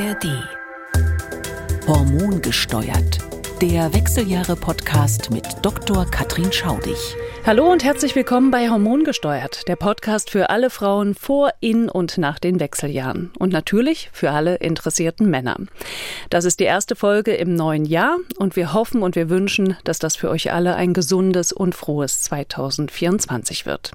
ARD. 0.00 0.26
Hormongesteuert. 1.86 3.29
Der 3.60 3.92
Wechseljahre-Podcast 3.92 5.30
mit 5.30 5.46
Dr. 5.60 6.06
Katrin 6.06 6.50
Schaudig. 6.50 6.96
Hallo 7.44 7.70
und 7.70 7.84
herzlich 7.84 8.16
willkommen 8.16 8.50
bei 8.50 8.70
Hormongesteuert, 8.70 9.68
der 9.68 9.76
Podcast 9.76 10.30
für 10.30 10.48
alle 10.48 10.70
Frauen 10.70 11.14
vor, 11.14 11.50
in 11.60 11.90
und 11.90 12.16
nach 12.16 12.38
den 12.38 12.58
Wechseljahren. 12.58 13.30
Und 13.38 13.52
natürlich 13.52 14.08
für 14.14 14.30
alle 14.30 14.56
interessierten 14.56 15.28
Männer. 15.28 15.58
Das 16.30 16.46
ist 16.46 16.58
die 16.60 16.64
erste 16.64 16.96
Folge 16.96 17.34
im 17.34 17.54
neuen 17.54 17.84
Jahr 17.84 18.16
und 18.38 18.56
wir 18.56 18.72
hoffen 18.72 19.02
und 19.02 19.14
wir 19.14 19.28
wünschen, 19.28 19.76
dass 19.84 19.98
das 19.98 20.16
für 20.16 20.30
euch 20.30 20.52
alle 20.52 20.76
ein 20.76 20.94
gesundes 20.94 21.52
und 21.52 21.74
frohes 21.74 22.22
2024 22.22 23.66
wird. 23.66 23.92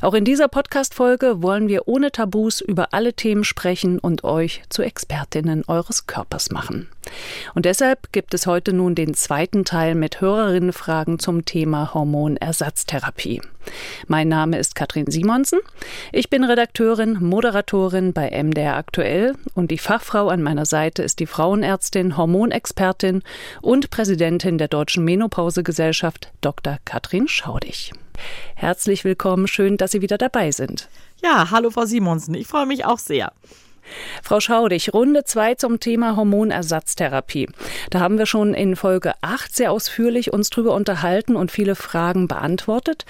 Auch 0.00 0.14
in 0.14 0.24
dieser 0.24 0.48
Podcast-Folge 0.48 1.42
wollen 1.42 1.68
wir 1.68 1.88
ohne 1.88 2.10
Tabus 2.10 2.62
über 2.62 2.94
alle 2.94 3.12
Themen 3.12 3.44
sprechen 3.44 3.98
und 3.98 4.24
euch 4.24 4.62
zu 4.70 4.80
Expertinnen 4.80 5.64
eures 5.66 6.06
Körpers 6.06 6.50
machen. 6.50 6.88
Und 7.54 7.64
deshalb 7.64 8.12
gibt 8.12 8.34
es 8.34 8.46
heute 8.46 8.72
nun 8.72 8.94
den 8.94 9.14
zweiten 9.14 9.64
Teil 9.64 9.94
mit 9.94 10.20
Hörerinnenfragen 10.20 11.18
zum 11.18 11.44
Thema 11.44 11.94
Hormonersatztherapie. 11.94 13.40
Mein 14.08 14.28
Name 14.28 14.58
ist 14.58 14.74
Katrin 14.74 15.10
Simonsen. 15.10 15.60
Ich 16.12 16.30
bin 16.30 16.44
Redakteurin, 16.44 17.18
Moderatorin 17.20 18.12
bei 18.12 18.30
MDR 18.30 18.76
Aktuell 18.76 19.34
und 19.54 19.70
die 19.70 19.78
Fachfrau 19.78 20.28
an 20.28 20.42
meiner 20.42 20.66
Seite 20.66 21.02
ist 21.02 21.20
die 21.20 21.26
Frauenärztin, 21.26 22.16
Hormonexpertin 22.16 23.22
und 23.62 23.90
Präsidentin 23.90 24.58
der 24.58 24.68
Deutschen 24.68 25.04
Menopausegesellschaft, 25.04 26.32
Dr. 26.40 26.78
Katrin 26.84 27.28
Schaudig. 27.28 27.92
Herzlich 28.54 29.04
willkommen, 29.04 29.48
schön, 29.48 29.76
dass 29.76 29.92
Sie 29.92 30.02
wieder 30.02 30.18
dabei 30.18 30.50
sind. 30.52 30.88
Ja, 31.22 31.50
hallo 31.50 31.70
Frau 31.70 31.86
Simonsen, 31.86 32.34
ich 32.34 32.46
freue 32.46 32.66
mich 32.66 32.84
auch 32.84 32.98
sehr. 32.98 33.32
Frau 34.22 34.40
Schaudig, 34.40 34.92
Runde 34.94 35.24
2 35.24 35.54
zum 35.56 35.80
Thema 35.80 36.16
Hormonersatztherapie. 36.16 37.48
Da 37.90 38.00
haben 38.00 38.18
wir 38.18 38.26
schon 38.26 38.54
in 38.54 38.76
Folge 38.76 39.14
8 39.20 39.54
sehr 39.54 39.72
ausführlich 39.72 40.32
uns 40.32 40.50
drüber 40.50 40.74
unterhalten 40.74 41.36
und 41.36 41.50
viele 41.50 41.74
Fragen 41.74 42.28
beantwortet. 42.28 43.04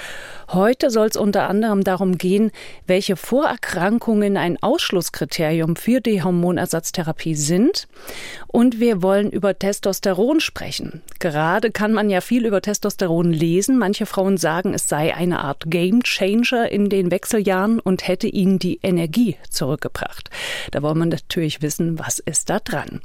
Heute 0.49 0.91
soll 0.91 1.07
es 1.07 1.17
unter 1.17 1.49
anderem 1.49 1.85
darum 1.85 2.19
gehen, 2.19 2.51
welche 2.87 3.17
Vorerkrankungen 3.17 4.37
ein 4.37 4.63
Ausschlusskriterium 4.63 5.77
für 5.77 6.01
die 6.01 6.23
Hormonersatztherapie 6.23 7.35
sind. 7.35 7.89
Und 8.47 8.79
wir 8.79 9.03
wollen 9.03 9.31
über 9.31 9.59
Testosteron 9.59 10.41
sprechen. 10.41 11.03
Gerade 11.19 11.71
kann 11.71 11.93
man 11.93 12.11
ja 12.11 12.21
viel 12.21 12.47
über 12.47 12.63
Testosteron 12.63 13.33
lesen. 13.33 13.79
Manche 13.79 14.07
Frauen 14.07 14.37
sagen, 14.37 14.75
es 14.75 14.89
sei 14.89 15.15
eine 15.15 15.41
Art 15.41 15.65
Game 15.67 16.03
Changer 16.03 16.71
in 16.71 16.89
den 16.89 17.11
Wechseljahren 17.11 17.81
und 17.81 18.07
hätte 18.07 18.29
ihnen 18.29 18.59
die 18.59 18.79
Energie 18.83 19.37
zurückgebracht. 19.51 20.31
Da 20.71 20.83
wollen 20.83 20.99
wir 20.99 21.07
natürlich 21.07 21.63
wissen, 21.63 21.99
was 21.99 22.19
ist 22.19 22.51
da 22.51 22.59
dran. 22.59 23.01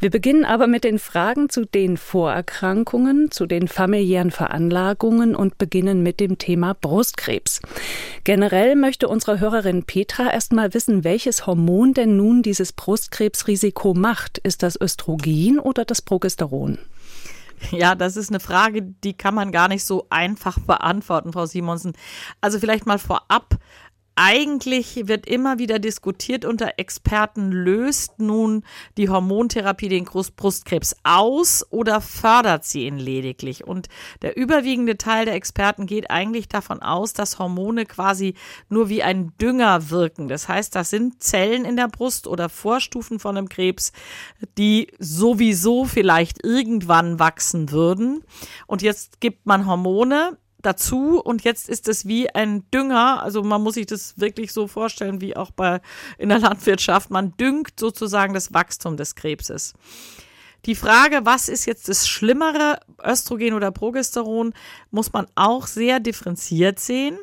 Wir 0.00 0.10
beginnen 0.10 0.44
aber 0.44 0.66
mit 0.66 0.84
den 0.84 0.98
Fragen 0.98 1.48
zu 1.48 1.64
den 1.64 1.96
Vorerkrankungen, 1.96 3.30
zu 3.30 3.46
den 3.46 3.68
familiären 3.68 4.30
Veranlagungen 4.30 5.34
und 5.34 5.58
beginnen 5.58 6.02
mit 6.02 6.20
dem 6.20 6.38
Thema 6.38 6.74
Brustkrebs. 6.74 7.60
Generell 8.24 8.76
möchte 8.76 9.08
unsere 9.08 9.40
Hörerin 9.40 9.84
Petra 9.84 10.32
erst 10.32 10.52
mal 10.52 10.74
wissen, 10.74 11.04
welches 11.04 11.46
Hormon 11.46 11.94
denn 11.94 12.16
nun 12.16 12.42
dieses 12.42 12.72
Brustkrebsrisiko 12.72 13.94
macht. 13.94 14.38
Ist 14.38 14.62
das 14.62 14.80
Östrogen 14.80 15.58
oder 15.58 15.84
das 15.84 16.02
Progesteron? 16.02 16.78
Ja, 17.70 17.94
das 17.94 18.16
ist 18.16 18.30
eine 18.30 18.40
Frage, 18.40 18.82
die 18.82 19.14
kann 19.14 19.34
man 19.34 19.52
gar 19.52 19.68
nicht 19.68 19.84
so 19.84 20.06
einfach 20.10 20.58
beantworten, 20.60 21.32
Frau 21.32 21.46
Simonsen. 21.46 21.92
Also 22.40 22.58
vielleicht 22.58 22.86
mal 22.86 22.98
vorab 22.98 23.56
eigentlich 24.20 25.06
wird 25.06 25.26
immer 25.28 25.60
wieder 25.60 25.78
diskutiert 25.78 26.44
unter 26.44 26.72
Experten, 26.76 27.52
löst 27.52 28.18
nun 28.18 28.64
die 28.96 29.08
Hormontherapie 29.08 29.88
den 29.88 30.06
Brustkrebs 30.06 30.96
aus 31.04 31.64
oder 31.70 32.00
fördert 32.00 32.64
sie 32.64 32.86
ihn 32.86 32.98
lediglich? 32.98 33.64
Und 33.64 33.88
der 34.22 34.36
überwiegende 34.36 34.98
Teil 34.98 35.26
der 35.26 35.34
Experten 35.34 35.86
geht 35.86 36.10
eigentlich 36.10 36.48
davon 36.48 36.82
aus, 36.82 37.12
dass 37.12 37.38
Hormone 37.38 37.86
quasi 37.86 38.34
nur 38.68 38.88
wie 38.88 39.04
ein 39.04 39.32
Dünger 39.40 39.88
wirken. 39.90 40.26
Das 40.26 40.48
heißt, 40.48 40.74
das 40.74 40.90
sind 40.90 41.22
Zellen 41.22 41.64
in 41.64 41.76
der 41.76 41.86
Brust 41.86 42.26
oder 42.26 42.48
Vorstufen 42.48 43.20
von 43.20 43.36
einem 43.36 43.48
Krebs, 43.48 43.92
die 44.58 44.88
sowieso 44.98 45.84
vielleicht 45.84 46.44
irgendwann 46.44 47.20
wachsen 47.20 47.70
würden. 47.70 48.24
Und 48.66 48.82
jetzt 48.82 49.20
gibt 49.20 49.46
man 49.46 49.64
Hormone, 49.66 50.36
dazu 50.62 51.20
und 51.20 51.44
jetzt 51.44 51.68
ist 51.68 51.88
es 51.88 52.06
wie 52.06 52.30
ein 52.30 52.68
Dünger. 52.70 53.22
Also 53.22 53.42
man 53.42 53.62
muss 53.62 53.74
sich 53.74 53.86
das 53.86 54.18
wirklich 54.18 54.52
so 54.52 54.66
vorstellen, 54.66 55.20
wie 55.20 55.36
auch 55.36 55.50
bei 55.50 55.80
in 56.18 56.28
der 56.28 56.38
Landwirtschaft. 56.38 57.10
Man 57.10 57.36
düngt 57.36 57.78
sozusagen 57.78 58.34
das 58.34 58.52
Wachstum 58.52 58.96
des 58.96 59.14
Krebses. 59.14 59.74
Die 60.64 60.74
Frage, 60.74 61.20
was 61.22 61.48
ist 61.48 61.66
jetzt 61.66 61.88
das 61.88 62.08
Schlimmere, 62.08 62.80
Östrogen 63.04 63.54
oder 63.54 63.70
Progesteron, 63.70 64.52
muss 64.90 65.12
man 65.12 65.26
auch 65.36 65.66
sehr 65.66 66.00
differenziert 66.00 66.80
sehen. 66.80 67.18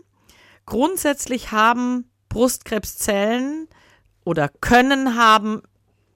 Grundsätzlich 0.66 1.52
haben 1.52 2.10
Brustkrebszellen 2.30 3.68
oder 4.24 4.50
können 4.50 5.16
haben 5.16 5.62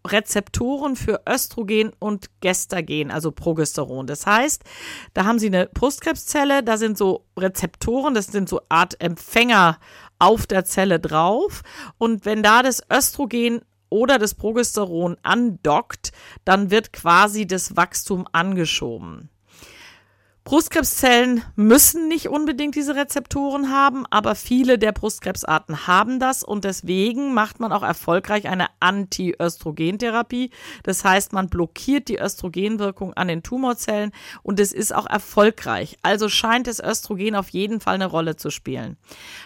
Rezeptoren 0.08 0.96
für 0.96 1.22
Östrogen 1.28 1.92
und 2.00 2.30
Gestagen, 2.42 3.12
also 3.12 3.32
Progesteron. 3.32 4.08
Das 4.08 4.26
heißt, 4.26 4.64
da 5.14 5.26
haben 5.26 5.40
Sie 5.40 5.48
eine 5.48 5.68
Brustkrebszelle, 5.68 6.64
da 6.64 6.78
sind 6.78 6.98
so 6.98 7.26
Rezeptoren, 7.38 8.14
das 8.14 8.28
sind 8.28 8.50
so 8.50 8.62
Art 8.70 9.00
Empfänger 9.02 9.78
auf 10.18 10.48
der 10.48 10.66
Zelle 10.66 11.00
drauf. 11.00 11.62
Und 11.98 12.26
wenn 12.26 12.44
da 12.44 12.64
das 12.64 12.82
Östrogen 12.92 13.62
oder 13.90 14.20
das 14.20 14.36
Progesteron 14.36 15.18
andockt, 15.24 16.12
dann 16.46 16.72
wird 16.72 16.94
quasi 16.94 17.48
das 17.48 17.76
Wachstum 17.76 18.28
angeschoben. 18.32 19.30
Brustkrebszellen 20.50 21.44
müssen 21.56 22.08
nicht 22.08 22.28
unbedingt 22.28 22.74
diese 22.74 22.96
Rezeptoren 22.96 23.70
haben, 23.70 24.08
aber 24.10 24.34
viele 24.34 24.80
der 24.80 24.92
Brustkrebsarten 24.94 25.86
haben 25.86 26.20
das 26.20 26.42
und 26.42 26.64
deswegen 26.64 27.36
macht 27.36 27.60
man 27.60 27.72
auch 27.72 27.84
erfolgreich 27.84 28.48
eine 28.50 28.66
Anti-Östrogentherapie. 28.80 30.50
Das 30.82 31.06
heißt, 31.06 31.34
man 31.34 31.50
blockiert 31.50 32.08
die 32.08 32.18
Östrogenwirkung 32.18 33.14
an 33.14 33.28
den 33.28 33.44
Tumorzellen 33.44 34.12
und 34.42 34.60
es 34.60 34.72
ist 34.72 34.92
auch 34.92 35.06
erfolgreich. 35.06 35.98
Also 36.02 36.30
scheint 36.30 36.66
das 36.66 36.80
Östrogen 36.80 37.36
auf 37.36 37.50
jeden 37.50 37.80
Fall 37.80 37.94
eine 37.94 38.08
Rolle 38.08 38.36
zu 38.36 38.50
spielen. 38.50 38.98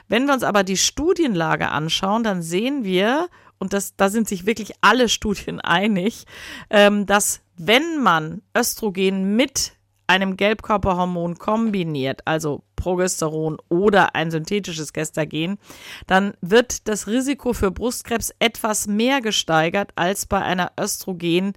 Wenn 0.07 0.25
wir 0.25 0.33
uns 0.33 0.43
aber 0.43 0.63
die 0.63 0.77
Studienlage 0.77 1.67
anschauen, 1.67 2.23
dann 2.23 2.41
sehen 2.41 2.85
wir, 2.85 3.27
und 3.57 3.73
das, 3.73 3.97
da 3.97 4.07
sind 4.07 4.29
sich 4.29 4.45
wirklich 4.45 4.71
alle 4.79 5.09
Studien 5.09 5.59
einig, 5.59 6.23
ähm, 6.69 7.05
dass 7.05 7.41
wenn 7.57 8.01
man 8.01 8.41
Östrogen 8.55 9.35
mit 9.35 9.73
einem 10.13 10.37
Gelbkörperhormon 10.37 11.39
kombiniert, 11.39 12.21
also 12.25 12.61
Progesteron 12.75 13.57
oder 13.69 14.13
ein 14.13 14.29
synthetisches 14.29 14.93
Gestagen, 14.93 15.57
dann 16.05 16.33
wird 16.41 16.87
das 16.87 17.07
Risiko 17.07 17.53
für 17.53 17.71
Brustkrebs 17.71 18.31
etwas 18.37 18.85
mehr 18.85 19.21
gesteigert 19.21 19.91
als 19.95 20.27
bei 20.27 20.39
einer 20.39 20.71
Östrogen 20.79 21.53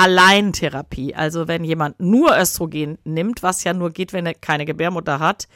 Alleintherapie. 0.00 1.14
Also 1.14 1.46
wenn 1.46 1.62
jemand 1.62 2.00
nur 2.00 2.34
Östrogen 2.36 2.96
nimmt, 3.04 3.42
was 3.42 3.64
ja 3.64 3.74
nur 3.74 3.90
geht, 3.90 4.12
wenn 4.12 4.24
er 4.24 4.34
keine 4.34 4.64
Gebärmutter 4.64 5.18
hat, 5.18 5.46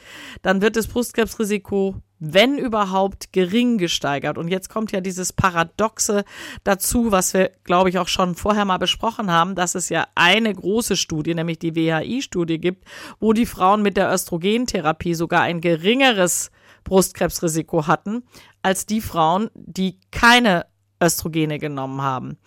dann 0.43 0.61
wird 0.61 0.75
das 0.75 0.87
Brustkrebsrisiko 0.87 1.95
wenn 2.19 2.57
überhaupt, 2.57 3.33
gering 3.33 3.77
gesteigert. 3.77 4.37
Und 4.37 4.47
jetzt 4.47 4.69
kommt 4.69 4.91
ja 4.91 5.01
dieses 5.01 5.33
Paradoxe 5.33 6.23
dazu, 6.63 7.11
was 7.11 7.33
wir, 7.33 7.51
glaube 7.65 7.89
ich, 7.89 7.99
auch 7.99 8.07
schon 8.07 8.35
vorher 8.35 8.65
mal 8.65 8.77
besprochen 8.77 9.29
haben, 9.29 9.53
dass 9.55 9.75
es 9.75 9.89
ja 9.89 10.07
eine 10.15 10.53
große 10.53 10.95
Studie, 10.95 11.35
nämlich 11.35 11.59
die 11.59 11.75
WHI-Studie 11.75 12.59
gibt, 12.59 12.85
wo 13.19 13.33
die 13.33 13.45
Frauen 13.45 13.81
mit 13.81 13.97
der 13.97 14.11
Östrogentherapie 14.11 15.13
sogar 15.13 15.41
ein 15.41 15.59
geringeres 15.59 16.51
Brustkrebsrisiko 16.85 17.87
hatten 17.87 18.23
als 18.61 18.85
die 18.85 19.01
Frauen, 19.01 19.49
die 19.53 19.99
keine 20.11 20.65
Östrogene 21.03 21.59
genommen 21.59 22.01
haben. 22.01 22.37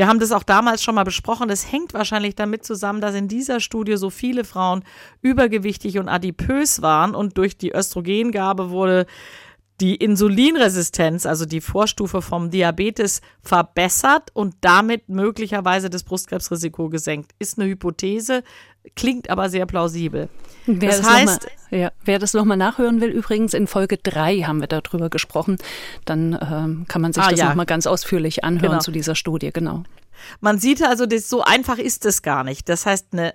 Wir 0.00 0.06
haben 0.06 0.18
das 0.18 0.32
auch 0.32 0.44
damals 0.44 0.82
schon 0.82 0.94
mal 0.94 1.04
besprochen. 1.04 1.48
Das 1.48 1.70
hängt 1.70 1.92
wahrscheinlich 1.92 2.34
damit 2.34 2.64
zusammen, 2.64 3.02
dass 3.02 3.14
in 3.14 3.28
dieser 3.28 3.60
Studie 3.60 3.98
so 3.98 4.08
viele 4.08 4.44
Frauen 4.44 4.82
übergewichtig 5.20 5.98
und 5.98 6.08
adipös 6.08 6.80
waren 6.80 7.14
und 7.14 7.36
durch 7.36 7.58
die 7.58 7.72
Östrogengabe 7.72 8.70
wurde 8.70 9.04
die 9.82 9.96
Insulinresistenz, 9.96 11.26
also 11.26 11.44
die 11.44 11.60
Vorstufe 11.60 12.22
vom 12.22 12.50
Diabetes, 12.50 13.20
verbessert 13.42 14.30
und 14.32 14.54
damit 14.62 15.10
möglicherweise 15.10 15.90
das 15.90 16.02
Brustkrebsrisiko 16.04 16.88
gesenkt. 16.88 17.32
Ist 17.38 17.58
eine 17.58 17.68
Hypothese, 17.68 18.42
klingt 18.96 19.30
aber 19.30 19.48
sehr 19.48 19.66
plausibel. 19.66 20.28
Wer 20.66 20.90
das, 20.90 21.00
das 21.00 21.10
heißt, 21.10 21.48
mal, 21.70 21.78
ja, 21.78 21.92
wer 22.04 22.18
das 22.18 22.34
nochmal 22.34 22.56
nachhören 22.56 23.00
will, 23.00 23.10
übrigens 23.10 23.54
in 23.54 23.66
Folge 23.66 23.96
3 23.96 24.42
haben 24.42 24.60
wir 24.60 24.68
darüber 24.68 25.10
gesprochen, 25.10 25.56
dann 26.04 26.38
ähm, 26.40 26.84
kann 26.86 27.02
man 27.02 27.12
sich 27.12 27.22
ah, 27.22 27.30
das 27.30 27.40
ja. 27.40 27.48
nochmal 27.48 27.66
ganz 27.66 27.86
ausführlich 27.86 28.44
anhören 28.44 28.72
genau. 28.72 28.80
zu 28.80 28.90
dieser 28.90 29.14
Studie, 29.14 29.50
genau. 29.52 29.84
Man 30.40 30.58
sieht 30.58 30.82
also, 30.82 31.06
das, 31.06 31.28
so 31.28 31.42
einfach 31.42 31.78
ist 31.78 32.04
es 32.04 32.22
gar 32.22 32.44
nicht. 32.44 32.68
Das 32.68 32.84
heißt, 32.86 33.08
eine 33.12 33.34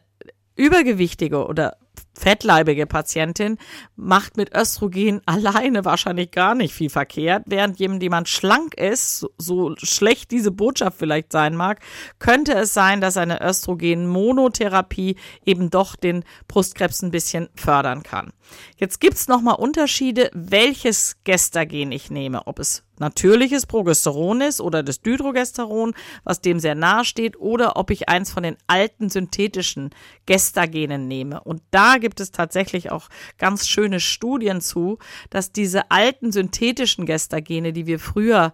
übergewichtige 0.55 1.45
oder 1.45 1.77
fettleibige 2.17 2.85
Patientin 2.85 3.57
macht 3.95 4.37
mit 4.37 4.55
Östrogen 4.55 5.21
alleine 5.25 5.85
wahrscheinlich 5.85 6.31
gar 6.31 6.55
nicht 6.55 6.73
viel 6.73 6.89
verkehrt, 6.89 7.43
während 7.47 7.79
jemand 7.79 8.29
schlank 8.29 8.75
ist, 8.75 9.25
so 9.37 9.75
schlecht 9.77 10.31
diese 10.31 10.51
Botschaft 10.51 10.97
vielleicht 10.97 11.31
sein 11.31 11.55
mag, 11.55 11.79
könnte 12.19 12.53
es 12.53 12.73
sein, 12.73 13.01
dass 13.01 13.17
eine 13.17 13.41
Östrogen-Monotherapie 13.41 15.17
eben 15.45 15.69
doch 15.69 15.95
den 15.95 16.23
Brustkrebs 16.47 17.01
ein 17.01 17.11
bisschen 17.11 17.49
fördern 17.55 18.03
kann. 18.03 18.31
Jetzt 18.77 18.99
gibt's 18.99 19.27
nochmal 19.27 19.55
Unterschiede, 19.55 20.29
welches 20.33 21.17
Gestagen 21.23 21.91
ich 21.91 22.11
nehme, 22.11 22.47
ob 22.47 22.59
es 22.59 22.84
natürliches 22.99 23.65
Progesteron 23.65 24.41
ist 24.41 24.61
oder 24.61 24.83
das 24.83 25.01
Dydrogesteron, 25.01 25.93
was 26.23 26.41
dem 26.41 26.59
sehr 26.59 26.75
nahe 26.75 27.05
steht, 27.05 27.37
oder 27.39 27.77
ob 27.77 27.91
ich 27.91 28.09
eins 28.09 28.31
von 28.31 28.43
den 28.43 28.57
alten 28.67 29.09
synthetischen 29.09 29.91
Gestagenen 30.25 31.07
nehme. 31.07 31.41
Und 31.41 31.61
da 31.71 31.97
gibt 31.97 32.19
es 32.19 32.31
tatsächlich 32.31 32.91
auch 32.91 33.09
ganz 33.37 33.67
schöne 33.67 33.99
Studien 33.99 34.61
zu, 34.61 34.97
dass 35.29 35.51
diese 35.51 35.91
alten 35.91 36.31
synthetischen 36.31 37.05
Gestagene, 37.05 37.73
die 37.73 37.85
wir 37.85 37.99
früher 37.99 38.53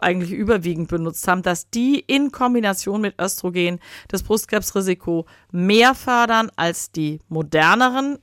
eigentlich 0.00 0.32
überwiegend 0.32 0.88
benutzt 0.88 1.28
haben, 1.28 1.42
dass 1.42 1.70
die 1.70 2.00
in 2.00 2.32
Kombination 2.32 3.00
mit 3.00 3.20
Östrogen 3.20 3.78
das 4.08 4.22
Brustkrebsrisiko 4.22 5.26
mehr 5.52 5.94
fördern 5.94 6.50
als 6.56 6.90
die 6.90 7.20
moderneren 7.28 8.18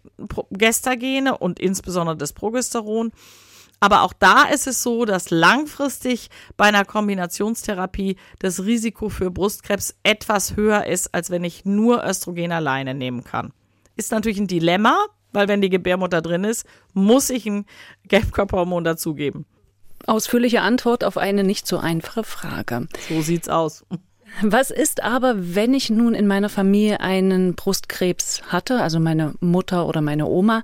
Gestagene 0.49 1.37
und 1.37 1.59
insbesondere 1.59 2.17
das 2.17 2.33
Progesteron. 2.33 3.11
Aber 3.83 4.03
auch 4.03 4.13
da 4.13 4.43
ist 4.43 4.65
es 4.65 4.81
so, 4.81 5.03
dass 5.03 5.29
langfristig 5.29 6.29
bei 6.55 6.63
einer 6.67 6.85
Kombinationstherapie 6.85 8.15
das 8.39 8.63
Risiko 8.63 9.09
für 9.09 9.29
Brustkrebs 9.29 9.95
etwas 10.03 10.55
höher 10.55 10.85
ist, 10.85 11.13
als 11.13 11.29
wenn 11.31 11.43
ich 11.43 11.65
nur 11.65 12.01
Östrogen 12.01 12.53
alleine 12.53 12.93
nehmen 12.93 13.25
kann. 13.25 13.51
Ist 13.97 14.13
natürlich 14.13 14.37
ein 14.37 14.47
Dilemma, 14.47 15.07
weil 15.33 15.49
wenn 15.49 15.59
die 15.59 15.69
Gebärmutter 15.69 16.21
drin 16.21 16.45
ist, 16.45 16.65
muss 16.93 17.29
ich 17.29 17.45
ein 17.45 17.65
Gelbkörperhormon 18.07 18.85
dazugeben. 18.85 19.45
Ausführliche 20.07 20.61
Antwort 20.61 21.03
auf 21.03 21.17
eine 21.17 21.43
nicht 21.43 21.67
so 21.67 21.77
einfache 21.77 22.23
Frage. 22.23 22.87
So 23.09 23.21
sieht's 23.21 23.49
aus. 23.49 23.83
Was 24.41 24.71
ist 24.71 25.03
aber, 25.03 25.35
wenn 25.37 25.73
ich 25.73 25.89
nun 25.89 26.15
in 26.15 26.27
meiner 26.27 26.49
Familie 26.49 26.99
einen 26.99 27.53
Brustkrebs 27.53 28.41
hatte, 28.47 28.81
also 28.81 28.99
meine 28.99 29.35
Mutter 29.39 29.87
oder 29.87 30.01
meine 30.01 30.25
Oma, 30.25 30.63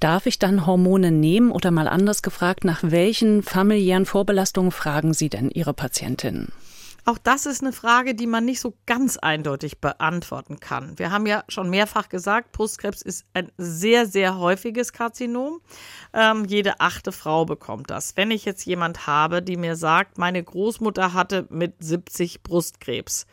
darf 0.00 0.26
ich 0.26 0.38
dann 0.38 0.66
Hormone 0.66 1.10
nehmen 1.10 1.50
oder 1.50 1.70
mal 1.70 1.88
anders 1.88 2.22
gefragt, 2.22 2.64
nach 2.64 2.80
welchen 2.82 3.42
familiären 3.42 4.06
Vorbelastungen 4.06 4.70
fragen 4.70 5.14
Sie 5.14 5.28
denn 5.28 5.50
Ihre 5.50 5.74
Patientinnen? 5.74 6.52
Auch 7.08 7.16
das 7.16 7.46
ist 7.46 7.62
eine 7.62 7.72
Frage, 7.72 8.14
die 8.14 8.26
man 8.26 8.44
nicht 8.44 8.60
so 8.60 8.74
ganz 8.84 9.16
eindeutig 9.16 9.80
beantworten 9.80 10.60
kann. 10.60 10.98
Wir 10.98 11.10
haben 11.10 11.24
ja 11.24 11.42
schon 11.48 11.70
mehrfach 11.70 12.10
gesagt, 12.10 12.52
Brustkrebs 12.52 13.00
ist 13.00 13.24
ein 13.32 13.50
sehr, 13.56 14.04
sehr 14.04 14.36
häufiges 14.36 14.92
Karzinom. 14.92 15.62
Ähm, 16.12 16.44
jede 16.44 16.80
achte 16.80 17.10
Frau 17.10 17.46
bekommt 17.46 17.88
das. 17.88 18.14
Wenn 18.18 18.30
ich 18.30 18.44
jetzt 18.44 18.66
jemand 18.66 19.06
habe, 19.06 19.40
die 19.40 19.56
mir 19.56 19.74
sagt, 19.74 20.18
meine 20.18 20.44
Großmutter 20.44 21.14
hatte 21.14 21.46
mit 21.48 21.76
70 21.78 22.42
Brustkrebs, 22.42 23.26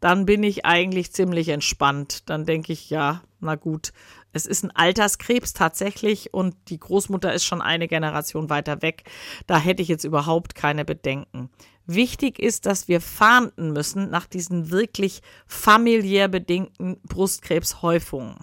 dann 0.00 0.26
bin 0.26 0.42
ich 0.42 0.66
eigentlich 0.66 1.14
ziemlich 1.14 1.48
entspannt. 1.48 2.28
Dann 2.28 2.44
denke 2.44 2.74
ich, 2.74 2.90
ja, 2.90 3.22
na 3.40 3.54
gut, 3.54 3.94
es 4.34 4.46
ist 4.46 4.62
ein 4.62 4.70
Alterskrebs 4.72 5.54
tatsächlich 5.54 6.34
und 6.34 6.54
die 6.68 6.78
Großmutter 6.78 7.32
ist 7.32 7.44
schon 7.44 7.62
eine 7.62 7.88
Generation 7.88 8.50
weiter 8.50 8.82
weg. 8.82 9.04
Da 9.46 9.58
hätte 9.58 9.80
ich 9.80 9.88
jetzt 9.88 10.04
überhaupt 10.04 10.54
keine 10.54 10.84
Bedenken. 10.84 11.48
Wichtig 11.86 12.38
ist, 12.38 12.66
dass 12.66 12.88
wir 12.88 13.00
fahnden 13.00 13.72
müssen 13.72 14.10
nach 14.10 14.26
diesen 14.26 14.70
wirklich 14.70 15.20
familiär 15.46 16.28
bedingten 16.28 17.00
Brustkrebshäufungen. 17.02 18.36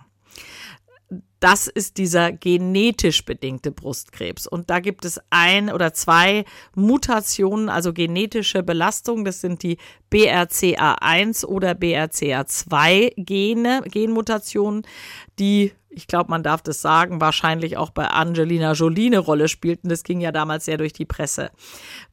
Das 1.40 1.68
ist 1.68 1.98
dieser 1.98 2.34
genetisch 2.34 3.24
bedingte 3.24 3.72
Brustkrebs. 3.72 4.46
Und 4.46 4.70
da 4.70 4.80
gibt 4.82 5.06
es 5.06 5.22
ein 5.30 5.72
oder 5.72 5.94
zwei 5.94 6.44
Mutationen, 6.76 7.70
also 7.70 7.94
genetische 7.94 8.62
Belastungen. 8.62 9.24
Das 9.24 9.40
sind 9.40 9.64
die 9.64 9.78
BRCA1 10.12 11.46
oder 11.46 11.72
BRCA2 11.72 13.14
Gene, 13.16 13.82
Genmutationen, 13.86 14.84
die 15.40 15.72
ich 15.90 16.08
glaube, 16.08 16.30
man 16.30 16.44
darf 16.44 16.62
das 16.62 16.82
sagen, 16.82 17.20
wahrscheinlich 17.20 17.78
auch 17.78 17.90
bei 17.90 18.08
Angelina 18.08 18.74
Jolie 18.74 19.08
eine 19.08 19.20
Rolle 19.20 19.48
spielten. 19.48 19.90
Das 19.90 20.04
ging 20.04 20.22
ja 20.22 20.32
damals 20.32 20.66
sehr 20.66 20.78
durch 20.78 20.94
die 20.94 21.06
Presse. 21.06 21.52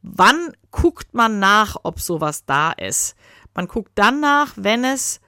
Wann 0.03 0.53
guckt 0.71 1.15
man 1.15 1.39
nach, 1.39 1.77
ob 1.83 2.01
sowas 2.01 2.45
da 2.47 2.73
ist? 2.73 3.17
Man 3.55 3.69
guckt 3.69 3.93
dann 3.95 4.21
nach, 4.21 4.53
wenn 4.57 4.85
es 4.85 5.21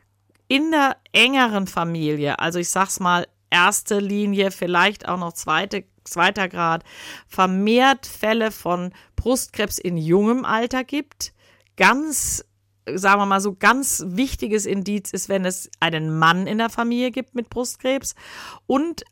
in 0.49 0.71
der 0.71 0.97
engeren 1.12 1.67
Familie, 1.67 2.39
also 2.39 2.59
ich 2.59 2.71
sag's 2.71 3.00
mal, 3.00 3.27
erste 3.50 3.99
Linie, 3.99 4.51
vielleicht 4.51 5.09
auch 5.09 5.19
noch 5.19 5.33
zweite, 5.33 5.85
zweiter 6.05 6.49
Grad, 6.49 6.85
vermehrt 7.27 8.06
Fälle 8.06 8.51
von 8.51 8.93
Brustkrebs 9.17 9.79
in 9.79 9.97
jungem 9.97 10.44
Alter 10.44 10.85
gibt. 10.85 11.33
Ganz 11.77 12.44
sagen 12.94 13.20
wir 13.20 13.26
mal 13.26 13.40
so 13.40 13.55
ganz 13.58 14.05
wichtiges 14.06 14.67
Indiz 14.67 15.12
ist, 15.12 15.29
wenn 15.29 15.44
es 15.44 15.70
einen 15.81 16.19
Mann 16.19 16.46
in 16.46 16.58
der 16.58 16.70
Familie 16.70 17.11
gibt 17.11 17.35
mit 17.35 17.50
Brustkrebs. 17.50 18.14
Und 18.67 19.05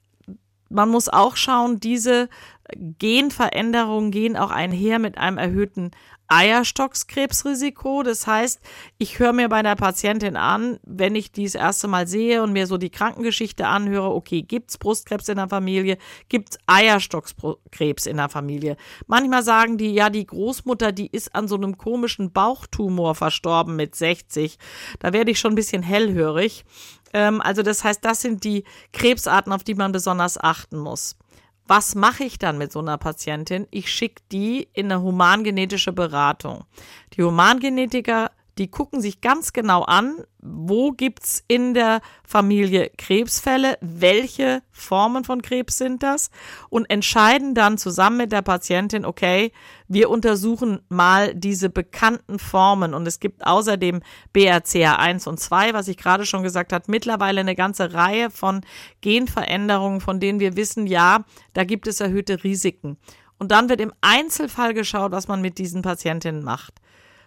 man 0.68 0.88
muss 0.88 1.08
auch 1.08 1.36
schauen, 1.36 1.80
diese 1.80 2.28
Genveränderungen 2.76 4.10
gehen 4.10 4.36
auch 4.36 4.50
einher 4.50 4.98
mit 4.98 5.18
einem 5.18 5.38
erhöhten 5.38 5.92
Eierstockskrebsrisiko. 6.28 8.02
Das 8.02 8.26
heißt, 8.26 8.60
ich 8.98 9.18
höre 9.18 9.32
mir 9.32 9.48
bei 9.48 9.56
einer 9.56 9.76
Patientin 9.76 10.36
an, 10.36 10.78
wenn 10.82 11.14
ich 11.14 11.32
die 11.32 11.44
das 11.44 11.54
erste 11.54 11.88
Mal 11.88 12.06
sehe 12.06 12.42
und 12.42 12.52
mir 12.52 12.66
so 12.66 12.76
die 12.76 12.90
Krankengeschichte 12.90 13.66
anhöre, 13.66 14.14
okay, 14.14 14.42
gibt's 14.42 14.78
Brustkrebs 14.78 15.28
in 15.28 15.36
der 15.36 15.48
Familie? 15.48 15.98
Gibt's 16.28 16.58
Eierstockskrebs 16.66 18.06
in 18.06 18.16
der 18.16 18.28
Familie? 18.28 18.76
Manchmal 19.06 19.42
sagen 19.42 19.78
die, 19.78 19.92
ja, 19.92 20.10
die 20.10 20.26
Großmutter, 20.26 20.92
die 20.92 21.08
ist 21.08 21.34
an 21.34 21.48
so 21.48 21.56
einem 21.56 21.78
komischen 21.78 22.32
Bauchtumor 22.32 23.14
verstorben 23.14 23.76
mit 23.76 23.94
60. 23.94 24.58
Da 24.98 25.12
werde 25.12 25.30
ich 25.30 25.38
schon 25.38 25.52
ein 25.52 25.56
bisschen 25.56 25.82
hellhörig. 25.82 26.64
Ähm, 27.12 27.40
also 27.40 27.62
das 27.62 27.84
heißt, 27.84 28.04
das 28.04 28.20
sind 28.20 28.44
die 28.44 28.64
Krebsarten, 28.92 29.52
auf 29.52 29.64
die 29.64 29.74
man 29.74 29.92
besonders 29.92 30.38
achten 30.38 30.78
muss. 30.78 31.16
Was 31.66 31.94
mache 31.94 32.24
ich 32.24 32.38
dann 32.38 32.58
mit 32.58 32.70
so 32.72 32.78
einer 32.78 32.96
Patientin? 32.98 33.66
Ich 33.70 33.90
schicke 33.90 34.22
die 34.30 34.68
in 34.72 34.90
eine 34.90 35.02
humangenetische 35.02 35.92
Beratung. 35.92 36.64
Die 37.14 37.22
Humangenetiker 37.22 38.30
die 38.58 38.70
gucken 38.70 39.00
sich 39.00 39.20
ganz 39.20 39.52
genau 39.52 39.82
an, 39.82 40.24
wo 40.40 40.92
gibt's 40.92 41.44
in 41.46 41.74
der 41.74 42.00
Familie 42.24 42.90
Krebsfälle, 42.96 43.76
welche 43.80 44.62
Formen 44.70 45.24
von 45.24 45.42
Krebs 45.42 45.76
sind 45.76 46.02
das 46.02 46.30
und 46.70 46.88
entscheiden 46.88 47.54
dann 47.54 47.76
zusammen 47.76 48.16
mit 48.16 48.32
der 48.32 48.42
Patientin, 48.42 49.04
okay, 49.04 49.52
wir 49.88 50.08
untersuchen 50.08 50.80
mal 50.88 51.34
diese 51.34 51.68
bekannten 51.68 52.38
Formen 52.38 52.94
und 52.94 53.06
es 53.06 53.20
gibt 53.20 53.46
außerdem 53.46 54.00
BRCA1 54.34 55.28
und 55.28 55.38
2, 55.38 55.74
was 55.74 55.88
ich 55.88 55.98
gerade 55.98 56.24
schon 56.24 56.42
gesagt 56.42 56.72
habe, 56.72 56.84
mittlerweile 56.88 57.40
eine 57.40 57.56
ganze 57.56 57.92
Reihe 57.92 58.30
von 58.30 58.62
Genveränderungen, 59.02 60.00
von 60.00 60.18
denen 60.18 60.40
wir 60.40 60.56
wissen, 60.56 60.86
ja, 60.86 61.24
da 61.52 61.64
gibt 61.64 61.86
es 61.86 62.00
erhöhte 62.00 62.42
Risiken. 62.42 62.96
Und 63.38 63.52
dann 63.52 63.68
wird 63.68 63.82
im 63.82 63.92
Einzelfall 64.00 64.72
geschaut, 64.72 65.12
was 65.12 65.28
man 65.28 65.42
mit 65.42 65.58
diesen 65.58 65.82
Patientinnen 65.82 66.42
macht. 66.42 66.80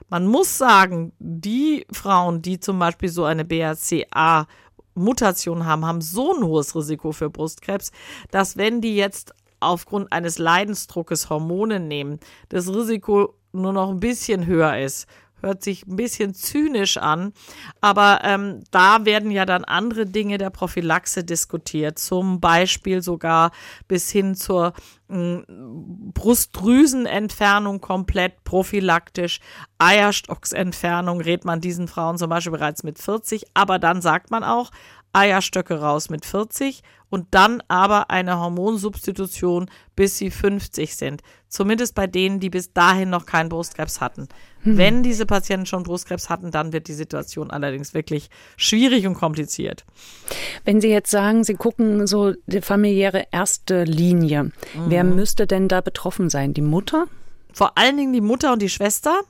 Man 0.09 0.25
muss 0.27 0.57
sagen, 0.57 1.13
die 1.19 1.85
Frauen, 1.91 2.41
die 2.41 2.59
zum 2.59 2.79
Beispiel 2.79 3.09
so 3.09 3.25
eine 3.25 3.45
BRCA 3.45 4.47
Mutation 4.95 5.65
haben, 5.65 5.85
haben 5.85 6.01
so 6.01 6.35
ein 6.35 6.43
hohes 6.43 6.75
Risiko 6.75 7.11
für 7.11 7.29
Brustkrebs, 7.29 7.91
dass 8.31 8.57
wenn 8.57 8.81
die 8.81 8.95
jetzt 8.95 9.33
aufgrund 9.59 10.11
eines 10.11 10.37
Leidensdruckes 10.37 11.29
Hormone 11.29 11.79
nehmen, 11.79 12.19
das 12.49 12.67
Risiko 12.67 13.35
nur 13.51 13.73
noch 13.73 13.89
ein 13.89 13.99
bisschen 13.99 14.45
höher 14.45 14.77
ist 14.77 15.07
hört 15.41 15.63
sich 15.63 15.87
ein 15.87 15.95
bisschen 15.95 16.33
zynisch 16.33 16.97
an, 16.97 17.33
aber 17.81 18.21
ähm, 18.23 18.63
da 18.71 19.05
werden 19.05 19.31
ja 19.31 19.45
dann 19.45 19.63
andere 19.63 20.05
Dinge 20.05 20.37
der 20.37 20.49
Prophylaxe 20.49 21.23
diskutiert, 21.23 21.99
zum 21.99 22.39
Beispiel 22.39 23.01
sogar 23.01 23.51
bis 23.87 24.09
hin 24.09 24.35
zur 24.35 24.73
äh, 25.09 25.37
Brustdrüsenentfernung 25.47 27.81
komplett 27.81 28.43
prophylaktisch, 28.43 29.39
Eierstocksentfernung 29.77 31.21
rät 31.21 31.45
man 31.45 31.61
diesen 31.61 31.87
Frauen 31.87 32.17
zum 32.17 32.29
Beispiel 32.29 32.51
bereits 32.51 32.83
mit 32.83 32.99
40, 32.99 33.45
aber 33.53 33.79
dann 33.79 34.01
sagt 34.01 34.31
man 34.31 34.43
auch, 34.43 34.71
Eierstöcke 35.13 35.79
raus 35.79 36.09
mit 36.09 36.25
40 36.25 36.83
und 37.09 37.27
dann 37.31 37.63
aber 37.67 38.09
eine 38.09 38.39
Hormonsubstitution, 38.39 39.69
bis 39.95 40.17
sie 40.17 40.31
50 40.31 40.95
sind. 40.95 41.21
Zumindest 41.47 41.95
bei 41.95 42.07
denen, 42.07 42.39
die 42.39 42.49
bis 42.49 42.73
dahin 42.73 43.09
noch 43.09 43.25
keinen 43.25 43.49
Brustkrebs 43.49 44.01
hatten. 44.01 44.27
Hm. 44.61 44.77
Wenn 44.77 45.03
diese 45.03 45.25
Patienten 45.25 45.65
schon 45.65 45.83
Brustkrebs 45.83 46.29
hatten, 46.29 46.51
dann 46.51 46.73
wird 46.73 46.87
die 46.87 46.93
Situation 46.93 47.49
allerdings 47.49 47.93
wirklich 47.93 48.29
schwierig 48.57 49.07
und 49.07 49.15
kompliziert. 49.15 49.85
Wenn 50.65 50.81
Sie 50.81 50.89
jetzt 50.89 51.11
sagen, 51.11 51.43
Sie 51.43 51.55
gucken 51.55 52.05
so 52.07 52.33
die 52.45 52.61
familiäre 52.61 53.25
erste 53.31 53.83
Linie, 53.83 54.43
mhm. 54.43 54.51
wer 54.87 55.03
müsste 55.03 55.47
denn 55.47 55.67
da 55.67 55.81
betroffen 55.81 56.29
sein? 56.29 56.53
Die 56.53 56.61
Mutter? 56.61 57.05
Vor 57.53 57.77
allen 57.77 57.97
Dingen 57.97 58.13
die 58.13 58.21
Mutter 58.21 58.53
und 58.53 58.61
die 58.61 58.69
Schwester. 58.69 59.21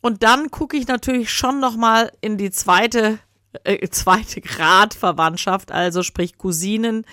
Und 0.00 0.22
dann 0.22 0.50
gucke 0.50 0.76
ich 0.76 0.86
natürlich 0.86 1.30
schon 1.30 1.60
noch 1.60 1.76
mal 1.76 2.12
in 2.20 2.38
die 2.38 2.50
zweite 2.50 3.18
äh, 3.64 3.88
zweite 3.88 4.40
Grad 4.40 4.94
Verwandtschaft, 4.94 5.72
also 5.72 6.02
sprich 6.02 6.38
Cousinen, 6.38 7.04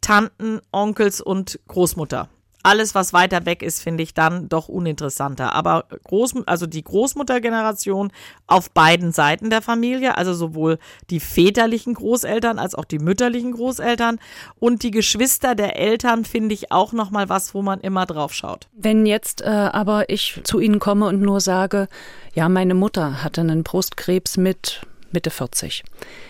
Tanten, 0.00 0.60
Onkels 0.72 1.20
und 1.20 1.60
Großmutter 1.68 2.28
alles, 2.62 2.94
was 2.94 3.12
weiter 3.12 3.44
weg 3.44 3.62
ist, 3.62 3.82
finde 3.82 4.02
ich 4.02 4.14
dann 4.14 4.48
doch 4.48 4.68
uninteressanter. 4.68 5.54
Aber 5.54 5.86
Groß, 6.04 6.46
also 6.46 6.66
die 6.66 6.84
Großmuttergeneration 6.84 8.12
auf 8.46 8.70
beiden 8.70 9.12
Seiten 9.12 9.50
der 9.50 9.62
Familie, 9.62 10.16
also 10.16 10.32
sowohl 10.32 10.78
die 11.10 11.20
väterlichen 11.20 11.94
Großeltern 11.94 12.58
als 12.58 12.74
auch 12.74 12.84
die 12.84 12.98
mütterlichen 12.98 13.52
Großeltern 13.52 14.18
und 14.58 14.82
die 14.82 14.90
Geschwister 14.90 15.54
der 15.54 15.76
Eltern 15.76 16.24
finde 16.24 16.54
ich 16.54 16.70
auch 16.70 16.92
noch 16.92 17.10
mal 17.10 17.28
was, 17.28 17.54
wo 17.54 17.62
man 17.62 17.80
immer 17.80 18.06
drauf 18.06 18.32
schaut. 18.32 18.68
Wenn 18.72 19.06
jetzt 19.06 19.42
äh, 19.42 19.48
aber 19.48 20.08
ich 20.08 20.40
zu 20.44 20.60
Ihnen 20.60 20.78
komme 20.78 21.06
und 21.06 21.20
nur 21.20 21.40
sage, 21.40 21.88
ja, 22.34 22.48
meine 22.48 22.74
Mutter 22.74 23.22
hatte 23.24 23.40
einen 23.40 23.64
Brustkrebs 23.64 24.36
mit 24.36 24.82
Mitte 25.12 25.30
40. 25.30 25.84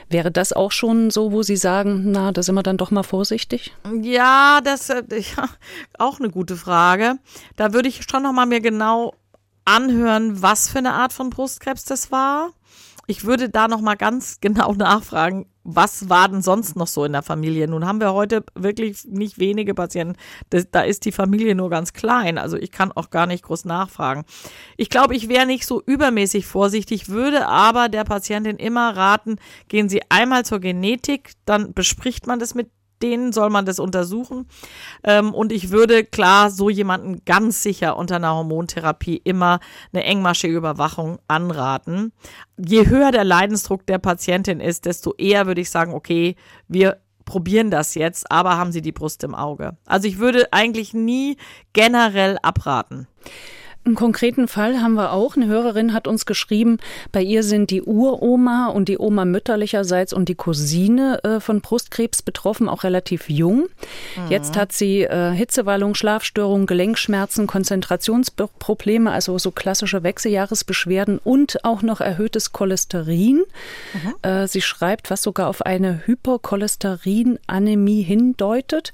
Wäre 0.08 0.30
das 0.30 0.52
auch 0.52 0.72
schon 0.72 1.10
so, 1.10 1.32
wo 1.32 1.42
Sie 1.42 1.56
sagen, 1.56 2.10
na, 2.10 2.32
da 2.32 2.42
sind 2.42 2.54
wir 2.54 2.62
dann 2.62 2.76
doch 2.76 2.90
mal 2.90 3.02
vorsichtig? 3.02 3.74
Ja, 4.02 4.60
das 4.62 4.90
ist 4.90 5.12
äh, 5.12 5.18
ja, 5.36 5.48
auch 5.98 6.18
eine 6.18 6.30
gute 6.30 6.56
Frage. 6.56 7.16
Da 7.56 7.72
würde 7.72 7.88
ich 7.88 8.02
schon 8.08 8.22
noch 8.22 8.32
mal 8.32 8.46
mir 8.46 8.60
genau 8.60 9.14
anhören, 9.64 10.42
was 10.42 10.68
für 10.68 10.78
eine 10.78 10.92
Art 10.92 11.12
von 11.12 11.30
Brustkrebs 11.30 11.84
das 11.84 12.10
war. 12.10 12.50
Ich 13.06 13.24
würde 13.24 13.48
da 13.48 13.68
noch 13.68 13.80
mal 13.80 13.96
ganz 13.96 14.38
genau 14.40 14.72
nachfragen, 14.72 15.46
was 15.64 16.08
war 16.08 16.28
denn 16.28 16.42
sonst 16.42 16.76
noch 16.76 16.86
so 16.86 17.04
in 17.04 17.12
der 17.12 17.22
Familie? 17.22 17.68
Nun 17.68 17.86
haben 17.86 18.00
wir 18.00 18.12
heute 18.12 18.44
wirklich 18.54 19.04
nicht 19.04 19.38
wenige 19.38 19.74
Patienten. 19.74 20.16
Das, 20.50 20.70
da 20.70 20.82
ist 20.82 21.04
die 21.04 21.12
Familie 21.12 21.54
nur 21.54 21.70
ganz 21.70 21.92
klein. 21.92 22.38
Also 22.38 22.56
ich 22.56 22.72
kann 22.72 22.92
auch 22.92 23.10
gar 23.10 23.26
nicht 23.26 23.44
groß 23.44 23.64
nachfragen. 23.64 24.24
Ich 24.76 24.90
glaube, 24.90 25.14
ich 25.14 25.28
wäre 25.28 25.46
nicht 25.46 25.66
so 25.66 25.82
übermäßig 25.84 26.46
vorsichtig, 26.46 27.08
würde 27.08 27.46
aber 27.46 27.88
der 27.88 28.04
Patientin 28.04 28.56
immer 28.56 28.96
raten, 28.96 29.36
gehen 29.68 29.88
Sie 29.88 30.02
einmal 30.08 30.44
zur 30.44 30.60
Genetik, 30.60 31.32
dann 31.44 31.72
bespricht 31.72 32.26
man 32.26 32.38
das 32.38 32.54
mit 32.54 32.70
denen 33.02 33.32
soll 33.32 33.50
man 33.50 33.66
das 33.66 33.78
untersuchen. 33.78 34.46
Ähm, 35.04 35.34
und 35.34 35.52
ich 35.52 35.70
würde 35.70 36.04
klar 36.04 36.50
so 36.50 36.70
jemanden 36.70 37.24
ganz 37.24 37.62
sicher 37.62 37.96
unter 37.96 38.16
einer 38.16 38.34
Hormontherapie 38.34 39.20
immer 39.24 39.60
eine 39.92 40.04
engmaschige 40.04 40.56
Überwachung 40.56 41.18
anraten. 41.28 42.12
Je 42.56 42.86
höher 42.86 43.10
der 43.10 43.24
Leidensdruck 43.24 43.86
der 43.86 43.98
Patientin 43.98 44.60
ist, 44.60 44.86
desto 44.86 45.14
eher 45.16 45.46
würde 45.46 45.60
ich 45.60 45.70
sagen, 45.70 45.94
okay, 45.94 46.36
wir 46.68 46.98
probieren 47.24 47.70
das 47.70 47.94
jetzt, 47.94 48.30
aber 48.30 48.56
haben 48.56 48.72
Sie 48.72 48.82
die 48.82 48.92
Brust 48.92 49.24
im 49.24 49.34
Auge. 49.34 49.76
Also 49.86 50.08
ich 50.08 50.18
würde 50.18 50.52
eigentlich 50.52 50.92
nie 50.94 51.36
generell 51.72 52.38
abraten. 52.42 53.06
Einen 53.84 53.96
konkreten 53.96 54.46
Fall 54.46 54.80
haben 54.80 54.94
wir 54.94 55.12
auch. 55.12 55.36
Eine 55.36 55.46
Hörerin 55.46 55.92
hat 55.92 56.06
uns 56.06 56.24
geschrieben, 56.24 56.78
bei 57.10 57.20
ihr 57.20 57.42
sind 57.42 57.70
die 57.70 57.82
Uroma 57.82 58.68
und 58.68 58.88
die 58.88 58.96
Oma 58.96 59.24
mütterlicherseits 59.24 60.12
und 60.12 60.28
die 60.28 60.36
Cousine 60.36 61.18
äh, 61.24 61.40
von 61.40 61.60
Brustkrebs 61.60 62.22
betroffen, 62.22 62.68
auch 62.68 62.84
relativ 62.84 63.28
jung. 63.28 63.62
Mhm. 64.16 64.30
Jetzt 64.30 64.56
hat 64.56 64.70
sie 64.70 65.02
äh, 65.02 65.32
Hitzewallung, 65.32 65.96
Schlafstörungen, 65.96 66.66
Gelenkschmerzen, 66.66 67.48
Konzentrationsprobleme, 67.48 69.10
also 69.10 69.36
so 69.38 69.50
klassische 69.50 70.04
Wechseljahresbeschwerden 70.04 71.18
und 71.18 71.64
auch 71.64 71.82
noch 71.82 72.00
erhöhtes 72.00 72.52
Cholesterin. 72.52 73.42
Mhm. 73.94 74.14
Äh, 74.22 74.46
sie 74.46 74.62
schreibt, 74.62 75.10
was 75.10 75.24
sogar 75.24 75.48
auf 75.48 75.62
eine 75.62 76.06
Hypercholesterinanämie 76.06 78.02
hindeutet. 78.02 78.92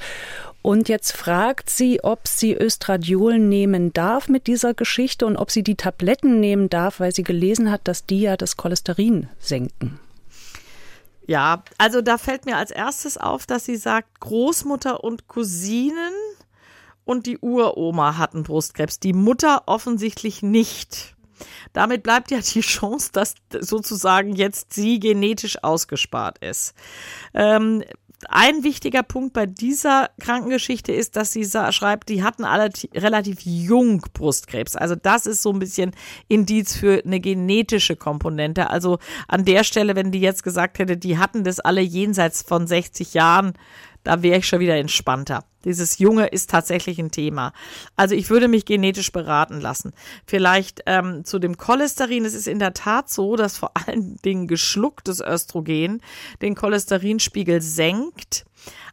Und 0.63 0.89
jetzt 0.89 1.17
fragt 1.17 1.71
sie, 1.71 2.03
ob 2.03 2.27
sie 2.27 2.55
Östradiol 2.55 3.39
nehmen 3.39 3.93
darf 3.93 4.29
mit 4.29 4.47
dieser 4.47 4.75
Geschichte 4.75 5.25
und 5.25 5.37
ob 5.37 5.51
sie 5.51 5.63
die 5.63 5.77
Tabletten 5.77 6.41
nehmen 6.41 6.69
darf, 6.69 7.01
weil 7.01 7.15
sie 7.15 7.23
gelesen 7.23 7.71
hat, 7.71 7.83
dass 7.85 8.07
die 8.07 8.21
ja 8.21 8.37
das 8.37 8.57
Cholesterin 8.57 9.29
senken. 9.39 10.01
Ja, 11.27 11.63
also 11.77 12.01
da 12.01 12.19
fällt 12.19 12.47
mir 12.47 12.57
als 12.57 12.71
erstes 12.71 13.19
auf, 13.19 13.47
dass 13.47 13.67
sie 13.67 13.77
sagt, 13.77 14.21
Großmutter 14.21 15.05
und 15.05 15.29
Cousinen 15.29 16.15
und 17.05 17.27
die 17.27 17.39
Uroma 17.39 18.17
hatten 18.17 18.43
Brustkrebs, 18.43 18.99
die 18.99 19.13
Mutter 19.13 19.63
offensichtlich 19.67 20.43
nicht. 20.43 21.15
Damit 21.73 22.03
bleibt 22.03 22.31
ja 22.31 22.41
die 22.41 22.61
Chance, 22.63 23.11
dass 23.13 23.35
sozusagen 23.61 24.35
jetzt 24.35 24.73
sie 24.73 24.99
genetisch 24.99 25.63
ausgespart 25.63 26.39
ist. 26.39 26.75
Ähm, 27.35 27.85
ein 28.29 28.65
wichtiger 28.65 29.03
Punkt 29.03 29.33
bei 29.33 29.47
dieser 29.47 30.11
Krankengeschichte 30.21 30.93
ist, 30.93 31.15
dass 31.17 31.33
sie 31.33 31.45
schreibt, 31.45 32.09
die 32.09 32.23
hatten 32.23 32.45
alle 32.45 32.71
relativ 32.95 33.41
jung 33.43 34.03
Brustkrebs. 34.13 34.75
Also 34.75 34.97
das 34.97 35.27
ist 35.27 35.43
so 35.43 35.53
ein 35.53 35.61
bisschen 35.61 35.93
Indiz 36.27 36.77
für 36.77 37.03
eine 37.05 37.21
genetische 37.21 37.95
Komponente. 37.95 38.71
Also 38.71 38.99
an 39.29 39.45
der 39.45 39.63
Stelle, 39.63 39.95
wenn 39.95 40.11
die 40.11 40.21
jetzt 40.21 40.43
gesagt 40.43 40.79
hätte, 40.81 40.97
die 40.97 41.19
hatten 41.19 41.45
das 41.45 41.61
alle 41.61 41.81
jenseits 41.81 42.43
von 42.43 42.67
60 42.67 43.15
Jahren, 43.15 43.53
da 44.09 44.23
wäre 44.23 44.39
ich 44.39 44.49
schon 44.49 44.61
wieder 44.61 44.77
entspannter. 44.77 45.45
Dieses 45.67 45.99
Junge 45.99 46.29
ist 46.29 46.49
tatsächlich 46.49 46.99
ein 46.99 47.11
Thema. 47.11 47.53
Also 47.95 48.15
ich 48.15 48.31
würde 48.31 48.49
mich 48.49 48.65
genetisch 48.65 49.13
beraten 49.13 49.61
lassen. 49.61 49.93
Vielleicht 50.25 50.81
ähm, 50.87 51.27
zu 51.27 51.39
dem 51.39 51.59
Cholesterin. 51.59 52.25
Es 52.25 52.33
ist 52.33 52.49
in 52.49 52.59
der 52.59 52.73
Tat 52.73 53.11
so, 53.11 53.37
dass 53.37 53.59
vor 53.59 53.73
allen 53.75 54.17
Dingen 54.25 54.47
geschlucktes 54.47 55.21
Östrogen 55.21 56.01
den 56.41 56.55
Cholesterinspiegel 56.55 57.61
senkt. 57.61 58.47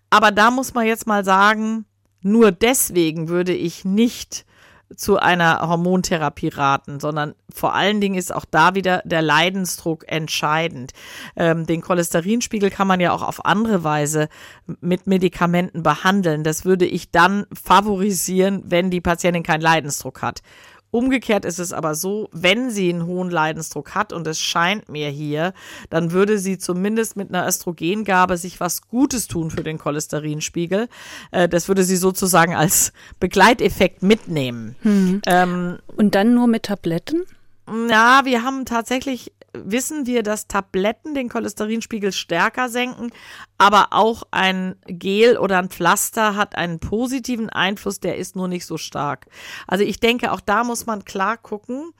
Aber 0.09 0.31
da 0.31 0.51
muss 0.51 0.73
man 0.73 0.85
jetzt 0.85 1.07
mal 1.07 1.23
sagen, 1.23 1.85
nur 2.21 2.51
deswegen 2.51 3.29
würde 3.29 3.53
ich 3.53 3.85
nicht 3.85 4.44
zu 4.95 5.17
einer 5.17 5.61
Hormontherapie 5.67 6.49
raten, 6.49 6.99
sondern 6.99 7.33
vor 7.51 7.73
allen 7.73 8.01
Dingen 8.01 8.15
ist 8.15 8.33
auch 8.33 8.45
da 8.49 8.75
wieder 8.75 9.01
der 9.05 9.21
Leidensdruck 9.21 10.05
entscheidend. 10.07 10.91
Ähm, 11.35 11.65
den 11.65 11.81
Cholesterinspiegel 11.81 12.69
kann 12.69 12.87
man 12.87 12.99
ja 12.99 13.11
auch 13.11 13.23
auf 13.23 13.45
andere 13.45 13.83
Weise 13.83 14.29
mit 14.81 15.07
Medikamenten 15.07 15.83
behandeln. 15.83 16.43
Das 16.43 16.65
würde 16.65 16.85
ich 16.85 17.11
dann 17.11 17.45
favorisieren, 17.53 18.63
wenn 18.65 18.91
die 18.91 19.01
Patientin 19.01 19.43
keinen 19.43 19.61
Leidensdruck 19.61 20.21
hat. 20.21 20.41
Umgekehrt 20.95 21.43
ist 21.43 21.59
es 21.59 21.73
aber 21.73 21.93
so, 21.93 22.29
wenn 22.31 22.69
sie 22.69 22.87
einen 22.89 23.05
hohen 23.05 23.29
Leidensdruck 23.29 23.95
hat, 23.95 24.13
und 24.13 24.25
es 24.27 24.39
scheint 24.39 24.87
mir 24.87 25.09
hier, 25.09 25.53
dann 25.89 26.13
würde 26.13 26.39
sie 26.39 26.57
zumindest 26.57 27.17
mit 27.17 27.27
einer 27.27 27.45
Östrogengabe 27.45 28.37
sich 28.37 28.61
was 28.61 28.81
Gutes 28.87 29.27
tun 29.27 29.51
für 29.51 29.61
den 29.61 29.77
Cholesterinspiegel. 29.77 30.87
Äh, 31.31 31.49
das 31.49 31.67
würde 31.67 31.83
sie 31.83 31.97
sozusagen 31.97 32.55
als 32.55 32.93
Begleiteffekt 33.19 34.03
mitnehmen. 34.03 34.77
Hm. 34.83 35.21
Ähm, 35.25 35.79
und 35.97 36.15
dann 36.15 36.33
nur 36.33 36.47
mit 36.47 36.63
Tabletten? 36.63 37.23
Ja, 37.89 38.21
wir 38.23 38.43
haben 38.43 38.63
tatsächlich 38.63 39.33
wissen 39.63 40.05
wir, 40.05 40.23
dass 40.23 40.47
Tabletten 40.47 41.13
den 41.13 41.29
Cholesterinspiegel 41.29 42.11
stärker 42.11 42.69
senken, 42.69 43.11
aber 43.57 43.87
auch 43.91 44.23
ein 44.31 44.75
Gel 44.87 45.37
oder 45.37 45.59
ein 45.59 45.69
Pflaster 45.69 46.35
hat 46.35 46.55
einen 46.55 46.79
positiven 46.79 47.49
Einfluss, 47.49 47.99
der 47.99 48.17
ist 48.17 48.35
nur 48.35 48.47
nicht 48.47 48.65
so 48.65 48.77
stark. 48.77 49.27
Also 49.67 49.83
ich 49.83 49.99
denke, 49.99 50.31
auch 50.31 50.41
da 50.41 50.63
muss 50.63 50.85
man 50.85 51.05
klar 51.05 51.37
gucken, 51.37 51.91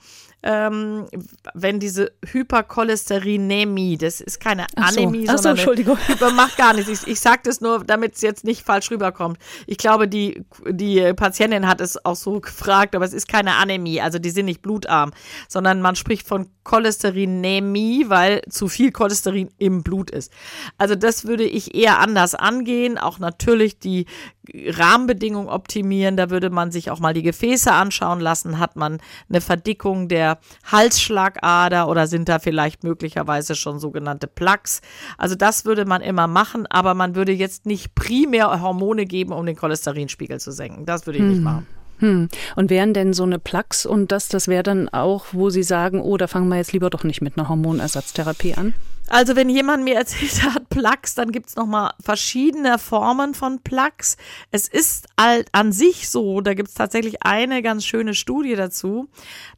ähm, 0.48 1.08
wenn 1.54 1.80
diese 1.80 2.12
Hypercholesterinämie, 2.24 3.98
das 3.98 4.20
ist 4.20 4.38
keine 4.38 4.66
Anämie, 4.76 5.26
so. 5.26 5.32
Ach 5.32 5.38
so, 5.38 5.48
Entschuldigung. 5.48 5.98
Eine, 6.20 6.30
macht 6.34 6.56
gar 6.56 6.72
nichts. 6.72 6.88
Ich, 6.88 7.04
ich 7.08 7.18
sage 7.18 7.40
das 7.42 7.60
nur, 7.60 7.82
damit 7.82 8.14
es 8.14 8.22
jetzt 8.22 8.44
nicht 8.44 8.64
falsch 8.64 8.92
rüberkommt. 8.92 9.38
Ich 9.66 9.76
glaube, 9.76 10.06
die, 10.06 10.44
die 10.70 11.12
Patientin 11.14 11.66
hat 11.66 11.80
es 11.80 12.04
auch 12.04 12.14
so 12.14 12.40
gefragt, 12.40 12.94
aber 12.94 13.04
es 13.04 13.12
ist 13.12 13.26
keine 13.26 13.56
Anämie, 13.56 14.00
also 14.00 14.20
die 14.20 14.30
sind 14.30 14.46
nicht 14.46 14.62
blutarm, 14.62 15.10
sondern 15.48 15.82
man 15.82 15.96
spricht 15.96 16.28
von 16.28 16.48
Cholesterinämie, 16.62 18.04
weil 18.08 18.42
zu 18.48 18.68
viel 18.68 18.92
Cholesterin 18.92 19.50
im 19.58 19.82
Blut 19.82 20.12
ist. 20.12 20.32
Also 20.78 20.94
das 20.94 21.26
würde 21.26 21.44
ich 21.44 21.74
eher 21.74 21.98
anders 21.98 22.36
angehen, 22.36 22.98
auch 22.98 23.18
natürlich 23.18 23.80
die 23.80 24.06
Rahmenbedingungen 24.54 25.48
optimieren. 25.48 26.16
Da 26.16 26.30
würde 26.30 26.50
man 26.50 26.70
sich 26.70 26.90
auch 26.90 27.00
mal 27.00 27.14
die 27.14 27.22
Gefäße 27.22 27.72
anschauen 27.72 28.20
lassen. 28.20 28.58
Hat 28.58 28.76
man 28.76 28.98
eine 29.28 29.40
Verdickung 29.40 30.08
der 30.08 30.35
Halsschlagader 30.64 31.88
oder 31.88 32.06
sind 32.06 32.28
da 32.28 32.38
vielleicht 32.38 32.84
möglicherweise 32.84 33.54
schon 33.54 33.78
sogenannte 33.78 34.26
Plaques? 34.26 34.80
Also 35.18 35.34
das 35.34 35.64
würde 35.64 35.84
man 35.84 36.02
immer 36.02 36.26
machen, 36.26 36.66
aber 36.66 36.94
man 36.94 37.14
würde 37.14 37.32
jetzt 37.32 37.66
nicht 37.66 37.94
primär 37.94 38.60
Hormone 38.60 39.06
geben, 39.06 39.32
um 39.32 39.46
den 39.46 39.56
Cholesterinspiegel 39.56 40.40
zu 40.40 40.52
senken. 40.52 40.86
Das 40.86 41.06
würde 41.06 41.18
ich 41.18 41.24
hm. 41.24 41.30
nicht 41.30 41.42
machen. 41.42 41.66
Hm. 41.98 42.28
Und 42.56 42.70
wären 42.70 42.92
denn 42.92 43.14
so 43.14 43.22
eine 43.22 43.38
Plaques 43.38 43.86
und 43.86 44.12
das, 44.12 44.28
das 44.28 44.48
wäre 44.48 44.62
dann 44.62 44.88
auch, 44.88 45.26
wo 45.32 45.50
Sie 45.50 45.62
sagen, 45.62 46.00
oh, 46.00 46.16
da 46.16 46.26
fangen 46.26 46.48
wir 46.48 46.56
jetzt 46.56 46.72
lieber 46.72 46.90
doch 46.90 47.04
nicht 47.04 47.22
mit 47.22 47.38
einer 47.38 47.48
Hormonersatztherapie 47.48 48.54
an? 48.54 48.74
Also 49.08 49.36
wenn 49.36 49.48
jemand 49.48 49.84
mir 49.84 49.94
erzählt 49.94 50.42
hat 50.54 50.68
Plaques, 50.68 51.14
dann 51.14 51.32
gibt 51.32 51.48
es 51.48 51.56
nochmal 51.56 51.92
verschiedene 52.02 52.78
Formen 52.78 53.34
von 53.34 53.60
Plaques. 53.60 54.16
Es 54.50 54.68
ist 54.68 55.06
halt 55.18 55.48
an 55.52 55.72
sich 55.72 56.08
so, 56.08 56.40
da 56.40 56.54
gibt 56.54 56.68
es 56.68 56.74
tatsächlich 56.74 57.22
eine 57.22 57.62
ganz 57.62 57.84
schöne 57.84 58.14
Studie 58.14 58.56
dazu, 58.56 59.08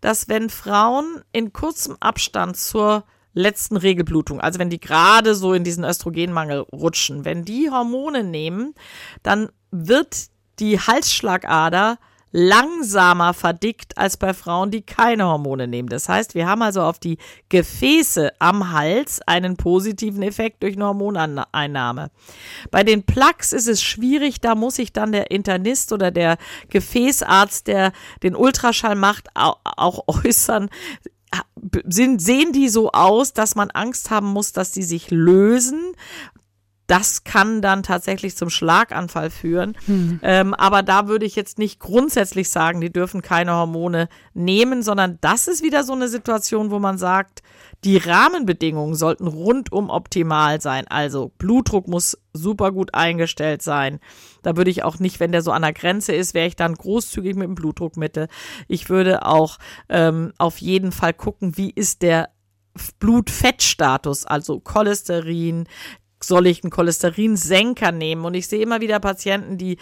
dass 0.00 0.28
wenn 0.28 0.50
Frauen 0.50 1.22
in 1.32 1.52
kurzem 1.52 1.96
Abstand 2.00 2.56
zur 2.56 3.04
letzten 3.34 3.76
Regelblutung, 3.76 4.40
also 4.40 4.58
wenn 4.58 4.70
die 4.70 4.80
gerade 4.80 5.34
so 5.34 5.54
in 5.54 5.64
diesen 5.64 5.84
Östrogenmangel 5.84 6.60
rutschen, 6.72 7.24
wenn 7.24 7.44
die 7.44 7.70
Hormone 7.70 8.24
nehmen, 8.24 8.74
dann 9.22 9.48
wird 9.70 10.26
die 10.58 10.80
Halsschlagader 10.80 11.98
langsamer 12.30 13.34
verdickt 13.34 13.96
als 13.96 14.16
bei 14.16 14.34
Frauen, 14.34 14.70
die 14.70 14.82
keine 14.82 15.24
Hormone 15.24 15.66
nehmen. 15.66 15.88
Das 15.88 16.08
heißt, 16.08 16.34
wir 16.34 16.46
haben 16.46 16.62
also 16.62 16.82
auf 16.82 16.98
die 16.98 17.18
Gefäße 17.48 18.32
am 18.38 18.72
Hals 18.72 19.20
einen 19.26 19.56
positiven 19.56 20.22
Effekt 20.22 20.62
durch 20.62 20.76
eine 20.76 20.86
Hormoneinnahme. 20.86 22.10
Bei 22.70 22.84
den 22.84 23.04
Plaques 23.04 23.52
ist 23.52 23.68
es 23.68 23.82
schwierig, 23.82 24.40
da 24.40 24.54
muss 24.54 24.76
sich 24.76 24.92
dann 24.92 25.12
der 25.12 25.30
Internist 25.30 25.92
oder 25.92 26.10
der 26.10 26.38
Gefäßarzt, 26.70 27.66
der 27.66 27.92
den 28.22 28.36
Ultraschall 28.36 28.94
macht, 28.94 29.28
auch 29.34 30.04
äußern 30.06 30.68
sind, 31.84 32.20
sehen 32.20 32.52
die 32.52 32.68
so 32.68 32.92
aus, 32.92 33.32
dass 33.32 33.54
man 33.54 33.70
Angst 33.70 34.10
haben 34.10 34.28
muss, 34.28 34.52
dass 34.52 34.72
sie 34.72 34.82
sich 34.82 35.10
lösen, 35.10 35.92
das 36.88 37.22
kann 37.22 37.60
dann 37.60 37.82
tatsächlich 37.82 38.34
zum 38.34 38.48
Schlaganfall 38.48 39.30
führen. 39.30 39.76
Hm. 39.84 40.20
Ähm, 40.22 40.54
aber 40.54 40.82
da 40.82 41.06
würde 41.06 41.26
ich 41.26 41.36
jetzt 41.36 41.58
nicht 41.58 41.78
grundsätzlich 41.80 42.48
sagen, 42.48 42.80
die 42.80 42.90
dürfen 42.90 43.20
keine 43.20 43.52
Hormone 43.52 44.08
nehmen, 44.32 44.82
sondern 44.82 45.18
das 45.20 45.48
ist 45.48 45.62
wieder 45.62 45.84
so 45.84 45.92
eine 45.92 46.08
Situation, 46.08 46.70
wo 46.70 46.78
man 46.78 46.96
sagt, 46.96 47.42
die 47.84 47.98
Rahmenbedingungen 47.98 48.94
sollten 48.94 49.26
rundum 49.26 49.90
optimal 49.90 50.62
sein. 50.62 50.86
Also 50.88 51.30
Blutdruck 51.36 51.88
muss 51.88 52.18
super 52.32 52.72
gut 52.72 52.94
eingestellt 52.94 53.60
sein. 53.60 54.00
Da 54.42 54.56
würde 54.56 54.70
ich 54.70 54.82
auch 54.82 54.98
nicht, 54.98 55.20
wenn 55.20 55.30
der 55.30 55.42
so 55.42 55.52
an 55.52 55.62
der 55.62 55.74
Grenze 55.74 56.12
ist, 56.14 56.32
wäre 56.32 56.48
ich 56.48 56.56
dann 56.56 56.74
großzügig 56.74 57.36
mit 57.36 57.48
dem 57.48 57.54
Blutdruckmittel. 57.54 58.28
Ich 58.66 58.88
würde 58.88 59.26
auch 59.26 59.58
ähm, 59.90 60.32
auf 60.38 60.58
jeden 60.58 60.92
Fall 60.92 61.12
gucken, 61.12 61.58
wie 61.58 61.70
ist 61.70 62.00
der 62.00 62.30
Blutfettstatus, 62.98 64.24
also 64.24 64.60
Cholesterin, 64.60 65.66
soll 66.20 66.46
ich 66.46 66.62
einen 66.62 66.70
Cholesterinsenker 66.70 67.92
nehmen? 67.92 68.24
Und 68.24 68.34
ich 68.34 68.48
sehe 68.48 68.62
immer 68.62 68.80
wieder 68.80 69.00
Patienten, 69.00 69.58
die 69.58 69.78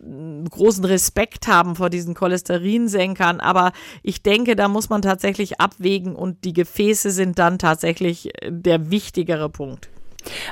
mm, 0.00 0.44
großen 0.44 0.84
Respekt 0.84 1.48
haben 1.48 1.76
vor 1.76 1.90
diesen 1.90 2.14
Cholesterinsenkern. 2.14 3.40
Aber 3.40 3.72
ich 4.02 4.22
denke, 4.22 4.56
da 4.56 4.68
muss 4.68 4.88
man 4.88 5.02
tatsächlich 5.02 5.60
abwägen 5.60 6.14
und 6.14 6.44
die 6.44 6.52
Gefäße 6.52 7.10
sind 7.10 7.38
dann 7.38 7.58
tatsächlich 7.58 8.30
äh, 8.42 8.50
der 8.50 8.90
wichtigere 8.90 9.48
Punkt. 9.48 9.88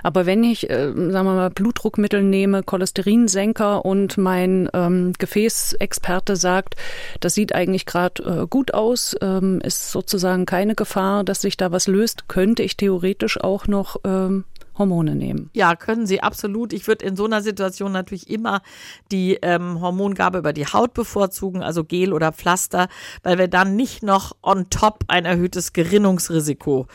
Aber 0.03 0.27
wenn 0.27 0.45
ich, 0.45 0.69
äh, 0.71 0.87
sagen 0.87 1.11
wir 1.11 1.23
mal, 1.23 1.51
Blutdruckmittel 1.51 2.23
nehme, 2.23 2.63
Cholesterinsenker 2.63 3.85
und 3.85 4.17
mein 4.19 4.69
ähm, 4.73 5.13
Gefäßexperte 5.19 6.37
sagt, 6.37 6.77
das 7.21 7.35
sieht 7.35 7.55
eigentlich 7.55 7.87
gerade 7.87 8.23
äh, 8.23 8.47
gut 8.47 8.75
aus, 8.75 9.17
ähm, 9.21 9.61
ist 9.63 9.91
sozusagen 9.91 10.47
keine 10.47 10.75
Gefahr, 10.75 11.25
dass 11.25 11.43
sich 11.43 11.57
da 11.57 11.73
was 11.73 11.87
löst, 11.87 12.29
könnte 12.29 12.63
ich 12.63 12.77
theoretisch 12.77 13.41
auch 13.41 13.67
noch 13.67 13.97
ähm, 14.05 14.45
Hormone 14.79 15.15
nehmen. 15.15 15.51
Ja, 15.55 15.77
können 15.77 16.07
Sie 16.07 16.23
absolut. 16.23 16.73
Ich 16.73 16.87
würde 16.87 17.05
in 17.05 17.17
so 17.17 17.25
einer 17.25 17.43
Situation 17.43 17.93
natürlich 17.93 18.31
immer 18.31 18.63
die 19.11 19.39
ähm, 19.43 19.81
Hormongabe 19.81 20.39
über 20.39 20.53
die 20.53 20.67
Haut 20.67 20.95
bevorzugen, 20.95 21.63
also 21.63 21.85
Gel 21.85 22.13
oder 22.13 22.33
Pflaster, 22.33 22.89
weil 23.23 23.39
wir 23.39 23.49
dann 23.49 23.77
nicht 23.77 24.03
noch 24.03 24.37
on 24.43 24.71
top 24.71 25.05
ein 25.09 25.25
erhöhtes 25.25 25.73
Gerinnungsrisiko 25.73 26.87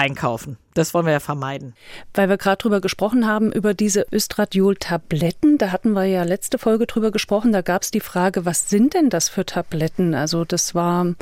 einkaufen. 0.00 0.56
Das 0.72 0.94
wollen 0.94 1.04
wir 1.04 1.12
ja 1.12 1.20
vermeiden. 1.20 1.74
Weil 2.14 2.30
wir 2.30 2.38
gerade 2.38 2.56
drüber 2.56 2.80
gesprochen 2.80 3.26
haben, 3.26 3.52
über 3.52 3.74
diese 3.74 4.06
Östradiol-Tabletten. 4.10 5.58
Da 5.58 5.72
hatten 5.72 5.92
wir 5.92 6.06
ja 6.06 6.22
letzte 6.22 6.58
Folge 6.58 6.86
drüber 6.86 7.10
gesprochen. 7.10 7.52
Da 7.52 7.60
gab 7.60 7.82
es 7.82 7.90
die 7.90 8.00
Frage, 8.00 8.46
was 8.46 8.70
sind 8.70 8.94
denn 8.94 9.10
das 9.10 9.28
für 9.28 9.44
Tabletten? 9.44 10.14
Also 10.14 10.46
das 10.46 10.74
war, 10.74 11.14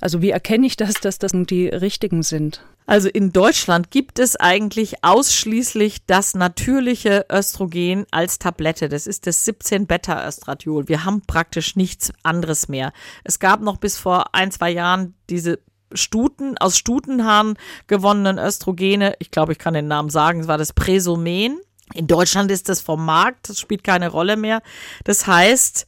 also 0.00 0.20
wie 0.20 0.30
erkenne 0.30 0.66
ich 0.66 0.76
das, 0.76 0.94
dass 0.94 1.18
das 1.18 1.32
die 1.32 1.68
richtigen 1.68 2.24
sind? 2.24 2.64
Also 2.86 3.08
in 3.08 3.32
Deutschland 3.32 3.90
gibt 3.90 4.18
es 4.18 4.36
eigentlich 4.36 5.04
ausschließlich 5.04 6.04
das 6.06 6.34
natürliche 6.34 7.26
Östrogen 7.30 8.04
als 8.10 8.40
Tablette. 8.40 8.88
Das 8.88 9.06
ist 9.06 9.26
das 9.28 9.46
17-Beta-Östradiol. 9.46 10.88
Wir 10.88 11.04
haben 11.04 11.22
praktisch 11.22 11.76
nichts 11.76 12.12
anderes 12.24 12.68
mehr. 12.68 12.92
Es 13.22 13.38
gab 13.38 13.60
noch 13.60 13.76
bis 13.76 13.96
vor 13.96 14.34
ein, 14.34 14.50
zwei 14.50 14.70
Jahren 14.70 15.14
diese 15.30 15.60
Stuten, 15.94 16.58
aus 16.58 16.76
Stutenhaaren 16.76 17.56
gewonnenen 17.86 18.38
Östrogene. 18.38 19.14
Ich 19.18 19.30
glaube, 19.30 19.52
ich 19.52 19.58
kann 19.58 19.74
den 19.74 19.88
Namen 19.88 20.10
sagen. 20.10 20.40
Es 20.40 20.48
war 20.48 20.58
das 20.58 20.72
Presomen. 20.72 21.58
In 21.94 22.06
Deutschland 22.06 22.50
ist 22.50 22.68
das 22.68 22.80
vom 22.80 23.04
Markt. 23.04 23.48
Das 23.48 23.60
spielt 23.60 23.84
keine 23.84 24.08
Rolle 24.08 24.36
mehr. 24.36 24.62
Das 25.04 25.26
heißt, 25.26 25.86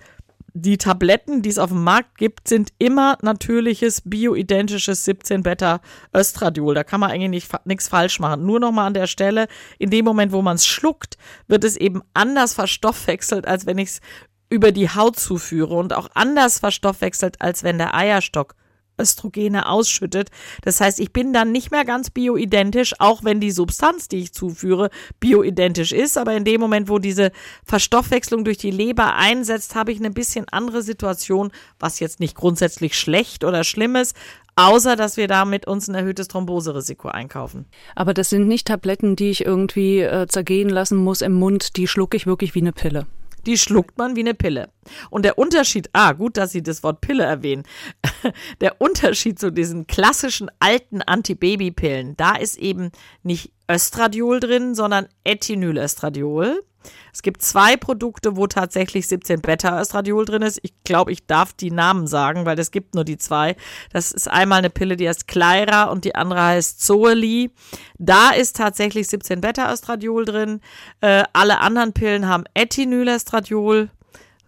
die 0.58 0.78
Tabletten, 0.78 1.42
die 1.42 1.50
es 1.50 1.58
auf 1.58 1.68
dem 1.68 1.84
Markt 1.84 2.16
gibt, 2.16 2.48
sind 2.48 2.70
immer 2.78 3.18
natürliches, 3.20 4.00
bioidentisches 4.06 5.06
17-Beta-Östradiol. 5.06 6.75
Da 6.75 6.82
kann 6.82 7.00
man 7.00 7.10
eigentlich 7.10 7.46
nichts 7.64 7.88
falsch 7.88 8.21
machen. 8.21 8.47
Nur 8.47 8.58
nochmal 8.58 8.86
an 8.86 8.95
der 8.95 9.06
Stelle, 9.06 9.49
in 9.78 9.90
dem 9.90 10.06
Moment, 10.06 10.32
wo 10.32 10.40
man 10.40 10.56
es 10.56 10.66
schluckt, 10.66 11.19
wird 11.47 11.62
es 11.62 11.76
eben 11.76 12.00
anders 12.14 12.54
verstoffwechselt, 12.54 13.47
als 13.47 13.66
wenn 13.66 13.76
ich 13.76 13.88
es 13.88 14.00
über 14.49 14.73
die 14.73 14.88
Haut 14.88 15.19
zuführe 15.19 15.75
und 15.75 15.92
auch 15.92 16.08
anders 16.14 16.60
verstoffwechselt, 16.60 17.42
als 17.42 17.62
wenn 17.62 17.76
der 17.76 17.95
Eierstock 17.95 18.54
Östrogene 19.00 19.69
ausschüttet. 19.69 20.30
Das 20.63 20.80
heißt, 20.80 21.00
ich 21.00 21.13
bin 21.13 21.32
dann 21.32 21.52
nicht 21.52 21.71
mehr 21.71 21.85
ganz 21.85 22.11
bioidentisch, 22.11 22.95
auch 22.99 23.25
wenn 23.25 23.41
die 23.41 23.50
Substanz, 23.50 24.09
die 24.09 24.19
ich 24.19 24.32
zuführe, 24.32 24.91
bioidentisch 25.21 25.93
ist. 25.93 26.19
Aber 26.19 26.35
in 26.35 26.45
dem 26.45 26.61
Moment, 26.61 26.89
wo 26.89 26.99
diese 26.99 27.32
Verstoffwechslung 27.65 28.45
durch 28.45 28.59
die 28.59 28.71
Leber 28.71 29.17
einsetzt, 29.17 29.75
habe 29.75 29.93
ich 29.93 29.99
eine 29.99 30.11
bisschen 30.11 30.47
andere 30.50 30.82
Situation, 30.82 31.50
was 31.78 32.00
jetzt 32.00 32.21
nicht 32.21 32.37
grundsätzlich 32.37 32.99
schlecht 32.99 33.45
oder 33.45 33.65
schlimm 33.65 33.97
ist, 33.97 34.17
außer 34.56 34.97
dass 34.97 35.17
wir 35.17 35.28
damit 35.28 35.67
uns 35.67 35.89
ein 35.89 35.95
erhöhtes 35.95 36.28
Thromboserisiko 36.28 37.09
einkaufen. 37.09 37.67
Aber 37.95 38.15
das 38.15 38.30
sind 38.30 38.49
nicht 38.49 38.67
Tabletten, 38.67 39.17
die 39.17 39.30
ich 39.30 39.45
irgendwie 39.45 40.00
äh, 40.00 40.26
zergehen 40.26 40.71
lassen 40.71 40.97
muss 40.97 41.21
im 41.21 41.35
Mund, 41.35 41.76
die 41.76 41.87
schlucke 41.87 42.17
ich 42.17 42.26
wirklich 42.26 42.54
wie 42.54 42.61
eine 42.61 42.73
Pille 42.73 43.06
die 43.47 43.59
schluckt 43.59 43.99
man 43.99 44.17
wie 44.17 44.21
eine 44.21 44.35
Pille. 44.35 44.71
Und 45.11 45.25
der 45.25 45.39
Unterschied, 45.39 45.89
ah, 45.93 46.13
gut, 46.13 46.37
dass 46.37 46.52
Sie 46.52 46.63
das 46.63 46.82
Wort 46.82 47.00
Pille 47.00 47.25
erwähnen. 47.25 47.65
Der 48.61 48.80
Unterschied 48.80 49.39
zu 49.39 49.50
diesen 49.50 49.87
klassischen 49.87 50.50
alten 50.59 51.02
Antibabypillen, 51.02 52.17
da 52.17 52.37
ist 52.37 52.59
eben 52.59 52.91
nicht 53.23 53.52
Östradiol 53.71 54.41
drin, 54.41 54.75
sondern 54.75 55.09
Ethinylöstradiol. 55.25 56.63
Es 57.12 57.22
gibt 57.22 57.42
zwei 57.42 57.76
Produkte, 57.76 58.36
wo 58.36 58.46
tatsächlich 58.46 59.08
17 59.08 59.40
Beta-Östradiol 59.40 60.25
drin 60.25 60.42
ist. 60.42 60.58
Ich 60.62 60.72
glaube, 60.84 61.12
ich 61.12 61.26
darf 61.26 61.52
die 61.52 61.70
Namen 61.70 62.06
sagen, 62.06 62.46
weil 62.46 62.58
es 62.58 62.70
gibt 62.70 62.94
nur 62.94 63.04
die 63.04 63.18
zwei. 63.18 63.56
Das 63.92 64.12
ist 64.12 64.28
einmal 64.28 64.58
eine 64.58 64.70
Pille, 64.70 64.96
die 64.96 65.08
heißt 65.08 65.26
Kleira 65.26 65.84
und 65.84 66.04
die 66.04 66.14
andere 66.14 66.42
heißt 66.42 66.84
Zoeli. 66.84 67.50
Da 67.99 68.30
ist 68.30 68.56
tatsächlich 68.56 69.08
17 69.08 69.40
Beta-Östradiol 69.40 70.25
drin. 70.25 70.60
Äh, 71.00 71.25
alle 71.32 71.60
anderen 71.60 71.92
Pillen 71.92 72.28
haben 72.28 72.44
Ethinylestradiol. 72.54 73.90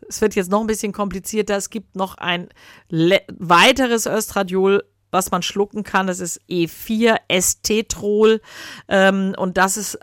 Es 0.08 0.20
wird 0.20 0.34
jetzt 0.34 0.50
noch 0.50 0.60
ein 0.60 0.66
bisschen 0.66 0.92
komplizierter. 0.92 1.56
Es 1.56 1.70
gibt 1.70 1.96
noch 1.96 2.16
ein 2.16 2.48
weiteres 2.90 4.06
Östradiol, 4.06 4.84
was 5.10 5.30
man 5.30 5.42
schlucken 5.42 5.84
kann. 5.84 6.06
Das 6.06 6.20
ist 6.20 6.40
E4-Estetrol. 6.48 8.40
Ähm, 8.88 9.34
und 9.36 9.56
das 9.56 9.76
ist 9.76 9.98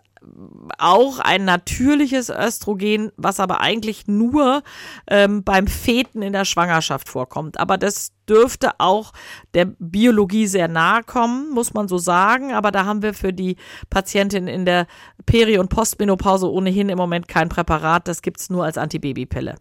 auch 0.77 1.19
ein 1.19 1.45
natürliches 1.45 2.29
Östrogen, 2.29 3.11
was 3.17 3.39
aber 3.39 3.61
eigentlich 3.61 4.07
nur 4.07 4.63
ähm, 5.07 5.43
beim 5.43 5.67
Feten 5.67 6.21
in 6.21 6.33
der 6.33 6.45
Schwangerschaft 6.45 7.09
vorkommt. 7.09 7.59
Aber 7.59 7.77
das 7.77 8.11
dürfte 8.27 8.71
auch 8.79 9.13
der 9.53 9.65
Biologie 9.65 10.47
sehr 10.47 10.67
nahe 10.67 11.03
kommen, 11.03 11.51
muss 11.51 11.73
man 11.73 11.87
so 11.87 11.97
sagen. 11.97 12.53
Aber 12.53 12.71
da 12.71 12.85
haben 12.85 13.01
wir 13.01 13.13
für 13.13 13.33
die 13.33 13.57
Patientin 13.89 14.47
in 14.47 14.65
der 14.65 14.87
Peri- 15.25 15.59
und 15.59 15.69
Postmenopause 15.69 16.51
ohnehin 16.51 16.89
im 16.89 16.97
Moment 16.97 17.27
kein 17.27 17.49
Präparat. 17.49 18.07
Das 18.07 18.21
gibt's 18.21 18.49
nur 18.49 18.65
als 18.65 18.77
Antibabypille. 18.77 19.55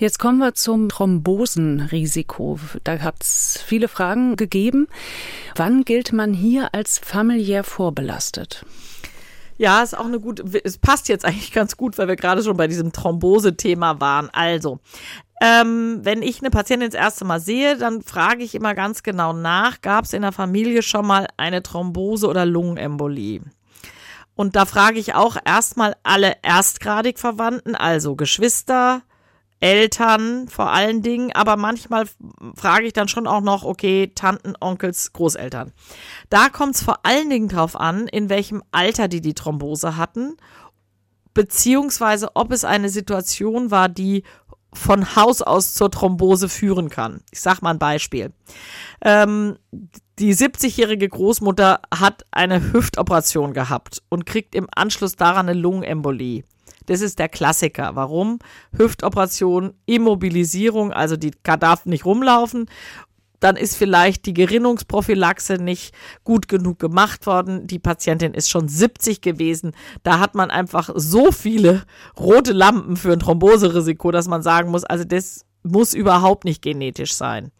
Jetzt 0.00 0.20
kommen 0.20 0.38
wir 0.38 0.54
zum 0.54 0.88
Thrombosenrisiko. 0.88 2.60
Da 2.84 3.00
hat 3.00 3.16
es 3.20 3.60
viele 3.66 3.88
Fragen 3.88 4.36
gegeben. 4.36 4.86
Wann 5.56 5.84
gilt 5.84 6.12
man 6.12 6.32
hier 6.32 6.72
als 6.72 7.00
familiär 7.00 7.64
vorbelastet? 7.64 8.64
Ja, 9.58 9.82
ist 9.82 9.98
auch 9.98 10.06
eine 10.06 10.20
gute, 10.20 10.44
es 10.64 10.78
passt 10.78 11.08
jetzt 11.08 11.24
eigentlich 11.24 11.52
ganz 11.52 11.76
gut, 11.76 11.98
weil 11.98 12.08
wir 12.08 12.16
gerade 12.16 12.42
schon 12.42 12.56
bei 12.56 12.68
diesem 12.68 12.92
Thrombose-Thema 12.92 14.00
waren. 14.00 14.30
Also, 14.32 14.78
ähm, 15.40 16.00
wenn 16.02 16.22
ich 16.22 16.40
eine 16.40 16.50
Patientin 16.50 16.90
das 16.90 16.98
erste 16.98 17.24
Mal 17.24 17.40
sehe, 17.40 17.76
dann 17.76 18.02
frage 18.02 18.42
ich 18.42 18.54
immer 18.54 18.74
ganz 18.74 19.02
genau 19.02 19.32
nach, 19.32 19.80
gab 19.80 20.04
es 20.04 20.12
in 20.12 20.22
der 20.22 20.32
Familie 20.32 20.82
schon 20.82 21.06
mal 21.06 21.28
eine 21.36 21.62
Thrombose 21.62 22.28
oder 22.28 22.46
Lungenembolie? 22.46 23.42
Und 24.34 24.54
da 24.54 24.66
frage 24.66 25.00
ich 25.00 25.14
auch 25.14 25.36
erstmal 25.44 25.96
alle 26.04 26.36
erstgradig 26.42 27.18
Verwandten, 27.18 27.74
also 27.74 28.14
Geschwister, 28.14 29.02
Eltern 29.60 30.48
vor 30.48 30.70
allen 30.70 31.02
Dingen, 31.02 31.32
aber 31.32 31.56
manchmal 31.56 32.06
frage 32.54 32.86
ich 32.86 32.92
dann 32.92 33.08
schon 33.08 33.26
auch 33.26 33.40
noch, 33.40 33.64
okay, 33.64 34.12
Tanten, 34.14 34.54
Onkels, 34.60 35.12
Großeltern. 35.12 35.72
Da 36.30 36.48
kommt 36.48 36.76
es 36.76 36.82
vor 36.82 37.00
allen 37.02 37.30
Dingen 37.30 37.48
drauf 37.48 37.74
an, 37.74 38.06
in 38.06 38.28
welchem 38.28 38.62
Alter 38.70 39.08
die 39.08 39.20
die 39.20 39.34
Thrombose 39.34 39.96
hatten, 39.96 40.36
beziehungsweise 41.34 42.30
ob 42.34 42.52
es 42.52 42.64
eine 42.64 42.88
Situation 42.88 43.70
war, 43.70 43.88
die 43.88 44.22
von 44.72 45.16
Haus 45.16 45.42
aus 45.42 45.74
zur 45.74 45.90
Thrombose 45.90 46.48
führen 46.48 46.90
kann. 46.90 47.22
Ich 47.30 47.40
sag 47.40 47.62
mal 47.62 47.70
ein 47.70 47.78
Beispiel. 47.78 48.32
Ähm, 49.02 49.56
die 50.18 50.34
70-jährige 50.34 51.08
Großmutter 51.08 51.80
hat 51.94 52.24
eine 52.30 52.72
Hüftoperation 52.72 53.54
gehabt 53.54 54.02
und 54.08 54.26
kriegt 54.26 54.54
im 54.54 54.68
Anschluss 54.74 55.16
daran 55.16 55.48
eine 55.48 55.58
Lungenembolie. 55.58 56.44
Das 56.88 57.00
ist 57.00 57.18
der 57.18 57.28
Klassiker. 57.28 57.90
Warum? 57.94 58.38
Hüftoperation, 58.76 59.74
Immobilisierung, 59.86 60.92
also 60.92 61.16
die 61.16 61.32
darf 61.42 61.86
nicht 61.86 62.04
rumlaufen 62.04 62.66
dann 63.40 63.56
ist 63.56 63.76
vielleicht 63.76 64.26
die 64.26 64.34
Gerinnungsprophylaxe 64.34 65.54
nicht 65.54 65.94
gut 66.24 66.48
genug 66.48 66.78
gemacht 66.78 67.26
worden. 67.26 67.66
Die 67.66 67.78
Patientin 67.78 68.34
ist 68.34 68.50
schon 68.50 68.68
70 68.68 69.20
gewesen. 69.20 69.72
Da 70.02 70.18
hat 70.18 70.34
man 70.34 70.50
einfach 70.50 70.90
so 70.94 71.30
viele 71.30 71.84
rote 72.18 72.52
Lampen 72.52 72.96
für 72.96 73.12
ein 73.12 73.20
Thromboserisiko, 73.20 74.10
dass 74.10 74.28
man 74.28 74.42
sagen 74.42 74.70
muss, 74.70 74.84
also 74.84 75.04
das 75.04 75.44
muss 75.62 75.94
überhaupt 75.94 76.44
nicht 76.44 76.62
genetisch 76.62 77.14
sein. 77.14 77.50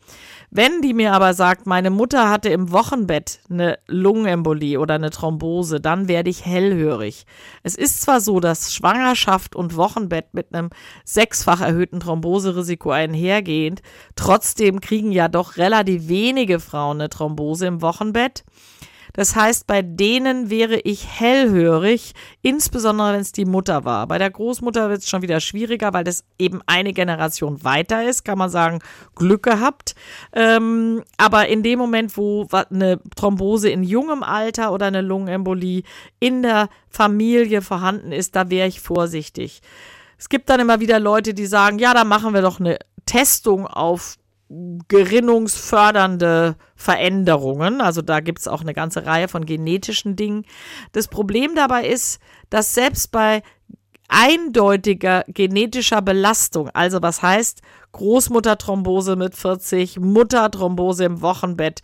Wenn 0.51 0.81
die 0.81 0.95
mir 0.95 1.13
aber 1.13 1.35
sagt, 1.35 1.67
meine 1.67 1.91
Mutter 1.91 2.31
hatte 2.31 2.49
im 2.49 2.73
Wochenbett 2.73 3.41
eine 3.51 3.79
Lungenembolie 3.87 4.81
oder 4.81 4.95
eine 4.95 5.11
Thrombose, 5.11 5.79
dann 5.79 6.09
werde 6.09 6.31
ich 6.31 6.47
hellhörig. 6.47 7.27
Es 7.63 7.75
ist 7.75 8.01
zwar 8.01 8.23
so, 8.23 8.41
dass 8.41 8.73
Schwangerschaft 8.73 9.55
und 9.55 9.77
Wochenbett 9.77 10.33
mit 10.33 10.55
einem 10.55 10.71
sechsfach 11.05 11.61
erhöhten 11.61 12.01
Thromboserisiko 12.01 12.91
einhergehend, 12.91 13.83
trotzdem 14.17 14.81
kriegen 14.81 15.13
ja 15.13 15.29
doch 15.29 15.59
relativ 15.59 16.09
wenige 16.09 16.61
Frauen 16.61 17.01
eine 17.01 17.11
Thrombose 17.11 17.67
im 17.67 17.83
Wochenbett. 17.83 18.45
Das 19.19 19.35
heißt, 19.35 19.67
bei 19.67 19.83
denen 19.83 20.49
wäre 20.49 20.77
ich 20.77 21.05
hellhörig, 21.19 22.13
insbesondere 22.41 23.15
wenn 23.15 23.21
es 23.21 23.33
die 23.33 23.47
Mutter 23.47 23.85
war. 23.85 24.07
Bei 24.07 24.17
der 24.17 24.31
Großmutter 24.31 24.91
wird 24.91 25.01
es 25.01 25.09
schon 25.09 25.23
wieder 25.23 25.41
schwieriger, 25.41 25.93
weil 25.93 26.05
das 26.05 26.23
eben 26.39 26.61
eine 26.67 26.93
Generation 26.93 27.65
weiter 27.65 28.09
ist, 28.09 28.25
kann 28.25 28.39
man 28.39 28.49
sagen, 28.49 28.79
Glück 29.17 29.43
gehabt. 29.43 29.97
Ähm, 30.33 31.03
aber 31.17 31.49
in 31.49 31.65
dem 31.65 31.81
Moment, 31.81 32.17
wo 32.17 32.47
eine 32.53 33.01
Thrombose 33.17 33.69
in 33.69 33.83
jungem 33.83 34.23
Alter 34.23 34.73
oder 34.73 34.87
eine 34.87 35.01
Lungenembolie 35.01 35.83
in 36.21 36.43
der 36.43 36.69
Familie 36.89 37.61
vorhanden 37.61 38.13
ist, 38.13 38.37
da 38.37 38.51
wäre 38.51 38.69
ich 38.69 38.81
vorsichtig. 38.81 39.63
Es 40.17 40.29
gibt 40.29 40.49
dann 40.49 40.61
immer 40.61 40.79
wieder 40.79 41.01
Leute, 41.01 41.35
die 41.35 41.47
sagen, 41.47 41.81
ja, 41.81 41.93
da 41.93 42.05
machen 42.05 42.35
wir 42.35 42.43
doch 42.43 42.61
eine 42.61 42.79
Testung 43.05 43.67
auf 43.67 44.15
gerinnungsfördernde 44.89 46.57
Veränderungen. 46.75 47.81
Also 47.81 48.03
da 48.03 48.21
gibt 48.21 48.41
es 48.41 48.49
auch 48.49 48.63
eine 48.63 48.75
ganze 48.75 49.05
Reihe 49.05 49.29
von 49.29 49.45
genetischen 49.45 50.17
Dingen. 50.17 50.45
Das 50.93 51.09
Problem 51.09 51.55
dabei 51.55 51.87
ist, 51.87 52.21
dass 52.51 52.75
selbst 52.75 53.13
bei 53.13 53.43
eindeutiger 54.09 55.25
genetischer 55.29 56.01
Belastung, 56.01 56.71
also 56.71 57.03
was 57.03 57.21
heißt 57.23 57.61
Großmutterthrombose 57.93 59.17
mit 59.17 59.35
40, 59.37 60.01
Mutterthrombose 60.01 61.05
im 61.05 61.21
Wochenbett 61.21 61.83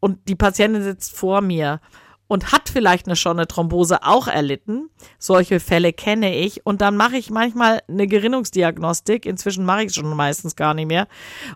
und 0.00 0.28
die 0.28 0.34
Patientin 0.34 0.82
sitzt 0.82 1.16
vor 1.16 1.40
mir 1.40 1.80
und 2.26 2.52
hat 2.52 2.68
vielleicht 2.68 3.06
eine, 3.06 3.16
schon 3.16 3.38
eine 3.38 3.46
Thrombose 3.46 4.02
auch 4.02 4.28
erlitten. 4.28 4.90
Solche 5.18 5.60
Fälle 5.60 5.92
kenne 5.92 6.36
ich. 6.36 6.66
Und 6.66 6.80
dann 6.80 6.96
mache 6.96 7.16
ich 7.16 7.30
manchmal 7.30 7.82
eine 7.88 8.06
Gerinnungsdiagnostik. 8.06 9.26
Inzwischen 9.26 9.64
mache 9.64 9.82
ich 9.82 9.88
es 9.88 9.94
schon 9.96 10.16
meistens 10.16 10.56
gar 10.56 10.74
nicht 10.74 10.86
mehr. 10.86 11.06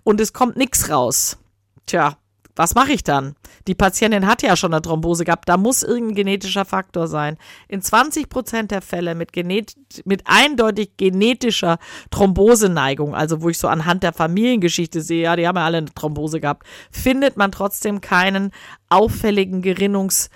Und 0.05 0.21
es 0.21 0.33
kommt 0.33 0.57
nichts 0.57 0.91
raus. 0.91 1.39
Tja, 1.87 2.19
was 2.59 2.75
mache 2.75 2.91
ich 2.91 3.05
dann? 3.05 3.37
Die 3.69 3.77
Patientin 3.77 4.27
hat 4.27 4.43
ja 4.43 4.57
schon 4.57 4.75
eine 4.75 4.83
Thrombose 4.83 5.25
gehabt, 5.25 5.49
da 5.49 5.57
muss 5.57 5.85
irgendein 5.85 6.17
genetischer 6.17 6.65
Faktor 6.65 7.07
sein. 7.07 7.39
In 7.69 7.83
20 7.83 8.29
Prozent 8.29 8.73
der 8.73 8.83
Fälle 8.83 9.15
mit, 9.15 9.33
genet 9.33 9.77
mit 10.05 10.25
eindeutig 10.25 10.97
genetischer 10.97 11.79
Thromboseneigung, 12.11 13.15
also 13.15 13.43
wo 13.43 13.49
ich 13.49 13.59
so 13.59 13.69
anhand 13.69 14.03
der 14.03 14.13
Familiengeschichte 14.13 15.03
sehe, 15.03 15.23
ja, 15.23 15.37
die 15.37 15.47
haben 15.47 15.57
ja 15.57 15.65
alle 15.65 15.79
eine 15.79 15.95
Thrombose 15.95 16.41
gehabt, 16.41 16.67
findet 16.91 17.37
man 17.37 17.53
trotzdem 17.53 18.01
keinen 18.01 18.51
auffälligen 18.89 19.63
Gerinnungs 19.63 20.29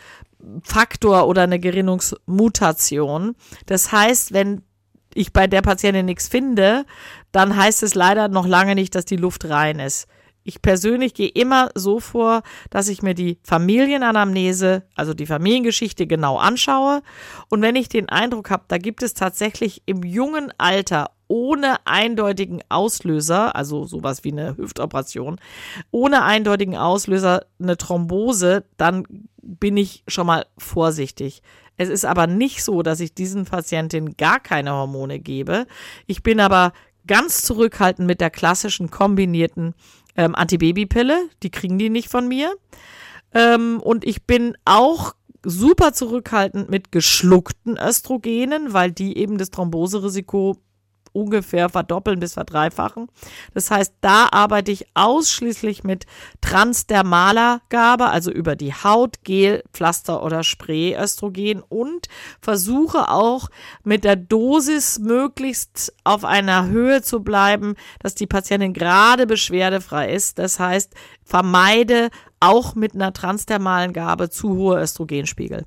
Faktor 0.62 1.26
oder 1.28 1.42
eine 1.42 1.61
Gerinnungsmutation. 1.61 3.37
Das 3.66 3.92
heißt, 3.92 4.33
wenn 4.33 4.62
ich 5.14 5.33
bei 5.33 5.46
der 5.46 5.62
Patientin 5.62 6.07
nichts 6.07 6.28
finde, 6.28 6.85
dann 7.33 7.57
heißt 7.57 7.83
es 7.83 7.94
leider 7.94 8.28
noch 8.28 8.46
lange 8.46 8.74
nicht, 8.74 8.94
dass 8.94 9.05
die 9.05 9.16
Luft 9.16 9.44
rein 9.48 9.78
ist. 9.78 10.07
Ich 10.44 10.62
persönlich 10.62 11.14
gehe 11.14 11.28
immer 11.28 11.70
so 11.74 12.00
vor, 12.00 12.42
dass 12.70 12.88
ich 12.88 13.02
mir 13.02 13.14
die 13.14 13.38
Familienanamnese, 13.42 14.83
also 14.94 15.14
die 15.14 15.26
Familiengeschichte 15.26 16.07
genau 16.07 16.38
anschaue. 16.38 17.02
Und 17.48 17.62
wenn 17.62 17.76
ich 17.76 17.88
den 17.88 18.09
Eindruck 18.09 18.50
habe, 18.50 18.64
da 18.68 18.78
gibt 18.78 19.02
es 19.02 19.14
tatsächlich 19.14 19.83
im 19.87 20.02
jungen 20.02 20.52
Alter 20.59 21.11
ohne 21.28 21.76
eindeutigen 21.87 22.61
Auslöser, 22.68 23.57
also 23.57 23.87
sowas 23.87 24.22
wie 24.22 24.33
eine 24.33 24.57
Hüftoperation, 24.57 25.40
ohne 25.90 26.24
eindeutigen 26.24 26.76
Auslöser 26.76 27.46
eine 27.59 27.78
Thrombose, 27.78 28.64
dann 28.76 29.07
bin 29.40 29.76
ich 29.76 30.05
schon 30.09 30.26
mal 30.26 30.44
vorsichtig. 30.59 31.42
Es 31.78 31.88
ist 31.88 32.05
aber 32.05 32.26
nicht 32.26 32.62
so, 32.62 32.83
dass 32.83 33.00
ich 33.00 33.14
diesen 33.14 33.44
Patientinnen 33.44 34.16
gar 34.16 34.40
keine 34.40 34.72
Hormone 34.72 35.20
gebe. 35.20 35.66
Ich 36.07 36.22
bin 36.22 36.38
aber 36.38 36.72
ganz 37.07 37.42
zurückhaltend 37.42 38.07
mit 38.07 38.20
der 38.20 38.31
klassischen 38.31 38.90
kombinierten 38.90 39.74
ähm, 40.16 40.35
Antibabypille. 40.35 41.29
Die 41.42 41.51
kriegen 41.51 41.79
die 41.79 41.90
nicht 41.90 42.09
von 42.09 42.29
mir. 42.29 42.55
Ähm, 43.35 43.81
und 43.81 44.05
ich 44.05 44.25
bin 44.25 44.57
auch 44.64 45.14
super 45.44 45.92
zurückhaltend 45.92 46.70
mit 46.70 46.92
geschluckten 46.92 47.77
Östrogenen, 47.77 48.72
weil 48.72 48.92
die 48.92 49.16
eben 49.16 49.38
das 49.38 49.51
Thromboserisiko 49.51 50.59
ungefähr 51.12 51.68
verdoppeln 51.68 52.20
bis 52.20 52.35
verdreifachen. 52.35 53.09
Das 53.55 53.70
heißt, 53.70 53.94
da 54.01 54.29
arbeite 54.31 54.70
ich 54.72 54.87
ausschließlich 54.94 55.85
mit 55.85 56.07
transdermaler 56.40 57.61
Gabe, 57.68 58.07
also 58.07 58.31
über 58.31 58.57
die 58.57 58.72
Haut, 58.72 59.25
Gel, 59.25 59.62
Pflaster 59.72 60.22
oder 60.22 60.42
Spray 60.42 60.96
Östrogen 60.96 61.62
und 61.68 62.09
versuche 62.40 63.09
auch 63.09 63.48
mit 63.85 64.05
der 64.05 64.16
Dosis 64.16 64.98
möglichst 64.98 65.94
auf 66.05 66.25
einer 66.25 66.66
Höhe 66.68 67.03
zu 67.03 67.20
bleiben, 67.20 67.75
dass 68.01 68.14
die 68.14 68.27
Patientin 68.27 68.72
gerade 68.72 69.27
beschwerdefrei 69.27 70.12
ist. 70.12 70.38
Das 70.38 70.59
heißt, 70.59 70.94
vermeide 71.25 72.11
auch 72.40 72.75
mit 72.75 72.94
einer 72.94 73.12
transdermalen 73.12 73.92
Gabe 73.92 74.29
zu 74.29 74.57
hohe 74.57 74.81
Östrogenspiegel. 74.81 75.64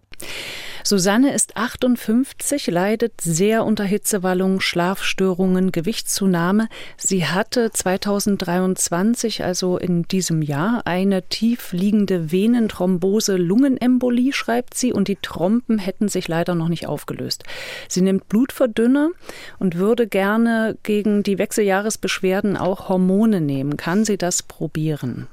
Susanne 0.87 1.33
ist 1.33 1.57
58, 1.57 2.67
leidet 2.67 3.19
sehr 3.19 3.65
unter 3.65 3.83
Hitzewallungen, 3.83 4.61
Schlafstörungen, 4.61 5.71
Gewichtszunahme. 5.71 6.69
Sie 6.95 7.25
hatte 7.25 7.71
2023, 7.71 9.43
also 9.43 9.79
in 9.79 10.03
diesem 10.03 10.43
Jahr, 10.43 10.83
eine 10.85 11.23
tief 11.23 11.71
liegende 11.71 12.31
Venenthrombose, 12.31 13.35
Lungenembolie, 13.35 14.31
schreibt 14.31 14.75
sie, 14.75 14.93
und 14.93 15.07
die 15.07 15.17
Trompen 15.19 15.79
hätten 15.79 16.07
sich 16.07 16.27
leider 16.27 16.53
noch 16.53 16.69
nicht 16.69 16.85
aufgelöst. 16.85 17.45
Sie 17.89 18.01
nimmt 18.01 18.29
Blutverdünner 18.29 19.09
und 19.57 19.77
würde 19.77 20.05
gerne 20.05 20.77
gegen 20.83 21.23
die 21.23 21.39
Wechseljahresbeschwerden 21.39 22.57
auch 22.57 22.89
Hormone 22.89 23.41
nehmen. 23.41 23.75
Kann 23.75 24.05
sie 24.05 24.19
das 24.19 24.43
probieren? 24.43 25.27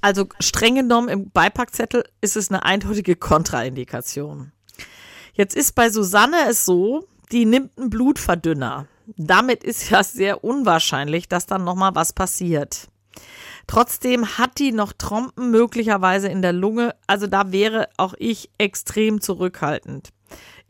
Also 0.00 0.26
streng 0.38 0.76
genommen 0.76 1.08
im 1.08 1.30
Beipackzettel 1.30 2.04
ist 2.20 2.36
es 2.36 2.50
eine 2.50 2.64
eindeutige 2.64 3.16
Kontraindikation. 3.16 4.52
Jetzt 5.34 5.54
ist 5.54 5.74
bei 5.74 5.90
Susanne 5.90 6.36
es 6.48 6.64
so, 6.64 7.06
die 7.32 7.44
nimmt 7.44 7.76
einen 7.78 7.90
Blutverdünner. 7.90 8.86
Damit 9.16 9.64
ist 9.64 9.90
ja 9.90 10.02
sehr 10.02 10.44
unwahrscheinlich, 10.44 11.28
dass 11.28 11.46
dann 11.46 11.64
nochmal 11.64 11.94
was 11.94 12.12
passiert. 12.12 12.88
Trotzdem 13.66 14.38
hat 14.38 14.58
die 14.58 14.72
noch 14.72 14.92
Trompen 14.92 15.50
möglicherweise 15.50 16.28
in 16.28 16.42
der 16.42 16.52
Lunge. 16.52 16.94
Also 17.06 17.26
da 17.26 17.52
wäre 17.52 17.88
auch 17.96 18.14
ich 18.18 18.50
extrem 18.58 19.20
zurückhaltend. 19.20 20.10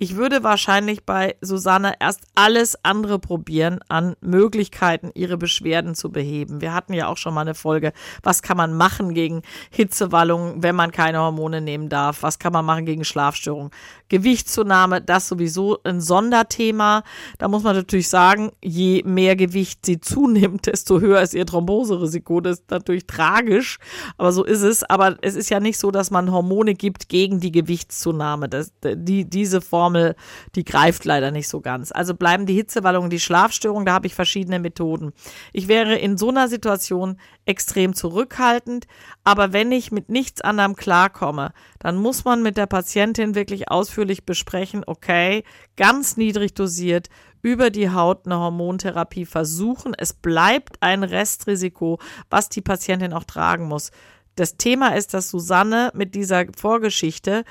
Ich 0.03 0.17
würde 0.17 0.43
wahrscheinlich 0.43 1.05
bei 1.05 1.37
Susanne 1.43 1.93
erst 2.01 2.23
alles 2.35 2.75
andere 2.87 3.19
probieren 3.19 3.81
an 3.91 4.17
Möglichkeiten, 4.23 5.11
ihre 5.13 5.37
Beschwerden 5.37 5.95
zu 5.95 6.11
beheben. 6.11 6.63
Wir 6.63 6.73
hatten 6.73 6.95
ja 6.95 7.07
auch 7.09 7.19
schon 7.19 7.35
mal 7.35 7.43
eine 7.43 7.55
Folge, 7.55 7.93
was 8.23 8.41
kann 8.41 8.57
man 8.57 8.73
machen 8.73 9.13
gegen 9.13 9.43
Hitzewallungen, 9.69 10.63
wenn 10.63 10.75
man 10.75 10.91
keine 10.91 11.19
Hormone 11.19 11.61
nehmen 11.61 11.91
darf? 11.91 12.23
Was 12.23 12.39
kann 12.39 12.55
man 12.55 12.65
machen 12.65 12.87
gegen 12.87 13.05
Schlafstörungen? 13.05 13.73
Gewichtszunahme, 14.09 15.03
das 15.03 15.29
sowieso 15.29 15.79
ein 15.85 16.01
Sonderthema. 16.01 17.03
Da 17.37 17.49
muss 17.49 17.63
man 17.63 17.77
natürlich 17.77 18.09
sagen, 18.09 18.53
je 18.65 19.03
mehr 19.05 19.37
Gewicht 19.37 19.85
sie 19.85 20.01
zunimmt, 20.01 20.67
desto 20.67 21.01
höher 21.01 21.21
ist 21.21 21.35
ihr 21.35 21.45
Thromboserisiko. 21.45 22.41
Das 22.41 22.61
ist 22.61 22.71
natürlich 22.71 23.07
tragisch, 23.07 23.79
aber 24.17 24.33
so 24.33 24.45
ist 24.45 24.63
es. 24.63 24.83
Aber 24.83 25.19
es 25.21 25.35
ist 25.35 25.51
ja 25.51 25.61
nicht 25.61 25.79
so, 25.79 25.91
dass 25.91 26.11
man 26.11 26.33
Hormone 26.33 26.73
gibt 26.73 27.11
gegen 27.11 27.39
die 27.39 27.53
Gewichtszunahme. 27.53 28.49
Das, 28.49 28.73
die, 28.83 29.29
diese 29.29 29.61
Form 29.61 29.90
Formel, 29.91 30.15
die 30.55 30.65
greift 30.65 31.05
leider 31.05 31.33
nicht 31.33 31.49
so 31.49 31.61
ganz. 31.61 31.91
Also 31.93 32.15
bleiben 32.15 32.47
die 32.47 32.55
Hitzewallungen, 32.55 33.11
die 33.11 33.19
Schlafstörungen, 33.19 33.87
da 33.87 33.93
habe 33.93 34.07
ich 34.07 34.15
verschiedene 34.15 34.61
Methoden. 34.61 35.13
Ich 35.53 35.67
wäre 35.67 35.97
in 35.97 36.17
so 36.17 36.29
einer 36.29 36.49
Situation 36.49 37.19
extrem 37.45 37.95
zurückhaltend, 37.95 38.87
aber 39.25 39.53
wenn 39.53 39.73
ich 39.73 39.91
mit 39.91 40.09
nichts 40.09 40.41
anderem 40.41 40.77
klarkomme, 40.77 41.53
dann 41.81 41.97
muss 41.97 42.25
man 42.25 42.43
mit 42.43 42.57
der 42.57 42.67
Patientin 42.67 43.35
wirklich 43.35 43.69
ausführlich 43.69 44.25
besprechen, 44.25 44.85
okay, 44.87 45.43
ganz 45.77 46.17
niedrig 46.17 46.55
dosiert, 46.55 47.09
über 47.43 47.71
die 47.71 47.91
Haut 47.91 48.27
eine 48.27 48.39
Hormontherapie 48.39 49.25
versuchen. 49.25 49.95
Es 49.97 50.13
bleibt 50.13 50.77
ein 50.81 51.03
Restrisiko, 51.03 51.99
was 52.29 52.49
die 52.49 52.61
Patientin 52.61 53.13
auch 53.13 53.25
tragen 53.25 53.67
muss. 53.67 53.91
Das 54.37 54.57
Thema 54.57 54.95
ist, 54.95 55.15
dass 55.15 55.31
Susanne 55.31 55.91
mit 55.95 56.15
dieser 56.15 56.45
Vorgeschichte 56.57 57.45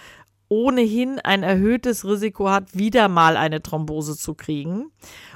ohnehin 0.49 1.19
ein 1.19 1.43
erhöhtes 1.43 2.03
Risiko 2.03 2.49
hat, 2.49 2.77
wieder 2.77 3.07
mal 3.07 3.37
eine 3.37 3.61
Thrombose 3.61 4.17
zu 4.17 4.33
kriegen. 4.33 4.91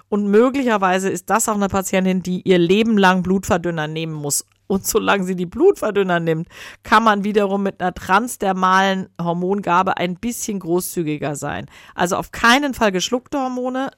Und 0.09 0.27
möglicherweise 0.27 1.09
ist 1.09 1.29
das 1.29 1.47
auch 1.47 1.55
eine 1.55 1.69
Patientin, 1.69 2.21
die 2.21 2.41
ihr 2.41 2.57
Leben 2.57 2.97
lang 2.97 3.23
Blutverdünner 3.23 3.87
nehmen 3.87 4.13
muss. 4.13 4.45
Und 4.67 4.85
solange 4.87 5.23
sie 5.23 5.35
die 5.35 5.45
Blutverdünner 5.45 6.19
nimmt, 6.19 6.47
kann 6.83 7.03
man 7.03 7.23
wiederum 7.23 7.63
mit 7.63 7.79
einer 7.79 7.93
transdermalen 7.93 9.07
Hormongabe 9.21 9.97
ein 9.97 10.15
bisschen 10.15 10.59
großzügiger 10.59 11.35
sein. 11.35 11.67
Also 11.95 12.15
auf 12.15 12.31
keinen 12.31 12.73
Fall 12.73 12.91
geschluckte 12.91 13.39
Hormone, 13.39 13.91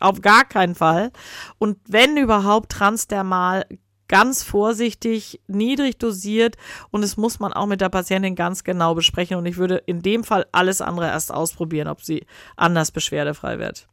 auf 0.00 0.20
gar 0.20 0.44
keinen 0.44 0.74
Fall. 0.74 1.10
Und 1.58 1.78
wenn 1.86 2.16
überhaupt 2.16 2.70
transdermal 2.70 3.66
ganz 4.12 4.42
vorsichtig, 4.42 5.40
niedrig 5.46 5.96
dosiert 5.96 6.58
und 6.90 7.02
es 7.02 7.16
muss 7.16 7.40
man 7.40 7.54
auch 7.54 7.64
mit 7.64 7.80
der 7.80 7.88
Patientin 7.88 8.34
ganz 8.34 8.62
genau 8.62 8.94
besprechen 8.94 9.38
und 9.38 9.46
ich 9.46 9.56
würde 9.56 9.82
in 9.86 10.02
dem 10.02 10.22
Fall 10.22 10.44
alles 10.52 10.82
andere 10.82 11.06
erst 11.06 11.32
ausprobieren, 11.32 11.88
ob 11.88 12.02
sie 12.02 12.26
anders 12.54 12.90
beschwerdefrei 12.90 13.58
wird. 13.58 13.88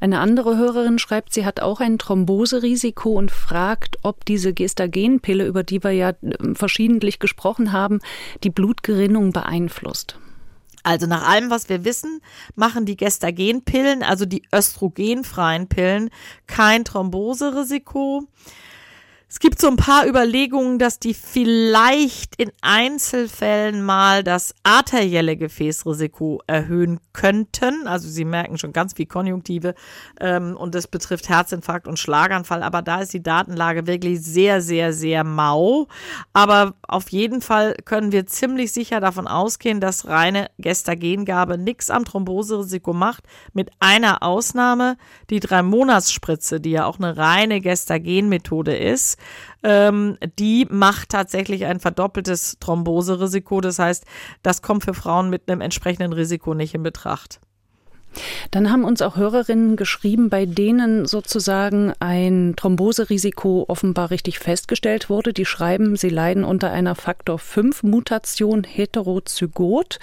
Eine 0.00 0.20
andere 0.20 0.58
Hörerin 0.58 0.98
schreibt, 0.98 1.32
sie 1.32 1.46
hat 1.46 1.60
auch 1.60 1.80
ein 1.80 1.98
Thromboserisiko 1.98 3.12
und 3.12 3.30
fragt, 3.30 3.96
ob 4.02 4.26
diese 4.26 4.52
Gestagenpille, 4.52 5.46
über 5.46 5.62
die 5.62 5.82
wir 5.82 5.92
ja 5.92 6.10
äh, 6.10 6.14
verschiedentlich 6.54 7.18
gesprochen 7.18 7.72
haben, 7.72 8.00
die 8.42 8.50
Blutgerinnung 8.50 9.32
beeinflusst. 9.32 10.18
Also 10.82 11.06
nach 11.06 11.26
allem, 11.26 11.48
was 11.48 11.70
wir 11.70 11.86
wissen, 11.86 12.20
machen 12.54 12.84
die 12.84 12.98
Gestagenpillen, 12.98 14.02
also 14.02 14.26
die 14.26 14.42
östrogenfreien 14.54 15.68
Pillen, 15.68 16.10
kein 16.46 16.84
Thromboserisiko. 16.84 18.28
Es 19.34 19.40
gibt 19.40 19.60
so 19.60 19.66
ein 19.66 19.74
paar 19.74 20.06
Überlegungen, 20.06 20.78
dass 20.78 21.00
die 21.00 21.12
vielleicht 21.12 22.36
in 22.36 22.52
Einzelfällen 22.60 23.82
mal 23.82 24.22
das 24.22 24.54
arterielle 24.62 25.36
Gefäßrisiko 25.36 26.40
erhöhen 26.46 27.00
könnten. 27.12 27.88
Also 27.88 28.08
Sie 28.08 28.24
merken 28.24 28.58
schon 28.58 28.72
ganz 28.72 28.92
viel 28.94 29.06
Konjunktive 29.06 29.74
ähm, 30.20 30.56
und 30.56 30.76
das 30.76 30.86
betrifft 30.86 31.28
Herzinfarkt 31.28 31.88
und 31.88 31.98
Schlaganfall. 31.98 32.62
Aber 32.62 32.80
da 32.80 33.00
ist 33.00 33.12
die 33.12 33.24
Datenlage 33.24 33.88
wirklich 33.88 34.22
sehr, 34.22 34.60
sehr, 34.60 34.92
sehr 34.92 35.24
mau. 35.24 35.88
Aber 36.32 36.74
auf 36.86 37.08
jeden 37.08 37.40
Fall 37.40 37.74
können 37.84 38.12
wir 38.12 38.26
ziemlich 38.26 38.70
sicher 38.70 39.00
davon 39.00 39.26
ausgehen, 39.26 39.80
dass 39.80 40.06
reine 40.06 40.48
Gestagengabe 40.58 41.58
nichts 41.58 41.90
am 41.90 42.04
Thromboserisiko 42.04 42.92
macht. 42.92 43.24
Mit 43.52 43.72
einer 43.80 44.22
Ausnahme, 44.22 44.96
die 45.30 45.40
Drei-Monats-Spritze, 45.40 46.60
die 46.60 46.70
ja 46.70 46.86
auch 46.86 47.00
eine 47.00 47.16
reine 47.16 47.60
Gestagenmethode 47.60 48.76
ist 48.76 49.18
ähm, 49.62 50.18
die 50.38 50.66
macht 50.70 51.10
tatsächlich 51.10 51.64
ein 51.64 51.80
verdoppeltes 51.80 52.58
Thromboserisiko. 52.60 53.60
Das 53.60 53.78
heißt, 53.78 54.04
das 54.42 54.62
kommt 54.62 54.84
für 54.84 54.94
Frauen 54.94 55.30
mit 55.30 55.50
einem 55.50 55.60
entsprechenden 55.60 56.12
Risiko 56.12 56.54
nicht 56.54 56.74
in 56.74 56.82
Betracht. 56.82 57.40
Dann 58.50 58.70
haben 58.70 58.84
uns 58.84 59.02
auch 59.02 59.16
Hörerinnen 59.16 59.76
geschrieben, 59.76 60.30
bei 60.30 60.46
denen 60.46 61.06
sozusagen 61.06 61.92
ein 62.00 62.54
Thromboserisiko 62.56 63.64
offenbar 63.68 64.10
richtig 64.10 64.38
festgestellt 64.38 65.08
wurde. 65.10 65.32
Die 65.32 65.44
schreiben, 65.44 65.96
sie 65.96 66.08
leiden 66.08 66.44
unter 66.44 66.70
einer 66.70 66.94
Faktor 66.94 67.38
5 67.38 67.82
Mutation 67.82 68.64
Heterozygot. 68.64 69.98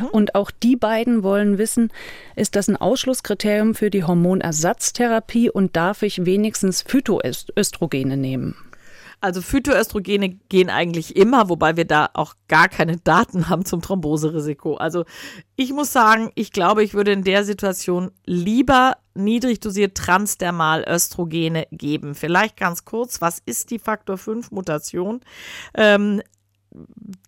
Mhm. 0.00 0.06
Und 0.08 0.34
auch 0.34 0.50
die 0.50 0.76
beiden 0.76 1.22
wollen 1.22 1.58
wissen, 1.58 1.90
ist 2.36 2.56
das 2.56 2.68
ein 2.68 2.76
Ausschlusskriterium 2.76 3.74
für 3.74 3.90
die 3.90 4.04
Hormonersatztherapie 4.04 5.50
und 5.50 5.76
darf 5.76 6.02
ich 6.02 6.24
wenigstens 6.24 6.82
Phytoöstrogene 6.82 8.16
nehmen? 8.16 8.56
Also 9.22 9.40
Phytoöstrogene 9.40 10.30
gehen 10.48 10.68
eigentlich 10.68 11.14
immer, 11.14 11.48
wobei 11.48 11.76
wir 11.76 11.84
da 11.84 12.10
auch 12.14 12.34
gar 12.48 12.68
keine 12.68 12.96
Daten 12.96 13.48
haben 13.48 13.64
zum 13.64 13.80
Thromboserisiko. 13.80 14.74
Also 14.74 15.04
ich 15.54 15.72
muss 15.72 15.92
sagen, 15.92 16.32
ich 16.34 16.50
glaube, 16.50 16.82
ich 16.82 16.92
würde 16.92 17.12
in 17.12 17.22
der 17.22 17.44
Situation 17.44 18.10
lieber 18.26 18.96
niedrig 19.14 19.60
dosiert 19.60 19.96
transdermal 19.96 20.84
Östrogene 20.88 21.68
geben. 21.70 22.16
Vielleicht 22.16 22.56
ganz 22.56 22.84
kurz, 22.84 23.20
was 23.20 23.40
ist 23.46 23.70
die 23.70 23.78
Faktor 23.78 24.18
5 24.18 24.50
Mutation? 24.50 25.20
Ähm, 25.74 26.20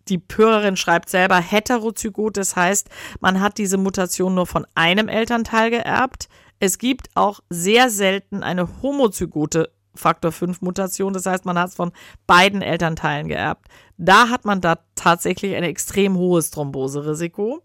die 0.09 0.21
Hörerin 0.35 0.75
schreibt 0.75 1.09
selber 1.09 1.37
heterozygot, 1.37 2.35
das 2.35 2.57
heißt, 2.57 2.89
man 3.21 3.39
hat 3.39 3.57
diese 3.57 3.77
Mutation 3.77 4.35
nur 4.35 4.47
von 4.47 4.67
einem 4.75 5.07
Elternteil 5.07 5.69
geerbt. 5.69 6.27
Es 6.59 6.77
gibt 6.77 7.09
auch 7.15 7.39
sehr 7.49 7.89
selten 7.89 8.43
eine 8.43 8.81
homozygote 8.81 9.71
Faktor 9.95 10.31
5 10.31 10.61
Mutation. 10.61 11.13
Das 11.13 11.25
heißt, 11.25 11.45
man 11.45 11.57
hat 11.57 11.69
es 11.69 11.75
von 11.75 11.91
beiden 12.27 12.61
Elternteilen 12.61 13.27
geerbt. 13.27 13.67
Da 13.97 14.29
hat 14.29 14.43
man 14.43 14.59
da 14.59 14.79
tatsächlich 14.95 15.55
ein 15.55 15.63
extrem 15.63 16.17
hohes 16.17 16.51
Thromboserisiko. 16.51 17.61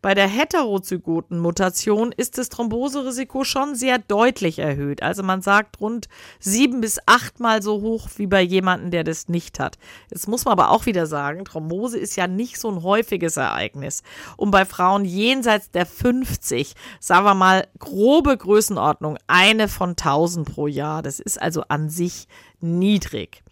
Bei 0.00 0.14
der 0.14 0.26
heterozygoten 0.26 1.38
Mutation 1.38 2.12
ist 2.12 2.38
das 2.38 2.48
Thromboserisiko 2.48 3.44
schon 3.44 3.74
sehr 3.74 3.98
deutlich 3.98 4.58
erhöht. 4.58 5.02
Also 5.02 5.22
man 5.22 5.42
sagt 5.42 5.80
rund 5.80 6.08
sieben 6.40 6.80
bis 6.80 6.98
achtmal 7.04 7.60
so 7.62 7.82
hoch 7.82 8.08
wie 8.16 8.26
bei 8.26 8.40
jemandem, 8.40 8.90
der 8.90 9.04
das 9.04 9.28
nicht 9.28 9.60
hat. 9.60 9.76
Jetzt 10.10 10.28
muss 10.28 10.46
man 10.46 10.52
aber 10.52 10.70
auch 10.70 10.86
wieder 10.86 11.06
sagen, 11.06 11.44
Thrombose 11.44 11.98
ist 11.98 12.16
ja 12.16 12.26
nicht 12.26 12.58
so 12.58 12.70
ein 12.70 12.82
häufiges 12.82 13.36
Ereignis. 13.36 14.02
Und 14.38 14.50
bei 14.50 14.64
Frauen 14.64 15.04
jenseits 15.04 15.70
der 15.70 15.84
50, 15.84 16.74
sagen 17.00 17.26
wir 17.26 17.34
mal 17.34 17.66
grobe 17.78 18.34
Größenordnung, 18.36 19.18
eine 19.26 19.68
von 19.68 19.90
1000 19.90 20.50
pro 20.50 20.68
Jahr. 20.68 21.02
Das 21.02 21.20
ist 21.20 21.40
also 21.40 21.62
an 21.68 21.90
sich 21.90 22.28
niedrig. 22.60 23.42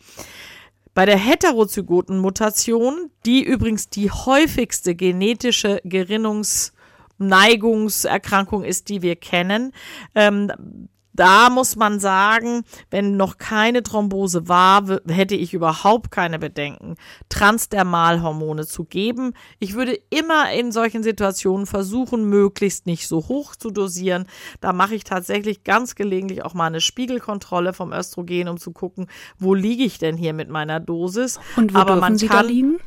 Bei 0.95 1.05
der 1.07 1.19
heterozygoten 1.19 2.19
Mutation, 2.19 3.11
die 3.27 3.43
übrigens 3.43 3.89
die 3.89 4.13
häufigste 4.13 4.95
genetische 4.95 5.81
Gerinnungsneigungserkrankung 5.85 8.63
ist, 8.63 8.89
die 8.89 9.03
wir 9.03 9.17
kennen, 9.17 9.73
ähm, 10.15 10.89
da 11.15 11.49
muss 11.49 11.77
man 11.77 12.01
sagen, 12.01 12.65
wenn 12.91 13.17
noch 13.17 13.39
keine 13.39 13.83
Thrombose 13.83 14.49
war, 14.49 14.85
hätte 15.09 15.37
ich 15.37 15.55
überhaupt 15.55 16.11
keine 16.11 16.39
Bedenken, 16.39 16.97
Transdermalhormone 17.29 18.67
zu 18.67 18.85
geben. 18.85 19.33
Ich 19.59 19.75
würde 19.75 19.99
immer 20.11 20.53
in 20.53 20.73
solchen 20.73 21.03
Situationen 21.03 21.67
versuchen, 21.67 22.29
möglichst 22.29 22.87
nicht 22.87 23.07
so 23.09 23.29
hoch 23.29 23.55
zu 23.57 23.71
dosieren. 23.71 24.27
Da 24.61 24.73
mache 24.73 24.95
ich 24.95 25.05
tatsächlich 25.05 25.65
ganz 25.65 25.95
gelegentlich 25.95 26.45
auch 26.45 26.55
mal 26.55 26.67
eine 26.67 26.81
Spiegelkontrolle 26.81 27.73
vom 27.73 27.93
Östrogen, 27.93 28.49
um 28.49 28.59
zu 28.59 28.73
gucken, 28.73 29.07
wo 29.39 29.55
liege 29.55 29.85
ich 29.85 29.99
denn 29.99 30.17
hier 30.17 30.33
mit 30.33 30.49
meiner 30.49 30.81
Dosis. 30.81 31.39
Und 31.57 31.75
wo 31.75 31.79
Aber 31.79 31.97
man 31.97 32.19
Sie 32.19 32.27
kann, 32.27 32.37
da 32.39 32.43
liegen? 32.43 32.79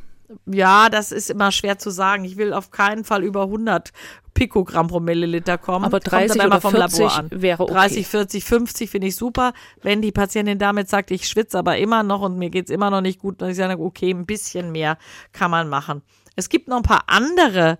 Ja, 0.46 0.88
das 0.90 1.12
ist 1.12 1.30
immer 1.30 1.52
schwer 1.52 1.78
zu 1.78 1.90
sagen. 1.90 2.24
Ich 2.24 2.36
will 2.36 2.52
auf 2.52 2.70
keinen 2.70 3.04
Fall 3.04 3.24
über 3.24 3.44
100 3.44 3.92
Pikogramm 4.34 4.88
pro 4.88 5.00
Milliliter 5.00 5.58
kommen. 5.58 5.84
Aber 5.84 6.00
30 6.00 6.42
oder 6.42 6.60
40 6.60 7.30
wäre 7.30 7.62
okay. 7.62 7.72
30, 7.72 8.06
40, 8.06 8.44
50 8.44 8.90
finde 8.90 9.08
ich 9.08 9.16
super. 9.16 9.52
Wenn 9.82 10.02
die 10.02 10.12
Patientin 10.12 10.58
damit 10.58 10.88
sagt, 10.88 11.10
ich 11.10 11.26
schwitze 11.26 11.58
aber 11.58 11.78
immer 11.78 12.02
noch 12.02 12.20
und 12.20 12.38
mir 12.38 12.50
geht's 12.50 12.70
immer 12.70 12.90
noch 12.90 13.00
nicht 13.00 13.20
gut, 13.20 13.40
dann 13.40 13.50
ich 13.50 13.56
sage, 13.56 13.82
okay, 13.82 14.10
ein 14.10 14.26
bisschen 14.26 14.70
mehr 14.70 14.98
kann 15.32 15.50
man 15.50 15.68
machen. 15.68 16.02
Es 16.36 16.48
gibt 16.48 16.68
noch 16.68 16.76
ein 16.76 16.82
paar 16.82 17.04
andere 17.06 17.78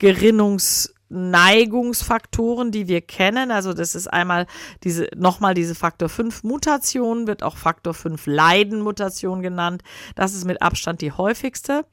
Gerinnungs- 0.00 0.93
Neigungsfaktoren, 1.14 2.70
die 2.70 2.88
wir 2.88 3.00
kennen. 3.00 3.50
Also 3.50 3.72
das 3.72 3.94
ist 3.94 4.08
einmal 4.08 4.46
diese, 4.82 5.08
nochmal 5.16 5.54
diese 5.54 5.74
Faktor 5.74 6.08
5 6.08 6.42
Mutation, 6.42 7.26
wird 7.26 7.42
auch 7.42 7.56
Faktor 7.56 7.94
5 7.94 8.26
Leiden-Mutation 8.26 9.40
genannt. 9.40 9.82
Das 10.14 10.34
ist 10.34 10.44
mit 10.44 10.60
Abstand 10.60 11.00
die 11.00 11.12
häufigste. 11.12 11.86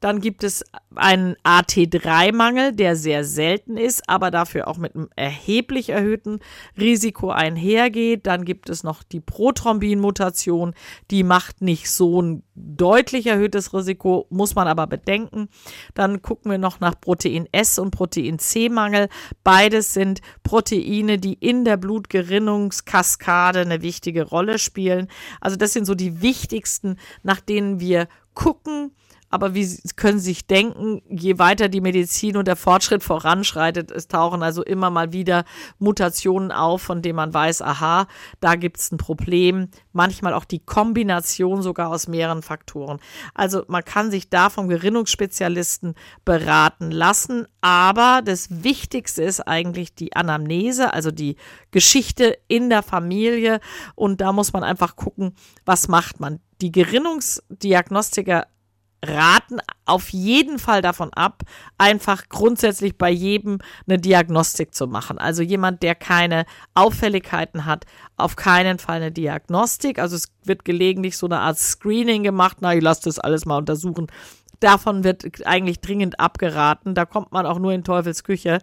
Dann 0.00 0.20
gibt 0.22 0.44
es 0.44 0.64
einen 0.94 1.36
AT3-Mangel, 1.44 2.72
der 2.72 2.96
sehr 2.96 3.24
selten 3.24 3.76
ist, 3.76 4.08
aber 4.08 4.30
dafür 4.30 4.66
auch 4.66 4.78
mit 4.78 4.94
einem 4.94 5.10
erheblich 5.14 5.90
erhöhten 5.90 6.40
Risiko 6.78 7.30
einhergeht. 7.30 8.26
Dann 8.26 8.46
gibt 8.46 8.70
es 8.70 8.82
noch 8.82 9.02
die 9.02 9.20
Prothrombin-Mutation, 9.20 10.74
die 11.10 11.22
macht 11.22 11.60
nicht 11.60 11.90
so 11.90 12.22
ein 12.22 12.42
deutlich 12.54 13.26
erhöhtes 13.26 13.74
Risiko, 13.74 14.26
muss 14.30 14.54
man 14.54 14.68
aber 14.68 14.86
bedenken. 14.86 15.48
Dann 15.94 16.22
gucken 16.22 16.50
wir 16.50 16.58
noch 16.58 16.80
nach 16.80 16.98
Protein 16.98 17.46
S 17.52 17.78
und 17.78 17.90
Protein 17.90 18.38
C-Mangel. 18.38 19.08
Beides 19.44 19.92
sind 19.92 20.22
Proteine, 20.42 21.18
die 21.18 21.34
in 21.34 21.64
der 21.64 21.76
Blutgerinnungskaskade 21.76 23.60
eine 23.60 23.82
wichtige 23.82 24.22
Rolle 24.22 24.58
spielen. 24.58 25.08
Also 25.40 25.56
das 25.56 25.74
sind 25.74 25.84
so 25.84 25.94
die 25.94 26.22
wichtigsten, 26.22 26.96
nach 27.22 27.40
denen 27.40 27.80
wir 27.80 28.08
gucken 28.34 28.92
aber 29.30 29.54
wie 29.54 29.78
können 29.94 30.18
Sie 30.18 30.30
sich 30.30 30.46
denken, 30.46 31.02
je 31.08 31.38
weiter 31.38 31.68
die 31.68 31.80
Medizin 31.80 32.36
und 32.36 32.48
der 32.48 32.56
Fortschritt 32.56 33.04
voranschreitet, 33.04 33.92
es 33.92 34.08
tauchen 34.08 34.42
also 34.42 34.62
immer 34.64 34.90
mal 34.90 35.12
wieder 35.12 35.44
Mutationen 35.78 36.50
auf, 36.50 36.82
von 36.82 37.00
denen 37.00 37.16
man 37.16 37.32
weiß, 37.32 37.62
aha, 37.62 38.08
da 38.40 38.56
gibt 38.56 38.78
es 38.78 38.90
ein 38.90 38.98
Problem. 38.98 39.68
Manchmal 39.92 40.34
auch 40.34 40.44
die 40.44 40.58
Kombination 40.58 41.62
sogar 41.62 41.90
aus 41.90 42.08
mehreren 42.08 42.42
Faktoren. 42.42 42.98
Also 43.32 43.62
man 43.68 43.84
kann 43.84 44.10
sich 44.10 44.28
da 44.28 44.50
vom 44.50 44.68
Gerinnungsspezialisten 44.68 45.94
beraten 46.24 46.90
lassen, 46.90 47.46
aber 47.60 48.22
das 48.24 48.64
Wichtigste 48.64 49.22
ist 49.22 49.40
eigentlich 49.46 49.94
die 49.94 50.16
Anamnese, 50.16 50.92
also 50.92 51.12
die 51.12 51.36
Geschichte 51.70 52.36
in 52.48 52.68
der 52.68 52.82
Familie 52.82 53.60
und 53.94 54.20
da 54.20 54.32
muss 54.32 54.52
man 54.52 54.64
einfach 54.64 54.96
gucken, 54.96 55.34
was 55.64 55.86
macht 55.86 56.18
man. 56.18 56.40
Die 56.60 56.72
Gerinnungsdiagnostiker 56.72 58.46
raten 59.04 59.58
auf 59.86 60.10
jeden 60.10 60.58
Fall 60.58 60.82
davon 60.82 61.12
ab, 61.14 61.42
einfach 61.78 62.28
grundsätzlich 62.28 62.96
bei 62.98 63.10
jedem 63.10 63.58
eine 63.88 63.98
Diagnostik 63.98 64.74
zu 64.74 64.86
machen. 64.86 65.18
Also 65.18 65.42
jemand, 65.42 65.82
der 65.82 65.94
keine 65.94 66.44
Auffälligkeiten 66.74 67.64
hat, 67.64 67.86
auf 68.16 68.36
keinen 68.36 68.78
Fall 68.78 68.96
eine 68.96 69.12
Diagnostik. 69.12 69.98
Also 69.98 70.16
es 70.16 70.28
wird 70.44 70.64
gelegentlich 70.64 71.16
so 71.16 71.26
eine 71.26 71.40
Art 71.40 71.58
Screening 71.58 72.22
gemacht. 72.22 72.58
Na, 72.60 72.74
ich 72.74 72.82
lasse 72.82 73.02
das 73.04 73.18
alles 73.18 73.46
mal 73.46 73.58
untersuchen. 73.58 74.06
Davon 74.60 75.04
wird 75.04 75.46
eigentlich 75.46 75.80
dringend 75.80 76.20
abgeraten. 76.20 76.94
Da 76.94 77.04
kommt 77.06 77.32
man 77.32 77.46
auch 77.46 77.58
nur 77.58 77.72
in 77.72 77.84
Teufels 77.84 78.24
Küche. 78.24 78.60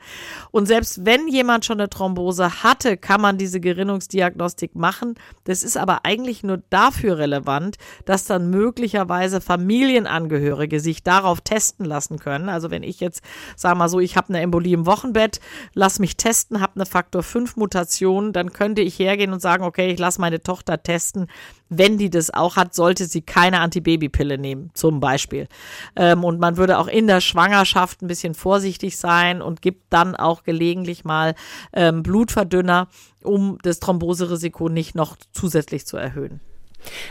Und 0.52 0.68
selbst 0.68 1.06
wenn 1.06 1.28
jemand 1.28 1.66
schon 1.66 1.80
eine 1.80 1.90
Thrombose 1.90 2.64
hatte, 2.64 2.98
kann 2.98 3.20
man 3.20 3.38
diese 3.38 3.60
Gerinnungsdiagnostik 3.60 4.76
machen. 4.76 5.16
Das 5.44 5.64
ist 5.64 5.76
aber 5.76 6.06
eigentlich 6.06 6.44
nur 6.44 6.62
dafür 6.70 7.18
relevant, 7.18 7.78
dass 8.06 8.26
dann 8.26 8.50
möglicherweise 8.50 9.42
Familienangehörige 9.42 10.80
sich 10.80 11.04
darauf 11.04 11.42
testen 11.42 11.86
lassen 11.86 12.20
können. 12.20 12.50
Also 12.50 12.70
wenn 12.70 12.84
ich 12.84 13.00
jetzt, 13.00 13.22
sage 13.56 13.78
mal 13.78 13.90
so, 13.90 14.00
ich 14.00 14.18
habe 14.18 14.30
eine 14.30 14.42
Embolie 14.42 14.76
im 14.76 14.86
Wochenbett, 14.86 15.40
lass 15.74 16.00
mich 16.00 16.16
testen, 16.18 16.62
habe 16.62 16.76
eine 16.76 16.86
Faktor 16.86 17.24
5 17.24 17.56
Mutation, 17.56 18.34
dann 18.34 18.54
könnte 18.54 18.82
ich 18.82 19.00
hergehen 19.00 19.34
und 19.34 19.42
sagen, 19.42 19.64
okay, 19.64 19.92
ich 19.92 20.00
lasse 20.00 20.22
meine 20.22 20.42
Tochter 20.42 20.84
testen. 20.84 21.28
Wenn 21.70 21.98
die 21.98 22.10
das 22.10 22.34
auch 22.34 22.56
hat, 22.56 22.74
sollte 22.74 23.06
sie 23.06 23.22
keine 23.22 23.60
Antibabypille 23.60 24.38
nehmen, 24.38 24.72
zum 24.74 25.00
Beispiel. 25.00 25.48
Ähm, 25.96 26.24
und 26.24 26.40
man 26.40 26.58
würde 26.58 26.78
auch 26.78 26.88
in 26.88 27.08
der 27.08 27.22
Schwangerschaft 27.22 28.02
ein 28.02 28.08
bisschen 28.08 28.34
vorsichtig 28.34 28.98
sein 28.98 29.42
und 29.42 29.62
gibt 29.62 29.86
dann 29.90 30.16
auch 30.16 30.44
gelegentlich 30.44 31.04
mal 31.04 31.36
ähm, 31.74 32.04
Blutverdünner, 32.04 32.88
um 33.24 33.58
das 33.64 33.80
Thromboserisiko 33.80 34.70
nicht 34.70 34.96
noch 34.96 35.18
zusätzlich 35.32 35.86
zu 35.86 35.98
erhöhen. 35.98 36.40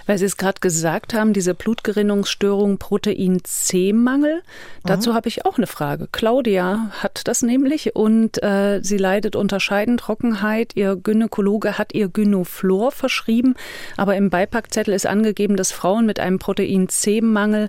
Weil 0.06 0.18
Sie 0.18 0.24
es 0.24 0.36
gerade 0.36 0.60
gesagt 0.60 1.14
haben, 1.14 1.32
diese 1.32 1.54
Blutgerinnungsstörung 1.54 2.78
Protein-C-Mangel. 2.78 4.42
Dazu 4.84 5.10
mhm. 5.10 5.14
habe 5.14 5.28
ich 5.28 5.44
auch 5.44 5.58
eine 5.58 5.66
Frage. 5.66 6.08
Claudia 6.10 6.90
hat 6.98 7.22
das 7.24 7.42
nämlich 7.42 7.94
und 7.94 8.42
äh, 8.42 8.80
sie 8.82 8.98
leidet 8.98 9.36
unter 9.36 9.60
Scheidentrockenheit. 9.60 10.72
Ihr 10.74 10.96
Gynäkologe 10.96 11.78
hat 11.78 11.94
ihr 11.94 12.08
Gynoflor 12.08 12.92
verschrieben, 12.92 13.54
aber 13.96 14.16
im 14.16 14.30
Beipackzettel 14.30 14.94
ist 14.94 15.06
angegeben, 15.06 15.56
dass 15.56 15.72
Frauen 15.72 16.06
mit 16.06 16.20
einem 16.20 16.38
Protein-C-Mangel 16.38 17.68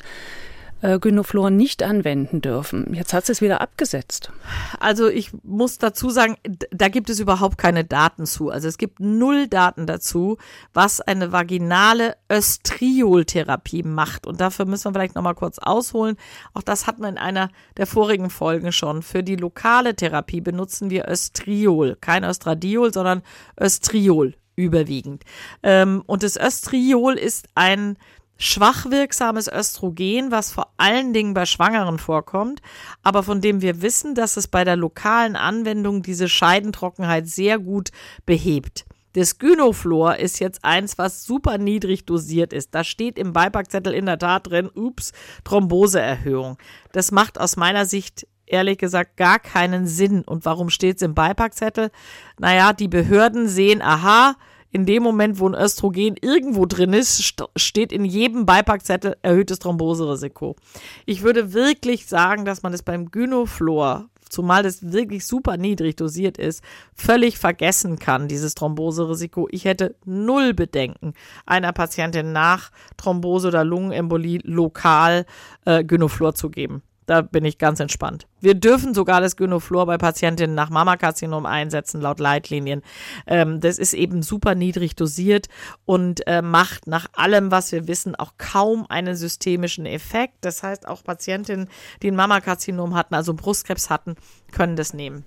äh, 0.82 1.00
Gynoflor 1.00 1.50
nicht 1.50 1.84
anwenden 1.84 2.42
dürfen. 2.42 2.94
Jetzt 2.94 3.14
hat 3.14 3.26
sie 3.26 3.32
es 3.32 3.42
wieder 3.42 3.62
abgesetzt. 3.62 4.32
Also 4.80 5.08
ich 5.08 5.32
muss 5.44 5.78
dazu 5.78 6.10
sagen, 6.10 6.38
da 6.72 6.88
gibt 6.88 7.10
es 7.10 7.20
überhaupt 7.20 7.58
keine 7.58 7.84
Daten 7.84 8.26
zu. 8.26 8.50
Also 8.50 8.68
es 8.68 8.78
gibt 8.78 9.00
null 9.00 9.48
Daten 9.48 9.88
dazu, 9.88 10.38
was 10.74 11.02
eine 11.02 11.32
vaginale 11.32 12.16
Östrioltherapie 12.32 13.84
macht. 13.84 14.28
Und 14.28 14.42
dafür 14.42 14.66
müssen 14.66 14.86
wir 14.86 14.94
vielleicht 14.94 15.16
nochmal 15.16 15.36
kurz 15.36 15.60
ausholen. 15.60 16.18
Auch 16.54 16.64
das 16.64 16.88
hat 16.88 17.00
man 17.00 17.16
in 17.16 17.18
einer 17.18 17.50
der 17.78 17.88
vorigen 17.88 18.30
Folgen 18.30 18.72
schon. 18.72 19.02
Für 19.02 19.24
die 19.24 19.36
lokale 19.36 19.96
Therapie 19.96 20.42
benutzen 20.42 20.90
wir 20.90 21.08
Östriol. 21.08 21.98
Kein 22.00 22.24
Östradiol, 22.24 22.94
sondern 22.94 23.24
Östriol 23.60 24.36
überwiegend. 24.58 25.24
Ähm, 25.64 26.04
und 26.08 26.24
das 26.24 26.36
Östriol 26.36 27.14
ist 27.14 27.48
ein 27.56 27.98
schwach 28.38 28.90
wirksames 28.90 29.48
Östrogen, 29.48 30.32
was 30.32 30.52
vor 30.52 30.74
allen 30.78 31.14
Dingen 31.14 31.34
bei 31.34 31.46
Schwangeren 31.46 32.00
vorkommt, 32.00 32.62
aber 33.04 33.24
von 33.24 33.42
dem 33.42 33.62
wir 33.62 33.82
wissen, 33.82 34.16
dass 34.16 34.38
es 34.38 34.48
bei 34.48 34.64
der 34.64 34.76
lokalen 34.76 35.36
Anwendung 35.36 36.02
diese 36.02 36.30
Scheidentrockenheit 36.30 37.28
sehr 37.28 37.60
gut 37.60 37.90
behebt. 38.26 38.86
Das 39.14 39.40
Gynoflor 39.40 40.18
ist 40.18 40.40
jetzt 40.40 40.64
eins, 40.64 41.00
was 41.00 41.24
super 41.24 41.58
niedrig 41.58 42.06
dosiert 42.06 42.54
ist. 42.54 42.76
Da 42.76 42.84
steht 42.84 43.18
im 43.18 43.34
Beipackzettel 43.34 43.94
in 43.94 44.06
der 44.06 44.20
Tat 44.20 44.48
drin, 44.48 44.70
ups, 44.74 45.12
Thromboseerhöhung. 45.44 46.58
Das 46.92 47.12
macht 47.12 47.40
aus 47.40 47.58
meiner 47.58 47.88
Sicht 47.88 48.28
ehrlich 48.46 48.78
gesagt 48.78 49.18
gar 49.18 49.40
keinen 49.40 49.88
Sinn. 49.88 50.22
Und 50.22 50.46
warum 50.46 50.70
steht 50.70 50.98
es 50.98 51.02
im 51.02 51.16
Beipackzettel? 51.16 51.90
Naja, 52.40 52.74
die 52.74 52.88
Behörden 52.88 53.48
sehen, 53.48 53.82
aha, 53.82 54.36
in 54.72 54.86
dem 54.86 55.04
Moment, 55.04 55.40
wo 55.40 55.48
ein 55.48 55.56
Östrogen 55.56 56.16
irgendwo 56.22 56.66
drin 56.66 56.94
ist, 56.94 57.18
st 57.18 57.44
steht 57.56 57.92
in 57.92 58.06
jedem 58.06 58.46
Beipackzettel 58.46 59.18
erhöhtes 59.22 59.60
Thromboserisiko. 59.60 60.56
Ich 61.06 61.24
würde 61.24 61.54
wirklich 61.54 62.08
sagen, 62.08 62.46
dass 62.46 62.64
man 62.64 62.74
es 62.74 62.84
beim 62.84 63.12
Gynoflor 63.12 64.10
zumal 64.30 64.64
das 64.64 64.92
wirklich 64.92 65.26
super 65.26 65.58
niedrig 65.58 65.96
dosiert 65.96 66.38
ist, 66.38 66.64
völlig 66.94 67.38
vergessen 67.38 68.00
kann, 68.00 68.28
dieses 68.28 68.56
Thromboserisiko. 68.56 69.48
Ich 69.52 69.66
hätte 69.66 69.96
null 70.06 70.54
Bedenken, 70.54 71.14
einer 71.46 71.74
Patientin 71.74 72.32
nach 72.32 72.72
Thrombose 72.98 73.48
oder 73.48 73.64
Lungenembolie 73.64 74.40
lokal 74.44 75.26
äh, 75.66 75.84
Gynoflor 75.84 76.36
zu 76.36 76.50
geben. 76.50 76.84
Da 77.08 77.22
bin 77.22 77.46
ich 77.46 77.58
ganz 77.58 77.80
entspannt. 77.80 78.28
Wir 78.42 78.54
dürfen 78.54 78.94
sogar 78.94 79.22
das 79.22 79.38
Gynoflor 79.38 79.86
bei 79.86 79.98
Patientinnen 79.98 80.56
nach 80.56 80.70
Mammakarzinom 80.70 81.46
einsetzen, 81.46 82.02
laut 82.02 82.20
Leitlinien. 82.20 82.82
Ähm, 83.26 83.62
das 83.62 83.80
ist 83.80 83.94
eben 83.94 84.22
super 84.22 84.56
niedrig 84.56 84.96
dosiert 84.96 85.48
und 85.86 86.28
äh, 86.28 86.42
macht 86.42 86.86
nach 86.86 87.08
allem, 87.14 87.50
was 87.50 87.72
wir 87.72 87.88
wissen, 87.88 88.14
auch 88.16 88.34
kaum 88.38 88.86
einen 88.90 89.16
systemischen 89.16 89.86
Effekt. 89.86 90.36
Das 90.42 90.64
heißt, 90.64 90.86
auch 90.86 91.02
Patientinnen, 91.02 91.70
die 92.04 92.12
ein 92.12 92.16
Mammakarzinom 92.16 92.94
hatten, 92.94 93.16
also 93.16 93.34
Brustkrebs 93.34 93.90
hatten, 93.90 94.16
können 94.52 94.76
das 94.76 94.94
nehmen. 94.94 95.24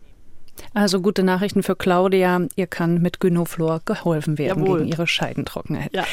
Also 0.74 1.00
gute 1.00 1.22
Nachrichten 1.22 1.62
für 1.62 1.76
Claudia. 1.76 2.46
Ihr 2.56 2.66
kann 2.66 3.00
mit 3.00 3.20
Gynoflor 3.20 3.80
geholfen 3.86 4.36
werden 4.36 4.64
Jawohl. 4.64 4.80
gegen 4.80 4.90
ihre 4.90 5.06
Scheidentrockenheit. 5.06 5.94
Ja. 5.94 6.04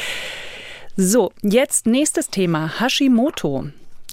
So, 0.96 1.30
jetzt 1.42 1.86
nächstes 1.86 2.30
Thema. 2.30 2.80
Hashimoto. 2.80 3.68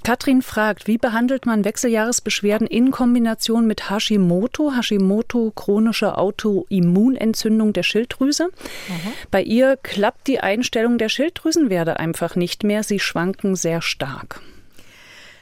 Katrin 0.05 0.43
fragt, 0.43 0.85
wie 0.85 0.99
behandelt 0.99 1.47
man 1.47 1.65
Wechseljahresbeschwerden 1.65 2.67
in 2.67 2.91
Kombination 2.91 3.65
mit 3.65 3.89
Hashimoto? 3.89 4.71
Hashimoto, 4.75 5.51
chronische 5.55 6.15
Autoimmunentzündung 6.15 7.73
der 7.73 7.81
Schilddrüse. 7.81 8.49
Mhm. 8.87 9.13
Bei 9.31 9.41
ihr 9.41 9.77
klappt 9.77 10.27
die 10.27 10.39
Einstellung 10.39 10.99
der 10.99 11.09
Schilddrüsenwerte 11.09 11.99
einfach 11.99 12.35
nicht 12.35 12.63
mehr. 12.63 12.83
Sie 12.83 12.99
schwanken 12.99 13.55
sehr 13.55 13.81
stark. 13.81 14.41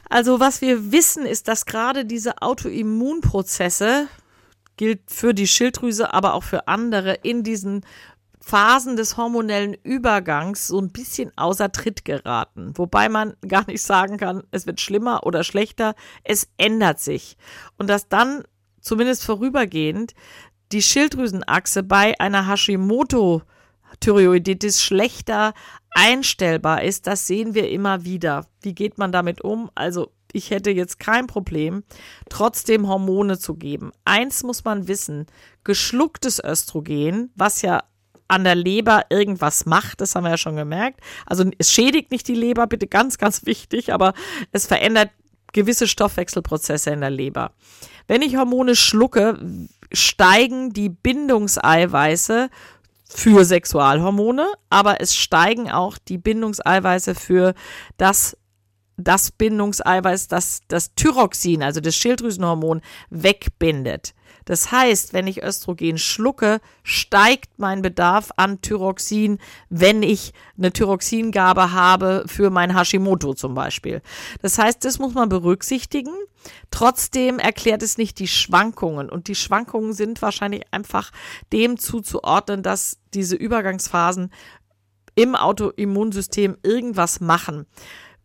Also 0.08 0.40
was 0.40 0.62
wir 0.62 0.92
wissen, 0.92 1.26
ist, 1.26 1.46
dass 1.48 1.66
gerade 1.66 2.06
diese 2.06 2.40
Autoimmunprozesse 2.40 4.08
gilt 4.78 5.00
für 5.08 5.34
die 5.34 5.46
Schilddrüse, 5.46 6.14
aber 6.14 6.32
auch 6.32 6.42
für 6.42 6.68
andere 6.68 7.18
in 7.22 7.42
diesen 7.42 7.84
Phasen 8.44 8.96
des 8.96 9.16
hormonellen 9.16 9.74
Übergangs 9.82 10.66
so 10.66 10.78
ein 10.78 10.90
bisschen 10.90 11.32
außer 11.36 11.72
Tritt 11.72 12.04
geraten. 12.04 12.72
Wobei 12.76 13.08
man 13.08 13.34
gar 13.48 13.66
nicht 13.66 13.82
sagen 13.82 14.18
kann, 14.18 14.42
es 14.50 14.66
wird 14.66 14.80
schlimmer 14.80 15.24
oder 15.24 15.44
schlechter. 15.44 15.94
Es 16.24 16.48
ändert 16.58 17.00
sich. 17.00 17.36
Und 17.78 17.88
dass 17.88 18.08
dann 18.08 18.44
zumindest 18.80 19.24
vorübergehend 19.24 20.12
die 20.72 20.82
Schilddrüsenachse 20.82 21.82
bei 21.82 22.18
einer 22.20 22.46
Hashimoto 22.46 23.42
Thyreoiditis 24.00 24.82
schlechter 24.82 25.54
einstellbar 25.90 26.82
ist, 26.82 27.06
das 27.06 27.26
sehen 27.26 27.54
wir 27.54 27.70
immer 27.70 28.04
wieder. 28.04 28.46
Wie 28.60 28.74
geht 28.74 28.98
man 28.98 29.12
damit 29.12 29.40
um? 29.42 29.70
Also 29.74 30.12
ich 30.32 30.50
hätte 30.50 30.70
jetzt 30.70 30.98
kein 30.98 31.28
Problem, 31.28 31.84
trotzdem 32.28 32.88
Hormone 32.88 33.38
zu 33.38 33.54
geben. 33.54 33.92
Eins 34.04 34.42
muss 34.42 34.64
man 34.64 34.88
wissen, 34.88 35.26
geschlucktes 35.62 36.42
Östrogen, 36.42 37.30
was 37.36 37.62
ja 37.62 37.84
an 38.28 38.44
der 38.44 38.54
Leber 38.54 39.04
irgendwas 39.10 39.66
macht, 39.66 40.00
das 40.00 40.14
haben 40.14 40.24
wir 40.24 40.30
ja 40.30 40.38
schon 40.38 40.56
gemerkt. 40.56 41.00
Also 41.26 41.44
es 41.58 41.70
schädigt 41.70 42.10
nicht 42.10 42.26
die 42.28 42.34
Leber, 42.34 42.66
bitte 42.66 42.86
ganz, 42.86 43.18
ganz 43.18 43.46
wichtig, 43.46 43.92
aber 43.92 44.14
es 44.52 44.66
verändert 44.66 45.10
gewisse 45.52 45.86
Stoffwechselprozesse 45.86 46.90
in 46.90 47.00
der 47.00 47.10
Leber. 47.10 47.52
Wenn 48.06 48.22
ich 48.22 48.36
Hormone 48.36 48.76
schlucke, 48.76 49.38
steigen 49.92 50.72
die 50.72 50.88
Bindungseiweiße 50.90 52.50
für 53.04 53.44
Sexualhormone, 53.44 54.52
aber 54.70 55.00
es 55.00 55.16
steigen 55.16 55.70
auch 55.70 55.98
die 55.98 56.18
Bindungseiweiße 56.18 57.14
für 57.14 57.54
das 57.96 58.36
das 58.96 59.32
Bindungseiweiß, 59.32 60.28
das 60.28 60.60
das 60.68 60.94
Thyroxin, 60.94 61.62
also 61.62 61.80
das 61.80 61.96
Schilddrüsenhormon, 61.96 62.80
wegbindet. 63.10 64.14
Das 64.44 64.72
heißt, 64.72 65.12
wenn 65.12 65.26
ich 65.26 65.42
Östrogen 65.42 65.98
schlucke, 65.98 66.60
steigt 66.82 67.58
mein 67.58 67.82
Bedarf 67.82 68.30
an 68.36 68.60
Thyroxin, 68.60 69.38
wenn 69.70 70.02
ich 70.02 70.32
eine 70.58 70.72
Thyroxingabe 70.72 71.72
habe 71.72 72.24
für 72.26 72.50
mein 72.50 72.76
Hashimoto 72.76 73.34
zum 73.34 73.54
Beispiel. 73.54 74.02
Das 74.42 74.58
heißt, 74.58 74.84
das 74.84 74.98
muss 74.98 75.14
man 75.14 75.28
berücksichtigen. 75.28 76.12
Trotzdem 76.70 77.38
erklärt 77.38 77.82
es 77.82 77.96
nicht 77.96 78.18
die 78.18 78.28
Schwankungen. 78.28 79.08
Und 79.08 79.28
die 79.28 79.34
Schwankungen 79.34 79.92
sind 79.92 80.20
wahrscheinlich 80.20 80.62
einfach 80.70 81.10
dem 81.52 81.78
zuzuordnen, 81.78 82.62
dass 82.62 82.98
diese 83.14 83.36
Übergangsphasen 83.36 84.30
im 85.14 85.34
Autoimmunsystem 85.34 86.56
irgendwas 86.62 87.20
machen. 87.20 87.66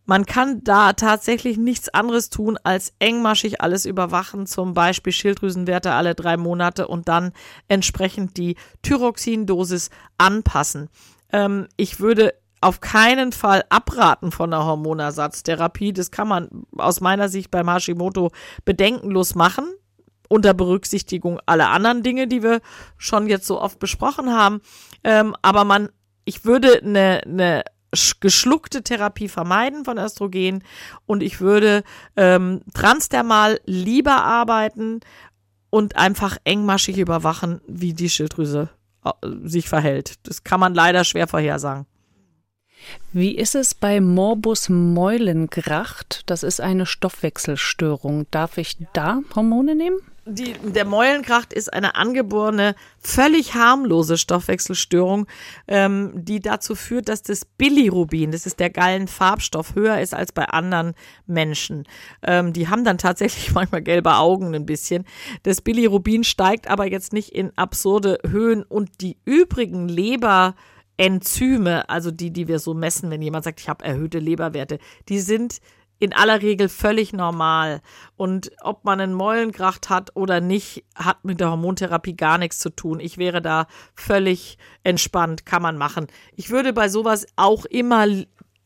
Man 0.09 0.25
kann 0.25 0.63
da 0.63 0.93
tatsächlich 0.93 1.59
nichts 1.59 1.87
anderes 1.89 2.31
tun, 2.31 2.57
als 2.63 2.93
engmaschig 2.97 3.61
alles 3.61 3.85
überwachen, 3.85 4.47
zum 4.47 4.73
Beispiel 4.73 5.13
Schilddrüsenwerte 5.13 5.91
alle 5.91 6.15
drei 6.15 6.35
Monate 6.35 6.87
und 6.87 7.07
dann 7.07 7.31
entsprechend 7.67 8.35
die 8.35 8.55
Thyroxindosis 8.81 9.91
anpassen. 10.17 10.89
Ähm, 11.31 11.67
ich 11.77 11.99
würde 11.99 12.33
auf 12.59 12.81
keinen 12.81 13.31
Fall 13.31 13.63
abraten 13.69 14.31
von 14.31 14.49
der 14.49 14.65
Hormonersatztherapie. 14.65 15.93
Das 15.93 16.09
kann 16.09 16.27
man 16.27 16.49
aus 16.75 17.01
meiner 17.01 17.29
Sicht 17.29 17.51
beim 17.51 17.69
Hashimoto 17.69 18.31
bedenkenlos 18.65 19.35
machen, 19.35 19.65
unter 20.27 20.55
Berücksichtigung 20.55 21.39
aller 21.45 21.69
anderen 21.69 22.01
Dinge, 22.01 22.25
die 22.25 22.41
wir 22.41 22.61
schon 22.97 23.27
jetzt 23.27 23.45
so 23.45 23.61
oft 23.61 23.77
besprochen 23.77 24.31
haben. 24.31 24.61
Ähm, 25.03 25.35
aber 25.43 25.65
man, 25.65 25.89
ich 26.25 26.45
würde 26.45 26.81
eine, 26.81 27.21
eine 27.25 27.63
geschluckte 28.19 28.83
Therapie 28.83 29.29
vermeiden 29.29 29.85
von 29.85 29.97
Östrogen 29.97 30.63
und 31.05 31.23
ich 31.23 31.41
würde 31.41 31.83
ähm, 32.15 32.61
transdermal 32.73 33.59
lieber 33.65 34.23
arbeiten 34.23 34.99
und 35.69 35.95
einfach 35.95 36.37
engmaschig 36.43 36.97
überwachen, 36.97 37.61
wie 37.67 37.93
die 37.93 38.09
Schilddrüse 38.09 38.69
äh, 39.05 39.11
sich 39.43 39.69
verhält. 39.69 40.15
Das 40.23 40.43
kann 40.43 40.59
man 40.59 40.73
leider 40.73 41.03
schwer 41.03 41.27
vorhersagen. 41.27 41.85
Wie 43.11 43.35
ist 43.35 43.55
es 43.55 43.75
bei 43.75 43.99
Morbus 43.99 44.69
Meulengracht? 44.69 46.23
Das 46.27 46.43
ist 46.43 46.61
eine 46.61 46.85
Stoffwechselstörung. 46.85 48.25
Darf 48.31 48.57
ich 48.57 48.77
da 48.93 49.21
Hormone 49.35 49.75
nehmen? 49.75 49.97
Die, 50.29 50.53
der 50.53 50.85
Meulenkracht 50.85 51.53
ist 51.53 51.73
eine 51.73 51.95
angeborene, 51.95 52.75
völlig 52.99 53.55
harmlose 53.55 54.17
Stoffwechselstörung, 54.17 55.27
ähm, 55.67 56.11
die 56.15 56.39
dazu 56.39 56.75
führt, 56.75 57.09
dass 57.09 57.23
das 57.23 57.45
Bilirubin, 57.45 58.31
das 58.31 58.45
ist 58.45 58.59
der 58.59 58.69
Gallenfarbstoff, 58.69 59.75
höher 59.75 59.99
ist 59.99 60.13
als 60.13 60.31
bei 60.31 60.45
anderen 60.45 60.93
Menschen. 61.25 61.85
Ähm, 62.23 62.53
die 62.53 62.67
haben 62.67 62.83
dann 62.83 62.97
tatsächlich 62.97 63.51
manchmal 63.53 63.81
gelbe 63.81 64.15
Augen 64.15 64.55
ein 64.55 64.65
bisschen. 64.65 65.05
Das 65.43 65.61
Bilirubin 65.61 66.23
steigt 66.23 66.69
aber 66.69 66.89
jetzt 66.89 67.13
nicht 67.13 67.29
in 67.29 67.51
absurde 67.57 68.19
Höhen 68.27 68.63
und 68.63 69.01
die 69.01 69.17
übrigen 69.25 69.87
Leber 69.87 70.55
Enzyme, 70.99 71.87
also 71.89 72.11
die, 72.11 72.31
die 72.31 72.49
wir 72.49 72.59
so 72.59 72.73
messen, 72.73 73.09
wenn 73.09 73.21
jemand 73.21 73.45
sagt, 73.45 73.61
ich 73.61 73.69
habe 73.69 73.85
erhöhte 73.85 74.19
Leberwerte, 74.19 74.79
die 75.07 75.21
sind 75.21 75.61
in 75.99 76.13
aller 76.13 76.41
Regel 76.41 76.69
völlig 76.69 77.13
normal. 77.13 77.81
Und 78.15 78.51
ob 78.61 78.85
man 78.85 78.99
einen 78.99 79.13
Meulengracht 79.13 79.89
hat 79.89 80.15
oder 80.15 80.41
nicht, 80.41 80.85
hat 80.95 81.25
mit 81.25 81.39
der 81.39 81.51
Hormontherapie 81.51 82.15
gar 82.15 82.37
nichts 82.37 82.59
zu 82.59 82.69
tun. 82.69 82.99
Ich 82.99 83.17
wäre 83.17 83.41
da 83.41 83.67
völlig 83.93 84.57
entspannt, 84.83 85.45
kann 85.45 85.61
man 85.61 85.77
machen. 85.77 86.07
Ich 86.35 86.49
würde 86.49 86.73
bei 86.73 86.89
sowas 86.89 87.27
auch 87.35 87.65
immer 87.65 88.07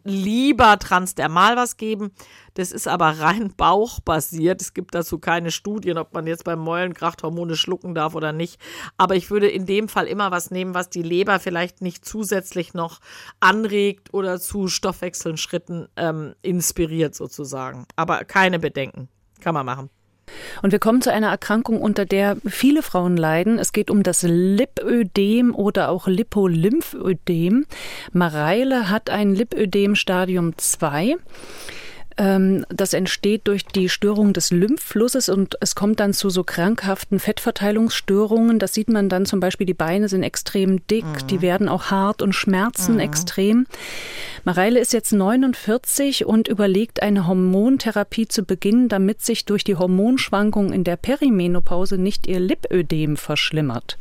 lieber 0.03 0.77
transdermal 0.79 1.55
was 1.55 1.77
geben. 1.77 2.11
Das 2.53 2.71
ist 2.71 2.87
aber 2.87 3.19
rein 3.19 3.53
bauchbasiert. 3.57 4.61
Es 4.61 4.73
gibt 4.73 4.95
dazu 4.95 5.19
keine 5.19 5.51
Studien, 5.51 5.97
ob 5.97 6.13
man 6.13 6.27
jetzt 6.27 6.43
beim 6.43 6.59
Meulenkracht 6.59 7.23
Hormone 7.23 7.55
schlucken 7.55 7.95
darf 7.95 8.15
oder 8.15 8.31
nicht. 8.31 8.59
Aber 8.97 9.15
ich 9.15 9.31
würde 9.31 9.47
in 9.47 9.65
dem 9.65 9.87
Fall 9.87 10.07
immer 10.07 10.31
was 10.31 10.51
nehmen, 10.51 10.73
was 10.73 10.89
die 10.89 11.03
Leber 11.03 11.39
vielleicht 11.39 11.81
nicht 11.81 12.05
zusätzlich 12.05 12.73
noch 12.73 12.99
anregt 13.39 14.13
oder 14.13 14.39
zu 14.39 14.67
Stoffwechselschritten 14.67 15.87
ähm, 15.95 16.35
inspiriert 16.41 17.15
sozusagen. 17.15 17.85
Aber 17.95 18.23
keine 18.25 18.59
Bedenken. 18.59 19.09
Kann 19.39 19.53
man 19.53 19.65
machen. 19.65 19.89
Und 20.61 20.71
wir 20.71 20.79
kommen 20.79 21.01
zu 21.01 21.11
einer 21.11 21.29
Erkrankung, 21.29 21.81
unter 21.81 22.05
der 22.05 22.37
viele 22.45 22.83
Frauen 22.83 23.17
leiden. 23.17 23.59
Es 23.59 23.71
geht 23.71 23.89
um 23.91 24.03
das 24.03 24.23
Lipödem 24.23 25.53
oder 25.53 25.89
auch 25.89 26.07
Lipolymphödem. 26.07 27.65
Mareile 28.11 28.89
hat 28.89 29.09
ein 29.09 29.35
Lipödem 29.35 29.95
Stadium 29.95 30.57
2. 30.57 31.15
Ähm, 32.17 32.65
das 32.69 32.93
entsteht 32.93 33.47
durch 33.47 33.65
die 33.65 33.89
Störung 33.89 34.33
des 34.33 34.51
Lymphflusses 34.51 35.29
und 35.29 35.57
es 35.61 35.75
kommt 35.75 35.99
dann 35.99 36.13
zu 36.13 36.29
so 36.29 36.43
krankhaften 36.43 37.19
Fettverteilungsstörungen. 37.19 38.59
Das 38.59 38.73
sieht 38.73 38.89
man 38.89 39.09
dann 39.09 39.25
zum 39.25 39.39
Beispiel, 39.39 39.65
die 39.65 39.73
Beine 39.73 40.09
sind 40.09 40.23
extrem 40.23 40.85
dick, 40.87 41.05
mhm. 41.05 41.27
die 41.27 41.41
werden 41.41 41.69
auch 41.69 41.85
hart 41.85 42.21
und 42.21 42.33
schmerzen 42.33 42.95
mhm. 42.95 42.99
extrem. 42.99 43.67
Mareile 44.43 44.79
ist 44.79 44.93
jetzt 44.93 45.11
49 45.11 46.25
und 46.25 46.47
überlegt, 46.47 47.01
eine 47.01 47.27
Hormontherapie 47.27 48.27
zu 48.27 48.43
beginnen, 48.43 48.89
damit 48.89 49.21
sich 49.21 49.45
durch 49.45 49.63
die 49.63 49.75
Hormonschwankungen 49.75 50.73
in 50.73 50.83
der 50.83 50.97
Perimenopause 50.97 51.97
nicht 51.97 52.27
ihr 52.27 52.39
Lipödem 52.39 53.17
verschlimmert. 53.17 53.97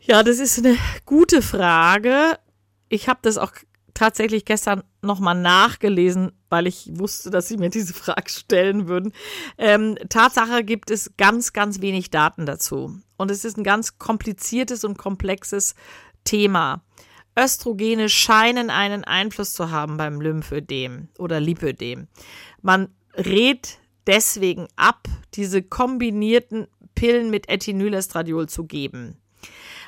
Ja, 0.00 0.22
das 0.22 0.40
ist 0.40 0.58
eine 0.58 0.76
gute 1.06 1.42
Frage. 1.42 2.36
Ich 2.88 3.08
habe 3.08 3.20
das 3.22 3.38
auch 3.38 3.52
tatsächlich 3.94 4.44
gestern 4.44 4.82
nochmal 5.02 5.34
nachgelesen, 5.34 6.32
weil 6.48 6.66
ich 6.66 6.90
wusste, 6.92 7.30
dass 7.30 7.48
Sie 7.48 7.56
mir 7.56 7.70
diese 7.70 7.94
Frage 7.94 8.28
stellen 8.28 8.88
würden. 8.88 9.12
Ähm, 9.58 9.96
Tatsache 10.08 10.64
gibt 10.64 10.90
es 10.90 11.12
ganz, 11.16 11.52
ganz 11.52 11.80
wenig 11.80 12.10
Daten 12.10 12.46
dazu. 12.46 12.96
Und 13.16 13.30
es 13.30 13.44
ist 13.44 13.56
ein 13.56 13.64
ganz 13.64 13.98
kompliziertes 13.98 14.84
und 14.84 14.98
komplexes 14.98 15.74
Thema. 16.24 16.82
Östrogene 17.38 18.08
scheinen 18.08 18.70
einen 18.70 19.04
Einfluss 19.04 19.54
zu 19.54 19.70
haben 19.70 19.96
beim 19.96 20.20
Lymphödem 20.20 21.08
oder 21.18 21.40
Lipödem. 21.40 22.08
Man 22.60 22.88
rät 23.14 23.78
deswegen 24.06 24.68
ab, 24.76 25.08
diese 25.34 25.62
kombinierten 25.62 26.66
Pillen 26.94 27.30
mit 27.30 27.48
Ethinylestradiol 27.48 28.48
zu 28.48 28.64
geben. 28.64 29.16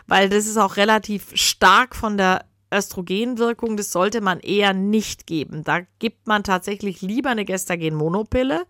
Weil 0.06 0.28
das 0.28 0.46
ist 0.46 0.56
auch 0.56 0.76
relativ 0.76 1.30
stark 1.34 1.94
von 1.94 2.16
der 2.16 2.46
Östrogenwirkung, 2.74 3.76
das 3.76 3.92
sollte 3.92 4.20
man 4.20 4.40
eher 4.40 4.74
nicht 4.74 5.26
geben. 5.26 5.64
Da 5.64 5.80
gibt 5.98 6.26
man 6.26 6.42
tatsächlich 6.42 7.02
lieber 7.02 7.30
eine 7.30 7.44
Gestagen-Monopille 7.44 8.64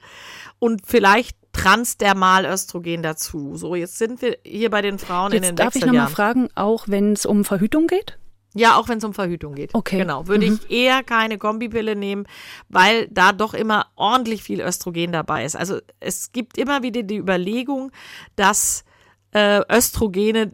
und 0.59 0.87
vielleicht 0.87 1.37
transdermal 1.53 2.45
Östrogen 2.45 3.03
dazu. 3.03 3.57
So, 3.57 3.75
jetzt 3.75 3.99
sind 3.99 4.21
wir 4.23 4.39
hier 4.45 4.71
bei 4.71 4.83
den 4.83 4.99
Frauen 4.99 5.33
jetzt 5.33 5.43
in 5.43 5.43
den 5.51 5.57
Darf 5.57 5.77
ich 5.77 5.87
nochmal 5.87 6.09
fragen, 6.09 6.49
auch 6.55 6.89
wenn 6.89 7.13
es 7.13 7.27
um 7.27 7.45
Verhütung 7.45 7.87
geht? 7.87 8.19
Ja, 8.57 8.77
auch 8.77 8.89
wenn 8.89 8.99
es 8.99 9.05
um 9.05 9.15
Verhütung 9.15 9.55
geht. 9.55 9.75
Okay. 9.75 9.99
Genau. 9.99 10.29
Würde 10.29 10.47
mhm. 10.47 10.61
ich 10.63 10.71
eher 10.71 11.03
keine 11.03 11.39
Kombipille 11.39 11.97
nehmen, 11.97 12.27
weil 12.69 13.09
da 13.09 13.33
doch 13.33 13.53
immer 13.53 13.87
ordentlich 13.97 14.45
viel 14.45 14.61
Östrogen 14.61 15.11
dabei 15.11 15.45
ist. 15.45 15.57
Also 15.57 15.81
es 15.99 16.31
gibt 16.31 16.57
immer 16.57 16.83
wieder 16.83 17.03
die 17.03 17.17
Überlegung, 17.17 17.91
dass 18.37 18.85
äh, 19.33 19.61
Östrogene 19.69 20.53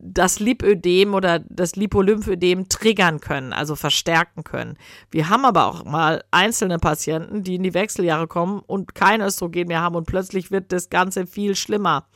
das 0.00 0.38
Lipödem 0.38 1.14
oder 1.14 1.40
das 1.40 1.74
Lipolymphödem 1.74 2.68
triggern 2.68 3.20
können, 3.20 3.52
also 3.52 3.74
verstärken 3.74 4.44
können. 4.44 4.78
Wir 5.10 5.28
haben 5.28 5.44
aber 5.44 5.66
auch 5.66 5.84
mal 5.84 6.24
einzelne 6.30 6.78
Patienten, 6.78 7.42
die 7.42 7.56
in 7.56 7.64
die 7.64 7.74
Wechseljahre 7.74 8.28
kommen 8.28 8.60
und 8.60 8.94
kein 8.94 9.20
Östrogen 9.20 9.68
mehr 9.68 9.80
haben 9.80 9.96
und 9.96 10.06
plötzlich 10.06 10.50
wird 10.50 10.72
das 10.72 10.88
Ganze 10.88 11.26
viel 11.26 11.56
schlimmer. 11.56 12.06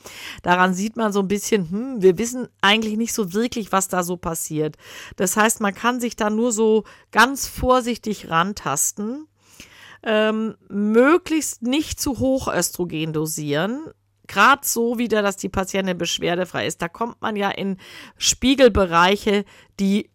Daran 0.42 0.74
sieht 0.74 0.96
man 0.96 1.12
so 1.12 1.20
ein 1.20 1.28
bisschen, 1.28 1.70
hm, 1.70 2.02
wir 2.02 2.18
wissen 2.18 2.48
eigentlich 2.60 2.96
nicht 2.96 3.12
so 3.12 3.32
wirklich, 3.32 3.72
was 3.72 3.88
da 3.88 4.04
so 4.04 4.16
passiert. 4.16 4.76
Das 5.16 5.36
heißt, 5.36 5.60
man 5.60 5.74
kann 5.74 6.00
sich 6.00 6.14
da 6.14 6.30
nur 6.30 6.52
so 6.52 6.84
ganz 7.10 7.48
vorsichtig 7.48 8.30
rantasten. 8.30 9.26
Ähm, 10.04 10.56
möglichst 10.68 11.62
nicht 11.62 12.00
zu 12.00 12.18
hoch 12.18 12.52
Östrogen 12.52 13.12
dosieren, 13.12 13.86
gerade 14.26 14.62
so 14.64 14.98
wieder, 14.98 15.22
dass 15.22 15.36
die 15.36 15.48
Patientin 15.48 15.98
beschwerdefrei 15.98 16.66
ist. 16.66 16.80
Da 16.80 16.88
kommt 16.88 17.20
man 17.20 17.36
ja 17.36 17.50
in 17.50 17.76
Spiegelbereiche, 18.16 19.44
die 19.80 20.10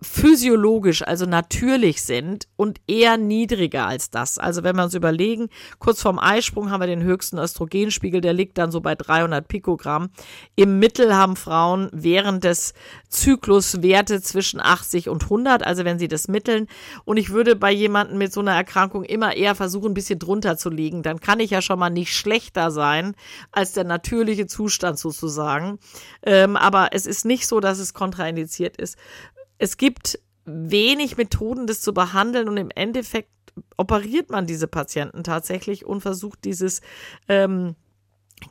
physiologisch, 0.00 1.02
also 1.02 1.24
natürlich 1.24 2.02
sind 2.02 2.48
und 2.56 2.80
eher 2.86 3.16
niedriger 3.16 3.86
als 3.86 4.10
das. 4.10 4.36
Also 4.38 4.62
wenn 4.62 4.76
wir 4.76 4.84
uns 4.84 4.94
überlegen, 4.94 5.48
kurz 5.78 6.02
vorm 6.02 6.18
Eisprung 6.18 6.70
haben 6.70 6.80
wir 6.80 6.86
den 6.86 7.02
höchsten 7.02 7.38
Östrogenspiegel, 7.38 8.20
der 8.20 8.34
liegt 8.34 8.58
dann 8.58 8.70
so 8.70 8.82
bei 8.82 8.94
300 8.94 9.48
Pikogramm. 9.48 10.10
Im 10.54 10.78
Mittel 10.78 11.14
haben 11.14 11.34
Frauen 11.34 11.88
während 11.92 12.44
des 12.44 12.74
Zyklus 13.08 13.82
Werte 13.82 14.20
zwischen 14.20 14.60
80 14.60 15.08
und 15.08 15.24
100, 15.24 15.66
also 15.66 15.86
wenn 15.86 15.98
sie 15.98 16.08
das 16.08 16.28
mitteln. 16.28 16.66
Und 17.06 17.16
ich 17.16 17.30
würde 17.30 17.56
bei 17.56 17.72
jemandem 17.72 18.18
mit 18.18 18.34
so 18.34 18.40
einer 18.40 18.54
Erkrankung 18.54 19.02
immer 19.02 19.34
eher 19.34 19.54
versuchen, 19.54 19.92
ein 19.92 19.94
bisschen 19.94 20.18
drunter 20.18 20.58
zu 20.58 20.68
liegen. 20.68 21.02
Dann 21.02 21.20
kann 21.20 21.40
ich 21.40 21.50
ja 21.50 21.62
schon 21.62 21.78
mal 21.78 21.88
nicht 21.88 22.14
schlechter 22.14 22.70
sein 22.70 23.14
als 23.50 23.72
der 23.72 23.84
natürliche 23.84 24.46
Zustand 24.46 24.98
sozusagen. 24.98 25.78
Ähm, 26.22 26.56
aber 26.56 26.90
es 26.92 27.06
ist 27.06 27.24
nicht 27.24 27.46
so, 27.46 27.60
dass 27.60 27.78
es 27.78 27.94
kontraindiziert 27.94 28.76
ist 28.76 28.98
es 29.58 29.76
gibt 29.76 30.18
wenig 30.44 31.16
Methoden, 31.16 31.66
das 31.66 31.80
zu 31.80 31.92
behandeln 31.92 32.48
und 32.48 32.56
im 32.56 32.70
Endeffekt 32.70 33.30
operiert 33.76 34.30
man 34.30 34.46
diese 34.46 34.68
Patienten 34.68 35.24
tatsächlich 35.24 35.84
und 35.84 36.00
versucht 36.00 36.44
dieses 36.44 36.82
ähm, 37.28 37.74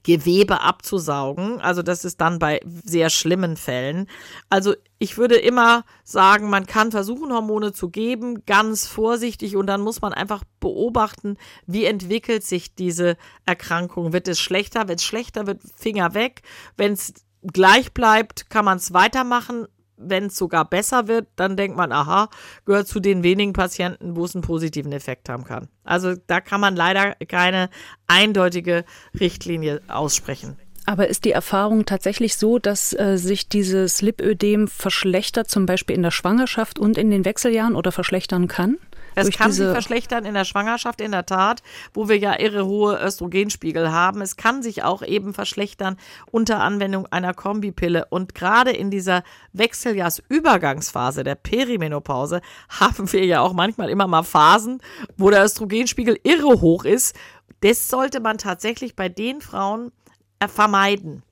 Gewebe 0.04 0.62
abzusaugen. 0.62 1.62
Also 1.62 1.84
das 1.84 2.06
ist 2.06 2.20
dann 2.20 2.40
bei 2.40 2.60
sehr 2.66 3.12
schlimmen 3.12 3.56
Fällen. 3.56 4.08
Also 4.50 4.74
ich 4.98 5.18
würde 5.18 5.36
immer 5.36 5.84
sagen, 6.04 6.50
man 6.50 6.66
kann 6.66 6.92
versuchen, 6.92 7.32
Hormone 7.32 7.72
zu 7.72 7.90
geben, 7.90 8.46
ganz 8.46 8.88
vorsichtig 8.88 9.56
und 9.56 9.68
dann 9.68 9.82
muss 9.82 10.02
man 10.02 10.12
einfach 10.12 10.44
beobachten, 10.60 11.38
wie 11.68 11.86
entwickelt 11.86 12.44
sich 12.44 12.74
diese 12.74 13.16
Erkrankung. 13.46 14.12
Wird 14.12 14.28
es 14.28 14.40
schlechter? 14.40 14.88
Wenn 14.88 14.96
es 14.96 15.04
schlechter 15.04 15.46
wird, 15.46 15.62
Finger 15.76 16.16
weg. 16.16 16.42
Wenn 16.78 16.94
es 16.94 17.14
gleich 17.44 17.94
bleibt, 17.94 18.50
kann 18.50 18.66
man 18.66 18.78
es 18.78 18.92
weitermachen 18.92 19.68
wenn 19.98 20.26
es 20.26 20.38
sogar 20.38 20.66
besser 20.66 21.08
wird, 21.08 21.28
dann 21.36 21.58
denkt 21.58 21.78
man, 21.78 21.92
aha, 21.92 22.30
gehört 22.66 22.88
zu 22.88 23.00
den 23.00 23.24
wenigen 23.24 23.54
Patienten, 23.54 24.16
wo 24.16 24.26
es 24.26 24.36
einen 24.36 24.44
positiven 24.44 24.92
Effekt 24.92 25.30
haben 25.30 25.44
kann. 25.44 25.68
Also 25.84 26.16
da 26.28 26.42
kann 26.42 26.62
man 26.62 26.76
leider 26.76 27.16
keine 27.28 27.70
eindeutige 28.08 28.86
Richtlinie 29.20 29.82
aussprechen. 29.88 30.58
Aber 30.86 31.08
ist 31.08 31.26
die 31.26 31.32
Erfahrung 31.32 31.86
tatsächlich 31.86 32.36
so, 32.36 32.60
dass 32.60 32.94
äh, 32.94 33.18
sich 33.18 33.50
dieses 33.50 34.02
Lipödem 34.02 34.68
verschlechtert, 34.68 35.50
zum 35.50 35.66
Beispiel 35.66 35.96
in 35.96 36.04
der 36.04 36.12
Schwangerschaft 36.12 36.78
und 36.78 36.98
in 36.98 37.10
den 37.10 37.26
Wechseljahren 37.26 37.76
oder 37.76 37.92
verschlechtern 37.92 38.48
kann? 38.48 38.78
Es 39.16 39.32
kann 39.32 39.52
sich 39.52 39.66
verschlechtern 39.66 40.26
in 40.26 40.34
der 40.34 40.46
Schwangerschaft, 40.46 41.02
in 41.02 41.12
der 41.12 41.26
Tat, 41.26 41.64
wo 41.94 42.10
wir 42.10 42.18
ja 42.18 42.40
irre 42.40 42.66
hohe 42.66 43.00
Östrogenspiegel 43.02 43.92
haben. 43.92 44.22
Es 44.22 44.36
kann 44.36 44.62
sich 44.62 44.84
auch 44.84 45.02
eben 45.02 45.34
verschlechtern 45.34 45.98
unter 46.32 46.60
Anwendung 46.60 47.08
einer 47.08 47.34
Kombipille. 47.34 48.06
Und 48.10 48.36
gerade 48.36 48.72
in 48.72 48.92
dieser 48.92 49.24
Wechseljahrsübergangsphase 49.54 51.24
der 51.24 51.36
Perimenopause 51.36 52.42
haben 52.70 53.12
wir 53.12 53.26
ja 53.26 53.42
auch 53.42 53.54
manchmal 53.54 53.90
immer 53.90 54.08
mal 54.08 54.24
Phasen, 54.24 54.82
wo 55.18 55.30
der 55.30 55.44
Östrogenspiegel 55.44 56.20
irre 56.24 56.62
hoch 56.62 56.86
ist. 56.86 57.16
Das 57.62 57.90
sollte 57.90 58.20
man 58.20 58.38
tatsächlich 58.38 58.96
bei 58.96 59.10
den 59.10 59.42
Frauen 59.42 59.92
äh, 60.40 60.48
vermeiden. 60.48 61.24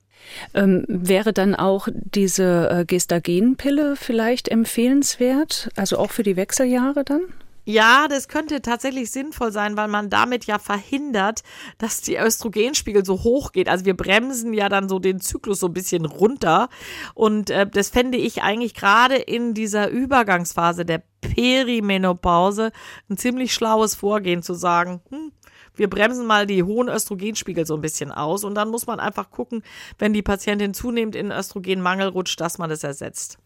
Ähm, 0.54 0.86
wäre 0.88 1.34
dann 1.34 1.54
auch 1.54 1.88
diese 1.92 2.70
äh, 2.70 2.86
Gestagenpille 2.86 3.96
vielleicht 3.96 4.48
empfehlenswert, 4.48 5.70
also 5.76 5.98
auch 5.98 6.12
für 6.12 6.24
die 6.24 6.38
Wechseljahre 6.38 7.04
dann? 7.04 7.22
Ja, 7.66 8.07
das 8.09 8.28
könnte 8.28 8.61
tatsächlich 8.61 9.09
sinnvoll 9.09 9.53
sein, 9.53 9.78
weil 9.78 9.88
man 9.88 10.09
damit 10.09 10.45
ja 10.45 10.59
verhindert, 10.59 11.43
dass 11.78 12.01
die 12.01 12.18
Östrogenspiegel 12.18 13.05
so 13.05 13.24
hoch 13.24 13.53
geht. 13.53 13.70
Also 13.70 13.86
wir 13.86 13.95
bremsen 13.95 14.53
ja 14.53 14.68
dann 14.68 14.89
so 14.89 14.99
den 14.99 15.22
Zyklus 15.22 15.61
so 15.61 15.68
ein 15.68 15.74
bisschen 15.74 16.05
runter. 16.05 16.68
Und 17.14 17.49
äh, 17.49 17.66
das 17.66 17.89
fände 17.89 18.18
ich 18.18 18.43
eigentlich 18.43 18.74
gerade 18.74 19.16
in 19.16 19.53
dieser 19.53 19.89
Übergangsphase 19.89 20.86
der 20.86 21.03
Perimenopause 21.22 22.72
ein 23.09 23.18
ziemlich 23.18 23.53
schlaues 23.53 23.95
Vorgehen 23.95 24.43
zu 24.43 24.55
sagen, 24.55 25.01
hm, 25.09 25.32
wir 25.76 25.89
bremsen 25.89 26.26
mal 26.28 26.45
die 26.45 26.64
hohen 26.64 26.89
Östrogenspiegel 26.89 27.66
so 27.66 27.76
ein 27.76 27.82
bisschen 27.82 28.11
aus 28.11 28.43
und 28.43 28.55
dann 28.55 28.70
muss 28.70 28.88
man 28.88 28.99
einfach 28.99 29.32
gucken, 29.32 29.64
wenn 29.97 30.14
die 30.14 30.22
Patientin 30.22 30.74
zunehmend 30.74 31.16
in 31.16 31.32
Östrogenmangel 31.32 32.09
rutscht, 32.09 32.39
dass 32.41 32.57
man 32.57 32.70
das 32.70 32.84
ersetzt. 32.84 33.39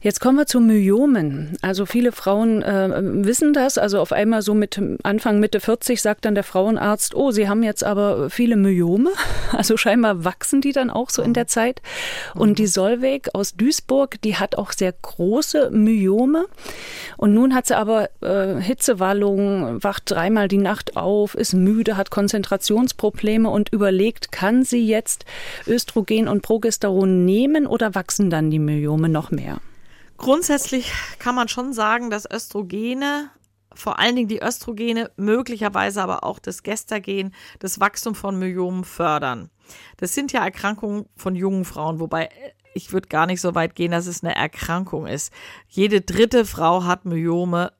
Jetzt 0.00 0.20
kommen 0.20 0.38
wir 0.38 0.46
zu 0.46 0.60
Myomen. 0.60 1.56
Also 1.62 1.86
viele 1.86 2.12
Frauen 2.12 2.62
äh, 2.62 2.90
wissen 3.24 3.52
das. 3.52 3.78
Also 3.78 4.00
auf 4.00 4.12
einmal 4.12 4.42
so 4.42 4.54
mit 4.54 4.80
Anfang 5.02 5.40
Mitte 5.40 5.60
40 5.60 6.00
sagt 6.00 6.24
dann 6.24 6.34
der 6.34 6.44
Frauenarzt, 6.44 7.14
oh, 7.14 7.30
Sie 7.30 7.48
haben 7.48 7.62
jetzt 7.62 7.84
aber 7.84 8.30
viele 8.30 8.56
Myome. 8.56 9.10
Also 9.52 9.76
scheinbar 9.76 10.24
wachsen 10.24 10.60
die 10.60 10.72
dann 10.72 10.90
auch 10.90 11.08
so 11.08 11.22
in 11.22 11.32
der 11.32 11.46
Zeit. 11.46 11.80
Und 12.34 12.58
die 12.58 12.66
Solveig 12.66 13.30
aus 13.32 13.54
Duisburg, 13.54 14.20
die 14.22 14.36
hat 14.36 14.58
auch 14.58 14.72
sehr 14.72 14.92
große 14.92 15.70
Myome. 15.70 16.46
Und 17.16 17.32
nun 17.32 17.54
hat 17.54 17.66
sie 17.66 17.76
aber 17.76 18.10
äh, 18.20 18.60
Hitzewallungen, 18.60 19.82
wacht 19.82 20.10
dreimal 20.10 20.48
die 20.48 20.58
Nacht 20.58 20.96
auf, 20.96 21.34
ist 21.34 21.54
müde, 21.54 21.96
hat 21.96 22.10
Konzentrationsprobleme 22.10 23.48
und 23.48 23.72
überlegt, 23.72 24.32
kann 24.32 24.64
sie 24.64 24.86
jetzt 24.86 25.24
Östrogen 25.66 26.28
und 26.28 26.42
Progesteron 26.42 27.24
nehmen 27.24 27.66
oder 27.66 27.94
wachsen 27.94 28.30
dann 28.30 28.50
die 28.50 28.58
Myome 28.58 29.08
noch 29.08 29.30
mehr? 29.30 29.60
Grundsätzlich 30.16 30.92
kann 31.18 31.34
man 31.34 31.48
schon 31.48 31.72
sagen, 31.72 32.10
dass 32.10 32.30
Östrogene, 32.30 33.30
vor 33.74 33.98
allen 33.98 34.16
Dingen 34.16 34.28
die 34.28 34.42
Östrogene, 34.42 35.10
möglicherweise 35.16 36.02
aber 36.02 36.24
auch 36.24 36.38
das 36.38 36.62
Gestagen, 36.62 37.34
das 37.58 37.80
Wachstum 37.80 38.14
von 38.14 38.38
Myomen 38.38 38.84
fördern. 38.84 39.50
Das 39.96 40.14
sind 40.14 40.32
ja 40.32 40.44
Erkrankungen 40.44 41.06
von 41.16 41.34
jungen 41.34 41.64
Frauen, 41.64 42.00
wobei 42.00 42.30
ich 42.74 42.92
würde 42.92 43.08
gar 43.08 43.26
nicht 43.26 43.40
so 43.40 43.54
weit 43.54 43.74
gehen, 43.74 43.92
dass 43.92 44.06
es 44.06 44.22
eine 44.22 44.36
Erkrankung 44.36 45.06
ist. 45.06 45.32
Jede 45.68 46.02
dritte 46.02 46.44
Frau 46.44 46.84
hat 46.84 47.06
Myome. 47.06 47.72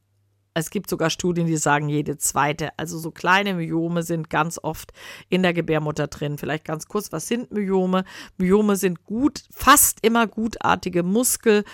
Es 0.54 0.70
gibt 0.70 0.88
sogar 0.88 1.10
Studien, 1.10 1.46
die 1.46 1.58
sagen 1.58 1.90
jede 1.90 2.16
zweite. 2.16 2.70
Also 2.78 2.98
so 2.98 3.10
kleine 3.10 3.52
Myome 3.52 4.02
sind 4.02 4.30
ganz 4.30 4.58
oft 4.62 4.94
in 5.28 5.42
der 5.42 5.52
Gebärmutter 5.52 6.06
drin. 6.06 6.38
Vielleicht 6.38 6.64
ganz 6.64 6.88
kurz, 6.88 7.12
was 7.12 7.28
sind 7.28 7.52
Myome? 7.52 8.04
Myome 8.38 8.76
sind 8.76 9.04
gut, 9.04 9.42
fast 9.52 9.98
immer 10.02 10.26
gutartige 10.26 11.02
Muskel, 11.02 11.64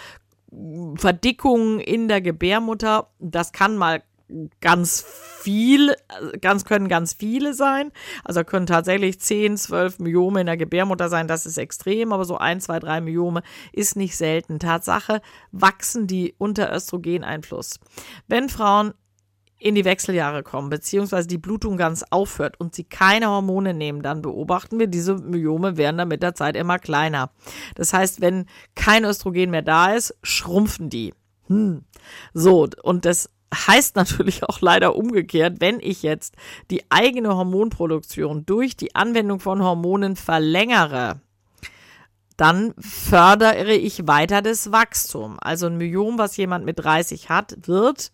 Verdickungen 0.96 1.80
in 1.80 2.08
der 2.08 2.20
Gebärmutter. 2.20 3.08
Das 3.18 3.52
kann 3.52 3.76
mal 3.76 4.02
ganz 4.60 5.04
viel, 5.40 5.94
ganz 6.40 6.64
können 6.64 6.88
ganz 6.88 7.12
viele 7.12 7.54
sein. 7.54 7.92
Also 8.24 8.44
können 8.44 8.66
tatsächlich 8.66 9.20
10, 9.20 9.56
12 9.56 9.98
Myome 9.98 10.40
in 10.40 10.46
der 10.46 10.56
Gebärmutter 10.56 11.08
sein. 11.08 11.28
Das 11.28 11.46
ist 11.46 11.58
extrem, 11.58 12.12
aber 12.12 12.24
so 12.24 12.38
ein, 12.38 12.60
zwei, 12.60 12.78
drei 12.78 13.00
Myome 13.00 13.42
ist 13.72 13.96
nicht 13.96 14.16
selten. 14.16 14.58
Tatsache 14.58 15.20
wachsen 15.50 16.06
die 16.06 16.34
unter 16.38 16.74
Östrogeneinfluss. 16.74 17.80
Wenn 18.28 18.48
Frauen 18.48 18.94
in 19.62 19.74
die 19.76 19.84
Wechseljahre 19.84 20.42
kommen, 20.42 20.70
beziehungsweise 20.70 21.28
die 21.28 21.38
Blutung 21.38 21.76
ganz 21.76 22.04
aufhört 22.10 22.58
und 22.58 22.74
sie 22.74 22.84
keine 22.84 23.28
Hormone 23.28 23.74
nehmen, 23.74 24.02
dann 24.02 24.20
beobachten 24.20 24.78
wir, 24.78 24.88
diese 24.88 25.14
Myome 25.14 25.76
werden 25.76 25.98
dann 25.98 26.08
mit 26.08 26.22
der 26.22 26.34
Zeit 26.34 26.56
immer 26.56 26.78
kleiner. 26.78 27.30
Das 27.76 27.92
heißt, 27.92 28.20
wenn 28.20 28.46
kein 28.74 29.04
Östrogen 29.04 29.50
mehr 29.50 29.62
da 29.62 29.92
ist, 29.94 30.16
schrumpfen 30.22 30.90
die. 30.90 31.14
Hm. 31.46 31.84
So, 32.34 32.68
und 32.82 33.04
das 33.04 33.30
heißt 33.54 33.96
natürlich 33.96 34.42
auch 34.42 34.60
leider 34.60 34.96
umgekehrt, 34.96 35.60
wenn 35.60 35.78
ich 35.78 36.02
jetzt 36.02 36.34
die 36.70 36.82
eigene 36.90 37.36
Hormonproduktion 37.36 38.44
durch 38.44 38.76
die 38.76 38.96
Anwendung 38.96 39.38
von 39.38 39.62
Hormonen 39.62 40.16
verlängere, 40.16 41.20
dann 42.36 42.74
fördere 42.78 43.74
ich 43.74 44.08
weiter 44.08 44.42
das 44.42 44.72
Wachstum. 44.72 45.36
Also 45.40 45.66
ein 45.66 45.78
Myom, 45.78 46.18
was 46.18 46.36
jemand 46.36 46.64
mit 46.64 46.80
30 46.80 47.28
hat, 47.28 47.54
wird 47.68 48.10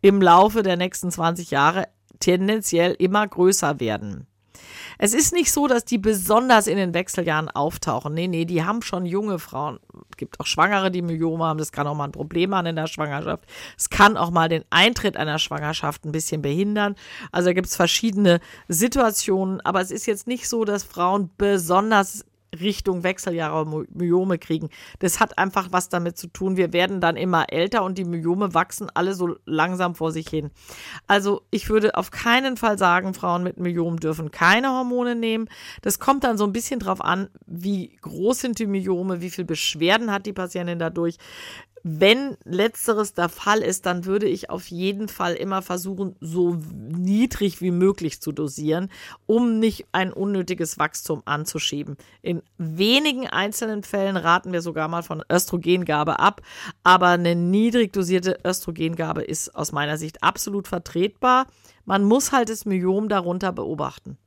im 0.00 0.20
Laufe 0.20 0.62
der 0.62 0.76
nächsten 0.76 1.10
20 1.10 1.50
Jahre 1.50 1.88
tendenziell 2.20 2.92
immer 2.98 3.26
größer 3.26 3.80
werden. 3.80 4.26
Es 4.98 5.14
ist 5.14 5.32
nicht 5.32 5.52
so, 5.52 5.66
dass 5.66 5.84
die 5.84 5.98
besonders 5.98 6.66
in 6.66 6.76
den 6.76 6.94
Wechseljahren 6.94 7.50
auftauchen. 7.50 8.14
Nee, 8.14 8.28
nee, 8.28 8.44
die 8.44 8.64
haben 8.64 8.82
schon 8.82 9.04
junge 9.04 9.38
Frauen. 9.38 9.78
Es 10.10 10.16
gibt 10.16 10.40
auch 10.40 10.46
Schwangere, 10.46 10.90
die 10.90 11.02
Myome 11.02 11.44
haben. 11.44 11.58
Das 11.58 11.72
kann 11.72 11.86
auch 11.86 11.94
mal 11.94 12.04
ein 12.04 12.12
Problem 12.12 12.54
haben 12.54 12.66
in 12.66 12.76
der 12.76 12.86
Schwangerschaft. 12.86 13.44
Es 13.76 13.90
kann 13.90 14.16
auch 14.16 14.30
mal 14.30 14.48
den 14.48 14.64
Eintritt 14.70 15.16
einer 15.16 15.38
Schwangerschaft 15.38 16.04
ein 16.04 16.12
bisschen 16.12 16.42
behindern. 16.42 16.94
Also 17.32 17.50
da 17.50 17.52
gibt 17.52 17.66
es 17.66 17.76
verschiedene 17.76 18.40
Situationen. 18.68 19.60
Aber 19.60 19.80
es 19.80 19.90
ist 19.90 20.06
jetzt 20.06 20.26
nicht 20.26 20.48
so, 20.48 20.64
dass 20.64 20.84
Frauen 20.84 21.30
besonders 21.36 22.24
Richtung 22.58 23.02
Wechseljahre 23.02 23.66
Myome 23.92 24.38
kriegen. 24.38 24.70
Das 24.98 25.20
hat 25.20 25.38
einfach 25.38 25.68
was 25.72 25.88
damit 25.88 26.16
zu 26.16 26.28
tun. 26.28 26.56
Wir 26.56 26.72
werden 26.72 27.00
dann 27.00 27.16
immer 27.16 27.46
älter 27.52 27.82
und 27.82 27.98
die 27.98 28.04
Myome 28.04 28.54
wachsen 28.54 28.88
alle 28.94 29.14
so 29.14 29.36
langsam 29.44 29.94
vor 29.94 30.12
sich 30.12 30.28
hin. 30.28 30.50
Also 31.06 31.42
ich 31.50 31.68
würde 31.68 31.96
auf 31.96 32.10
keinen 32.10 32.56
Fall 32.56 32.78
sagen, 32.78 33.14
Frauen 33.14 33.42
mit 33.42 33.58
Myomen 33.58 33.98
dürfen 33.98 34.30
keine 34.30 34.70
Hormone 34.70 35.14
nehmen. 35.14 35.48
Das 35.82 35.98
kommt 35.98 36.24
dann 36.24 36.38
so 36.38 36.44
ein 36.44 36.52
bisschen 36.52 36.80
drauf 36.80 37.00
an, 37.00 37.28
wie 37.46 37.96
groß 38.00 38.40
sind 38.40 38.58
die 38.58 38.66
Myome, 38.66 39.20
wie 39.20 39.30
viel 39.30 39.44
Beschwerden 39.44 40.12
hat 40.12 40.26
die 40.26 40.32
Patientin 40.32 40.78
dadurch. 40.78 41.16
Wenn 41.88 42.36
letzteres 42.42 43.14
der 43.14 43.28
Fall 43.28 43.60
ist, 43.60 43.86
dann 43.86 44.06
würde 44.06 44.26
ich 44.26 44.50
auf 44.50 44.66
jeden 44.66 45.06
Fall 45.06 45.34
immer 45.34 45.62
versuchen, 45.62 46.16
so 46.20 46.56
niedrig 46.88 47.60
wie 47.60 47.70
möglich 47.70 48.20
zu 48.20 48.32
dosieren, 48.32 48.90
um 49.26 49.60
nicht 49.60 49.86
ein 49.92 50.12
unnötiges 50.12 50.80
Wachstum 50.80 51.22
anzuschieben. 51.26 51.96
In 52.22 52.42
wenigen 52.58 53.28
einzelnen 53.28 53.84
Fällen 53.84 54.16
raten 54.16 54.52
wir 54.52 54.62
sogar 54.62 54.88
mal 54.88 55.04
von 55.04 55.22
Östrogengabe 55.30 56.18
ab, 56.18 56.42
aber 56.82 57.10
eine 57.10 57.36
niedrig 57.36 57.92
dosierte 57.92 58.40
Östrogengabe 58.44 59.22
ist 59.22 59.54
aus 59.54 59.70
meiner 59.70 59.96
Sicht 59.96 60.24
absolut 60.24 60.66
vertretbar. 60.66 61.46
Man 61.84 62.02
muss 62.02 62.32
halt 62.32 62.48
das 62.48 62.64
Myom 62.64 63.08
darunter 63.08 63.52
beobachten. 63.52 64.18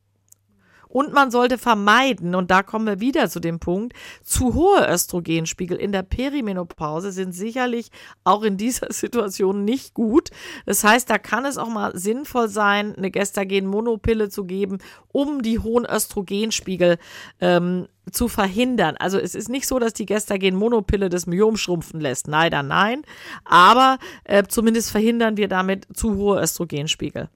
Und 0.90 1.14
man 1.14 1.30
sollte 1.30 1.60
vermeiden, 1.60 2.34
und 2.34 2.50
da 2.50 2.64
kommen 2.64 2.88
wir 2.88 3.00
wieder 3.00 3.30
zu 3.30 3.40
dem 3.40 3.60
Punkt, 3.60 3.94
zu 4.24 4.56
hohe 4.56 4.88
Östrogenspiegel 4.90 5.78
in 5.78 5.92
der 5.92 6.02
Perimenopause 6.02 7.12
sind 7.12 7.32
sicherlich 7.34 7.92
auch 8.24 8.42
in 8.42 8.58
dieser 8.58 8.88
Situation 8.92 9.64
nicht 9.64 9.94
gut. 9.94 10.32
Das 10.66 10.84
heißt, 10.84 11.08
da 11.08 11.20
kann 11.20 11.46
es 11.46 11.60
auch 11.60 11.70
mal 11.70 11.96
sinnvoll 11.96 12.50
sein, 12.50 12.96
eine 12.96 13.12
Gestagen-Monopille 13.12 14.30
zu 14.30 14.46
geben, 14.46 14.80
um 15.10 15.44
die 15.44 15.60
hohen 15.60 15.86
Östrogenspiegel 15.86 16.98
ähm, 17.40 17.88
zu 18.12 18.28
verhindern. 18.28 18.96
Also 18.98 19.20
es 19.20 19.36
ist 19.36 19.50
nicht 19.50 19.68
so, 19.68 19.78
dass 19.78 19.94
die 19.94 20.08
Gestagen-Monopille 20.08 21.10
das 21.10 21.28
Myom 21.28 21.56
schrumpfen 21.56 22.02
lässt. 22.02 22.26
Leider 22.26 22.64
nein. 22.64 23.04
Aber 23.46 24.00
äh, 24.24 24.44
zumindest 24.48 24.90
verhindern 24.90 25.38
wir 25.38 25.48
damit 25.48 25.86
zu 25.94 26.16
hohe 26.16 26.42
Östrogenspiegel. 26.42 27.30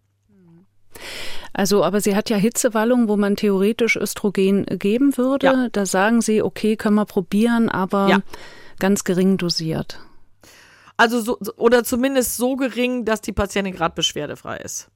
Also, 1.53 1.83
aber 1.83 2.01
sie 2.01 2.15
hat 2.15 2.29
ja 2.29 2.37
Hitzewallung, 2.37 3.07
wo 3.07 3.17
man 3.17 3.35
theoretisch 3.35 3.95
Östrogen 3.95 4.65
geben 4.65 5.17
würde. 5.17 5.45
Ja. 5.45 5.67
Da 5.71 5.85
sagen 5.85 6.21
sie, 6.21 6.41
okay, 6.41 6.75
können 6.75 6.95
wir 6.95 7.05
probieren, 7.05 7.69
aber 7.69 8.07
ja. 8.09 8.19
ganz 8.79 9.03
gering 9.03 9.37
dosiert. 9.37 9.99
Also 10.97 11.21
so, 11.21 11.37
oder 11.57 11.83
zumindest 11.83 12.37
so 12.37 12.55
gering, 12.55 13.05
dass 13.05 13.21
die 13.21 13.31
Patientin 13.31 13.73
gerade 13.73 13.95
beschwerdefrei 13.95 14.57
ist. 14.57 14.89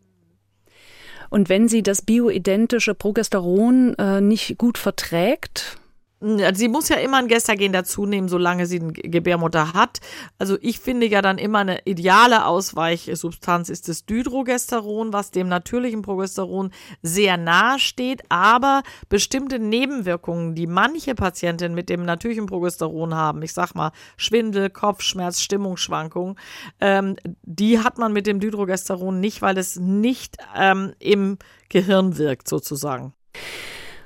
Und 1.30 1.50
wenn 1.50 1.68
sie 1.68 1.84
das 1.84 2.02
bioidentische 2.02 2.94
Progesteron 2.94 3.96
äh, 3.96 4.22
nicht 4.22 4.58
gut 4.58 4.78
verträgt, 4.78 5.78
Sie 6.20 6.68
muss 6.68 6.90
ja 6.90 6.96
immer 6.96 7.18
ein 7.18 7.28
Gestagen 7.28 7.72
dazu 7.72 8.08
nehmen, 8.08 8.28
solange 8.28 8.66
sie 8.66 8.80
eine 8.80 8.92
Gebärmutter 8.92 9.74
hat. 9.74 10.00
Also 10.40 10.58
ich 10.62 10.80
finde 10.80 11.06
ja 11.06 11.22
dann 11.22 11.38
immer 11.38 11.60
eine 11.60 11.86
ideale 11.86 12.46
Ausweichsubstanz 12.46 13.70
ist 13.70 13.88
das 13.88 14.06
Dydrogesteron, 14.08 15.14
was 15.14 15.30
dem 15.30 15.48
natürlichen 15.48 16.02
Progesteron 16.02 16.72
sehr 17.04 17.38
nahe 17.38 17.78
steht, 17.78 18.24
aber 18.30 18.82
bestimmte 19.10 19.60
Nebenwirkungen, 19.60 20.56
die 20.56 20.66
manche 20.66 21.14
Patientinnen 21.14 21.76
mit 21.76 21.88
dem 21.88 22.04
natürlichen 22.04 22.48
Progesteron 22.48 23.14
haben, 23.14 23.44
ich 23.44 23.54
sag 23.54 23.76
mal 23.76 23.92
Schwindel, 24.16 24.72
Kopfschmerz, 24.72 25.40
Stimmungsschwankungen, 25.42 26.36
ähm, 26.82 27.16
die 27.44 27.80
hat 27.80 28.00
man 28.00 28.12
mit 28.12 28.26
dem 28.26 28.40
Dydrogesteron 28.40 29.20
nicht, 29.20 29.44
weil 29.44 29.60
es 29.60 29.76
nicht 29.76 30.38
ähm, 30.56 30.94
im 30.98 31.38
Gehirn 31.70 32.18
wirkt 32.18 32.48
sozusagen. 32.48 33.14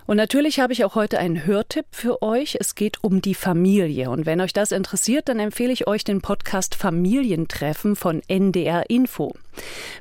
Und 0.08 0.18
natürlich 0.18 0.60
habe 0.60 0.74
ich 0.74 0.84
auch 0.84 0.96
heute 0.96 1.20
einen 1.20 1.46
Hörtipp 1.46 1.86
für 1.92 2.22
euch. 2.22 2.58
Es 2.60 2.76
geht 2.76 3.04
um 3.04 3.22
die 3.22 3.36
Familie. 3.36 4.10
Und 4.10 4.26
wenn 4.26 4.42
euch 4.42 4.54
das 4.54 4.72
interessiert, 4.72 5.30
dann 5.30 5.40
empfehle 5.40 5.72
ich 5.72 5.88
euch 5.88 6.04
den 6.04 6.22
Podcast 6.22 6.76
Familientreffen 6.76 7.96
von 7.96 8.22
NDR 8.28 8.90
Info. 8.90 9.34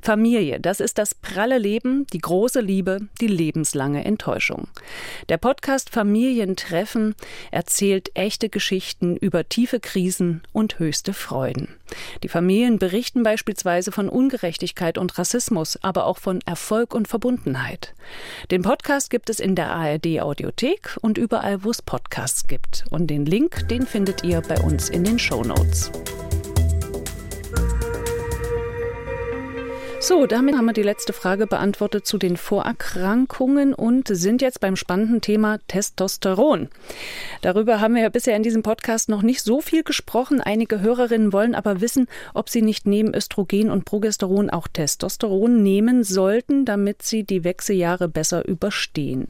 Familie, 0.02 0.60
das 0.60 0.80
ist 0.80 0.98
das 0.98 1.14
pralle 1.14 1.58
Leben, 1.58 2.06
die 2.12 2.18
große 2.18 2.60
Liebe, 2.60 3.00
die 3.20 3.26
lebenslange 3.26 4.04
Enttäuschung. 4.04 4.68
Der 5.28 5.38
Podcast 5.38 5.90
Familientreffen 5.90 7.14
erzählt 7.50 8.10
echte 8.14 8.48
Geschichten 8.48 9.16
über 9.16 9.48
tiefe 9.48 9.80
Krisen 9.80 10.42
und 10.52 10.78
höchste 10.78 11.12
Freuden. 11.12 11.68
Die 12.22 12.28
Familien 12.28 12.78
berichten 12.78 13.22
beispielsweise 13.22 13.92
von 13.92 14.08
Ungerechtigkeit 14.08 14.98
und 14.98 15.18
Rassismus, 15.18 15.78
aber 15.82 16.06
auch 16.06 16.18
von 16.18 16.40
Erfolg 16.46 16.94
und 16.94 17.08
Verbundenheit. 17.08 17.94
Den 18.50 18.62
Podcast 18.62 19.10
gibt 19.10 19.30
es 19.30 19.40
in 19.40 19.54
der 19.54 19.70
ARD 19.70 20.20
Audiothek 20.20 20.96
und 21.00 21.18
überall, 21.18 21.64
wo 21.64 21.70
es 21.70 21.82
Podcasts 21.82 22.46
gibt. 22.46 22.84
Und 22.90 23.08
den 23.08 23.26
Link, 23.26 23.68
den 23.68 23.86
findet 23.86 24.24
ihr 24.24 24.40
bei 24.40 24.60
uns 24.60 24.88
in 24.88 25.04
den 25.04 25.18
Show 25.18 25.42
Notes. 25.42 25.90
So, 30.02 30.24
damit 30.24 30.56
haben 30.56 30.64
wir 30.64 30.72
die 30.72 30.82
letzte 30.82 31.12
Frage 31.12 31.46
beantwortet 31.46 32.06
zu 32.06 32.16
den 32.16 32.38
Vorerkrankungen 32.38 33.74
und 33.74 34.08
sind 34.08 34.40
jetzt 34.40 34.58
beim 34.58 34.74
spannenden 34.74 35.20
Thema 35.20 35.58
Testosteron. 35.68 36.68
Darüber 37.42 37.80
haben 37.80 37.94
wir 37.94 38.02
ja 38.02 38.08
bisher 38.08 38.34
in 38.34 38.42
diesem 38.42 38.62
Podcast 38.62 39.10
noch 39.10 39.20
nicht 39.20 39.42
so 39.42 39.60
viel 39.60 39.82
gesprochen. 39.82 40.40
Einige 40.40 40.80
Hörerinnen 40.80 41.34
wollen 41.34 41.54
aber 41.54 41.82
wissen, 41.82 42.08
ob 42.32 42.48
sie 42.48 42.62
nicht 42.62 42.86
neben 42.86 43.14
Östrogen 43.14 43.70
und 43.70 43.84
Progesteron 43.84 44.48
auch 44.48 44.68
Testosteron 44.68 45.62
nehmen 45.62 46.02
sollten, 46.02 46.64
damit 46.64 47.02
sie 47.02 47.22
die 47.22 47.44
Wechseljahre 47.44 48.08
besser 48.08 48.48
überstehen. 48.48 49.28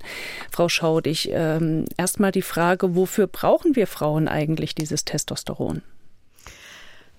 Frau 0.52 0.68
Schaudig, 0.68 1.30
ähm, 1.32 1.86
erstmal 1.96 2.30
die 2.30 2.42
Frage, 2.42 2.94
wofür 2.94 3.26
brauchen 3.26 3.74
wir 3.74 3.88
Frauen 3.88 4.28
eigentlich 4.28 4.76
dieses 4.76 5.04
Testosteron? 5.04 5.82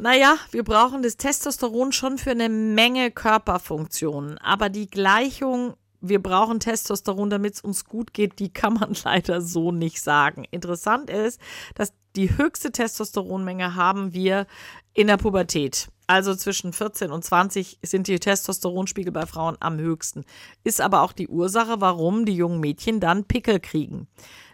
Naja, 0.01 0.37
wir 0.49 0.63
brauchen 0.63 1.03
das 1.03 1.15
Testosteron 1.15 1.91
schon 1.91 2.17
für 2.17 2.31
eine 2.31 2.49
Menge 2.49 3.11
Körperfunktionen. 3.11 4.39
Aber 4.39 4.69
die 4.69 4.87
Gleichung, 4.87 5.75
wir 5.99 6.19
brauchen 6.19 6.59
Testosteron, 6.59 7.29
damit 7.29 7.53
es 7.53 7.61
uns 7.61 7.85
gut 7.85 8.11
geht, 8.11 8.39
die 8.39 8.51
kann 8.51 8.73
man 8.73 8.95
leider 9.03 9.41
so 9.41 9.71
nicht 9.71 10.01
sagen. 10.01 10.45
Interessant 10.49 11.11
ist, 11.11 11.39
dass 11.75 11.93
die 12.15 12.35
höchste 12.35 12.71
Testosteronmenge 12.71 13.75
haben 13.75 14.11
wir 14.11 14.47
in 14.95 15.05
der 15.05 15.17
Pubertät. 15.17 15.89
Also 16.07 16.33
zwischen 16.33 16.73
14 16.73 17.11
und 17.11 17.23
20 17.23 17.77
sind 17.83 18.07
die 18.07 18.17
Testosteronspiegel 18.17 19.13
bei 19.13 19.27
Frauen 19.27 19.55
am 19.59 19.77
höchsten. 19.77 20.25
Ist 20.63 20.81
aber 20.81 21.03
auch 21.03 21.11
die 21.11 21.27
Ursache, 21.27 21.79
warum 21.79 22.25
die 22.25 22.35
jungen 22.35 22.59
Mädchen 22.59 23.01
dann 23.01 23.25
Pickel 23.25 23.59
kriegen. 23.59 24.07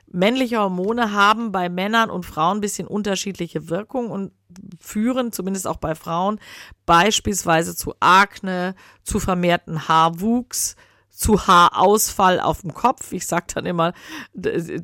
Männliche 0.07 0.59
Hormone 0.59 1.13
haben 1.13 1.53
bei 1.53 1.69
Männern 1.69 2.09
und 2.09 2.25
Frauen 2.25 2.57
ein 2.57 2.61
bisschen 2.61 2.87
unterschiedliche 2.87 3.69
Wirkungen 3.69 4.11
und 4.11 4.33
führen, 4.79 5.31
zumindest 5.31 5.67
auch 5.67 5.77
bei 5.77 5.95
Frauen, 5.95 6.39
beispielsweise 6.85 7.75
zu 7.75 7.93
Akne, 7.99 8.75
zu 9.03 9.19
vermehrten 9.19 9.87
Haarwuchs, 9.87 10.75
zu 11.17 11.47
Haarausfall 11.47 12.39
auf 12.39 12.61
dem 12.61 12.75
Kopf. 12.75 13.11
Ich 13.11 13.25
sage 13.25 13.47
dann 13.55 13.65
immer, 13.65 13.93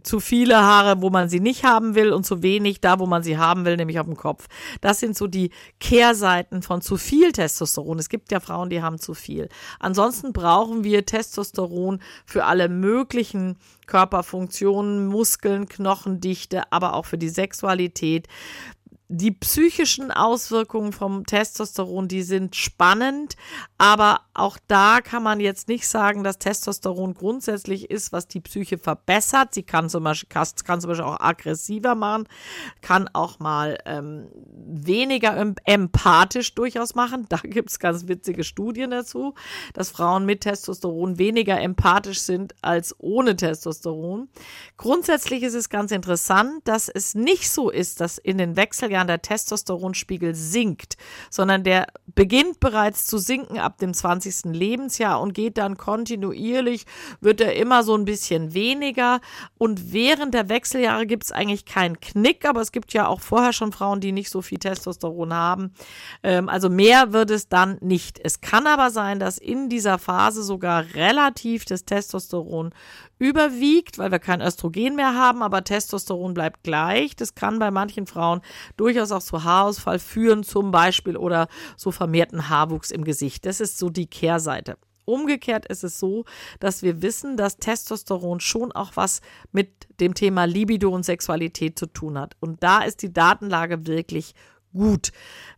zu 0.01 0.19
viele 0.19 0.57
Haare, 0.57 1.01
wo 1.01 1.11
man 1.11 1.29
sie 1.29 1.39
nicht 1.39 1.63
haben 1.63 1.93
will 1.93 2.11
und 2.11 2.25
zu 2.25 2.41
wenig 2.41 2.81
da, 2.81 2.97
wo 2.97 3.05
man 3.05 3.21
sie 3.21 3.37
haben 3.37 3.65
will, 3.65 3.77
nämlich 3.77 3.99
auf 3.99 4.07
dem 4.07 4.17
Kopf. 4.17 4.47
Das 4.81 4.99
sind 4.99 5.15
so 5.15 5.27
die 5.27 5.51
Kehrseiten 5.79 6.63
von 6.63 6.81
zu 6.81 6.97
viel 6.97 7.31
Testosteron. 7.33 7.99
Es 7.99 8.09
gibt 8.09 8.31
ja 8.31 8.39
Frauen, 8.39 8.71
die 8.71 8.81
haben 8.81 8.97
zu 8.97 9.13
viel. 9.13 9.47
Ansonsten 9.79 10.33
brauchen 10.33 10.83
wir 10.83 11.05
Testosteron 11.05 12.01
für 12.25 12.45
alle 12.45 12.67
möglichen 12.67 13.55
Körperfunktionen, 13.85 15.05
Muskeln, 15.05 15.69
Knochendichte, 15.69 16.71
aber 16.71 16.95
auch 16.95 17.05
für 17.05 17.19
die 17.19 17.29
Sexualität 17.29 18.27
die 19.09 19.31
psychischen 19.31 20.11
Auswirkungen 20.11 20.93
vom 20.93 21.25
Testosteron, 21.25 22.07
die 22.07 22.23
sind 22.23 22.55
spannend, 22.55 23.35
aber 23.77 24.21
auch 24.33 24.57
da 24.67 25.01
kann 25.01 25.21
man 25.21 25.39
jetzt 25.39 25.67
nicht 25.67 25.87
sagen, 25.87 26.23
dass 26.23 26.39
Testosteron 26.39 27.13
grundsätzlich 27.13 27.91
ist, 27.91 28.11
was 28.11 28.27
die 28.27 28.39
Psyche 28.39 28.77
verbessert. 28.77 29.53
Sie 29.53 29.63
kann 29.63 29.89
zum 29.89 30.05
Beispiel, 30.05 30.29
kann 30.29 30.81
zum 30.81 30.89
Beispiel 30.89 31.05
auch 31.05 31.19
aggressiver 31.19 31.95
machen, 31.95 32.27
kann 32.81 33.09
auch 33.13 33.39
mal 33.39 33.77
ähm, 33.85 34.29
weniger 34.65 35.35
empathisch 35.65 36.55
durchaus 36.55 36.95
machen. 36.95 37.27
Da 37.29 37.37
gibt 37.43 37.69
es 37.69 37.79
ganz 37.79 38.07
witzige 38.07 38.43
Studien 38.43 38.91
dazu, 38.91 39.35
dass 39.73 39.91
Frauen 39.91 40.25
mit 40.25 40.41
Testosteron 40.41 41.19
weniger 41.19 41.59
empathisch 41.59 42.21
sind 42.21 42.55
als 42.61 42.95
ohne 42.99 43.35
Testosteron. 43.35 44.29
Grundsätzlich 44.77 45.43
ist 45.43 45.55
es 45.55 45.69
ganz 45.69 45.91
interessant, 45.91 46.61
dass 46.63 46.89
es 46.89 47.15
nicht 47.15 47.51
so 47.51 47.69
ist, 47.69 48.01
dass 48.01 48.17
in 48.17 48.37
den 48.37 48.55
Wechseljahren 48.55 48.92
Jahren 48.93 49.07
der 49.07 49.21
Testosteronspiegel 49.21 50.33
sinkt, 50.35 50.95
sondern 51.29 51.63
der 51.63 51.87
beginnt 52.15 52.59
bereits 52.59 53.05
zu 53.05 53.17
sinken 53.17 53.59
ab 53.59 53.77
dem 53.77 53.93
20. 53.93 54.53
Lebensjahr 54.53 55.19
und 55.19 55.33
geht 55.33 55.57
dann 55.57 55.77
kontinuierlich, 55.77 56.85
wird 57.21 57.41
er 57.41 57.55
immer 57.55 57.83
so 57.83 57.95
ein 57.95 58.05
bisschen 58.05 58.53
weniger. 58.53 59.19
Und 59.57 59.93
während 59.93 60.33
der 60.33 60.49
Wechseljahre 60.49 61.05
gibt 61.05 61.23
es 61.25 61.31
eigentlich 61.31 61.65
keinen 61.65 61.99
Knick, 61.99 62.45
aber 62.47 62.61
es 62.61 62.71
gibt 62.71 62.93
ja 62.93 63.07
auch 63.07 63.21
vorher 63.21 63.53
schon 63.53 63.71
Frauen, 63.71 63.99
die 63.99 64.11
nicht 64.11 64.29
so 64.29 64.41
viel 64.41 64.59
Testosteron 64.59 65.33
haben. 65.33 65.73
Ähm, 66.23 66.49
also 66.49 66.69
mehr 66.69 67.13
wird 67.13 67.31
es 67.31 67.49
dann 67.49 67.77
nicht. 67.81 68.19
Es 68.23 68.41
kann 68.41 68.67
aber 68.67 68.91
sein, 68.91 69.19
dass 69.19 69.37
in 69.37 69.69
dieser 69.69 69.97
Phase 69.97 70.43
sogar 70.43 70.85
relativ 70.95 71.65
das 71.65 71.85
Testosteron 71.85 72.73
überwiegt, 73.23 73.97
weil 73.97 74.11
wir 74.11 74.19
kein 74.19 74.41
Östrogen 74.41 74.95
mehr 74.95 75.15
haben, 75.15 75.41
aber 75.41 75.63
Testosteron 75.63 76.33
bleibt 76.33 76.63
gleich. 76.63 77.15
Das 77.15 77.35
kann 77.35 77.57
bei 77.57 77.71
manchen 77.71 78.05
Frauen 78.05 78.41
durchaus 78.75 79.13
auch 79.13 79.23
zu 79.23 79.45
Haarausfall 79.45 79.99
führen, 79.99 80.43
zum 80.43 80.71
Beispiel, 80.71 81.15
oder 81.15 81.47
so 81.77 81.91
vermehrten 81.91 82.49
Haarwuchs 82.49 82.91
im 82.91 83.05
Gesicht. 83.05 83.45
Das 83.45 83.61
ist 83.61 83.77
so 83.77 83.89
die 83.89 84.07
Kehrseite. 84.07 84.77
Umgekehrt 85.05 85.65
ist 85.65 85.83
es 85.83 85.99
so, 85.99 86.25
dass 86.59 86.81
wir 86.81 87.01
wissen, 87.01 87.37
dass 87.37 87.57
Testosteron 87.57 88.41
schon 88.41 88.71
auch 88.73 88.91
was 88.95 89.21
mit 89.51 89.87
dem 89.99 90.13
Thema 90.13 90.45
Libido 90.45 90.89
und 90.89 91.03
Sexualität 91.03 91.79
zu 91.79 91.87
tun 91.87 92.17
hat. 92.17 92.35
Und 92.41 92.61
da 92.61 92.83
ist 92.83 93.01
die 93.01 93.13
Datenlage 93.13 93.87
wirklich 93.87 94.33
gut. 94.73 95.11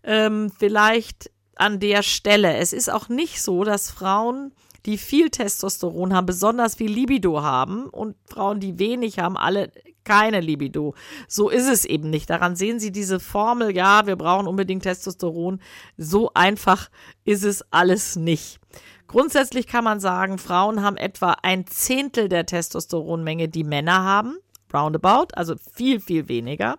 Ähm, 0.03 0.51
vielleicht 0.55 1.31
an 1.55 1.79
der 1.79 2.03
Stelle. 2.03 2.57
Es 2.57 2.73
ist 2.73 2.91
auch 2.91 3.09
nicht 3.09 3.41
so, 3.41 3.63
dass 3.63 3.89
Frauen 3.89 4.53
die 4.85 4.97
viel 4.97 5.29
Testosteron 5.29 6.13
haben, 6.13 6.25
besonders 6.25 6.75
viel 6.75 6.91
Libido 6.91 7.41
haben 7.41 7.87
und 7.87 8.15
Frauen, 8.27 8.59
die 8.59 8.79
wenig 8.79 9.19
haben, 9.19 9.37
alle 9.37 9.71
keine 10.05 10.39
Libido. 10.39 10.93
So 11.27 11.49
ist 11.49 11.67
es 11.67 11.83
eben 11.83 12.09
nicht. 12.09 12.29
Daran 12.29 12.55
sehen 12.55 12.79
Sie 12.79 12.91
diese 12.91 13.19
Formel, 13.19 13.75
ja, 13.75 14.05
wir 14.05 14.15
brauchen 14.15 14.47
unbedingt 14.47 14.83
Testosteron. 14.83 15.59
So 15.97 16.31
einfach 16.33 16.89
ist 17.25 17.43
es 17.43 17.65
alles 17.71 18.15
nicht. 18.15 18.59
Grundsätzlich 19.07 19.67
kann 19.67 19.83
man 19.83 19.99
sagen, 19.99 20.37
Frauen 20.37 20.81
haben 20.81 20.97
etwa 20.97 21.37
ein 21.41 21.67
Zehntel 21.67 22.29
der 22.29 22.45
Testosteronmenge, 22.45 23.49
die 23.49 23.63
Männer 23.63 24.03
haben. 24.03 24.37
Roundabout, 24.73 25.27
also 25.33 25.55
viel, 25.73 25.99
viel 25.99 26.27
weniger. 26.27 26.77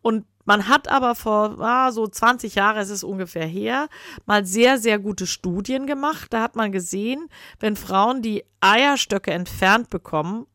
Und 0.00 0.26
man 0.46 0.68
hat 0.68 0.88
aber 0.88 1.14
vor 1.14 1.60
ah, 1.60 1.92
so 1.92 2.06
20 2.06 2.54
Jahren, 2.54 2.80
ist 2.80 2.90
es 2.90 3.04
ungefähr 3.04 3.46
her, 3.46 3.88
mal 4.24 4.46
sehr, 4.46 4.78
sehr 4.78 4.98
gute 4.98 5.26
Studien 5.26 5.86
gemacht. 5.86 6.32
Da 6.32 6.40
hat 6.40 6.56
man 6.56 6.72
gesehen, 6.72 7.28
wenn 7.60 7.76
Frauen 7.76 8.22
die 8.22 8.44
Eierstöcke 8.60 9.32
entfernt 9.32 9.90
bekommen, 9.90 10.46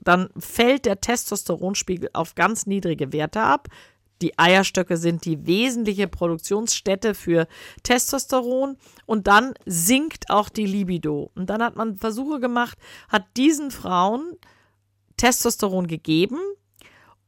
dann 0.00 0.28
fällt 0.36 0.86
der 0.86 1.00
Testosteronspiegel 1.00 2.10
auf 2.12 2.34
ganz 2.34 2.66
niedrige 2.66 3.12
Werte 3.12 3.40
ab. 3.40 3.68
Die 4.22 4.38
Eierstöcke 4.38 4.96
sind 4.96 5.24
die 5.24 5.46
wesentliche 5.46 6.08
Produktionsstätte 6.08 7.14
für 7.14 7.46
Testosteron 7.82 8.76
und 9.04 9.26
dann 9.26 9.54
sinkt 9.66 10.30
auch 10.30 10.48
die 10.48 10.66
Libido. 10.66 11.30
Und 11.34 11.50
dann 11.50 11.62
hat 11.62 11.76
man 11.76 11.96
Versuche 11.96 12.40
gemacht, 12.40 12.78
hat 13.08 13.24
diesen 13.36 13.70
Frauen 13.70 14.36
Testosteron 15.16 15.86
gegeben 15.86 16.38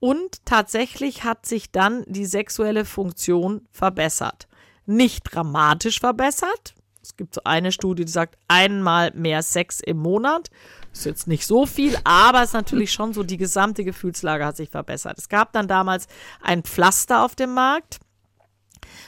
und 0.00 0.44
tatsächlich 0.44 1.24
hat 1.24 1.46
sich 1.46 1.70
dann 1.70 2.04
die 2.06 2.26
sexuelle 2.26 2.84
Funktion 2.84 3.66
verbessert. 3.70 4.48
Nicht 4.86 5.34
dramatisch 5.34 6.00
verbessert. 6.00 6.74
Es 7.02 7.16
gibt 7.16 7.34
so 7.34 7.40
eine 7.44 7.72
Studie, 7.72 8.04
die 8.04 8.12
sagt 8.12 8.36
einmal 8.48 9.12
mehr 9.14 9.42
Sex 9.42 9.80
im 9.80 9.98
Monat. 9.98 10.50
Ist 10.92 11.06
jetzt 11.06 11.26
nicht 11.26 11.46
so 11.46 11.64
viel, 11.64 11.96
aber 12.04 12.42
es 12.42 12.50
ist 12.50 12.54
natürlich 12.54 12.92
schon 12.92 13.12
so, 13.12 13.22
die 13.22 13.36
gesamte 13.36 13.84
Gefühlslage 13.84 14.44
hat 14.44 14.56
sich 14.56 14.68
verbessert. 14.68 15.16
Es 15.18 15.28
gab 15.28 15.52
dann 15.52 15.68
damals 15.68 16.06
ein 16.42 16.62
Pflaster 16.62 17.24
auf 17.24 17.34
dem 17.34 17.54
Markt 17.54 17.98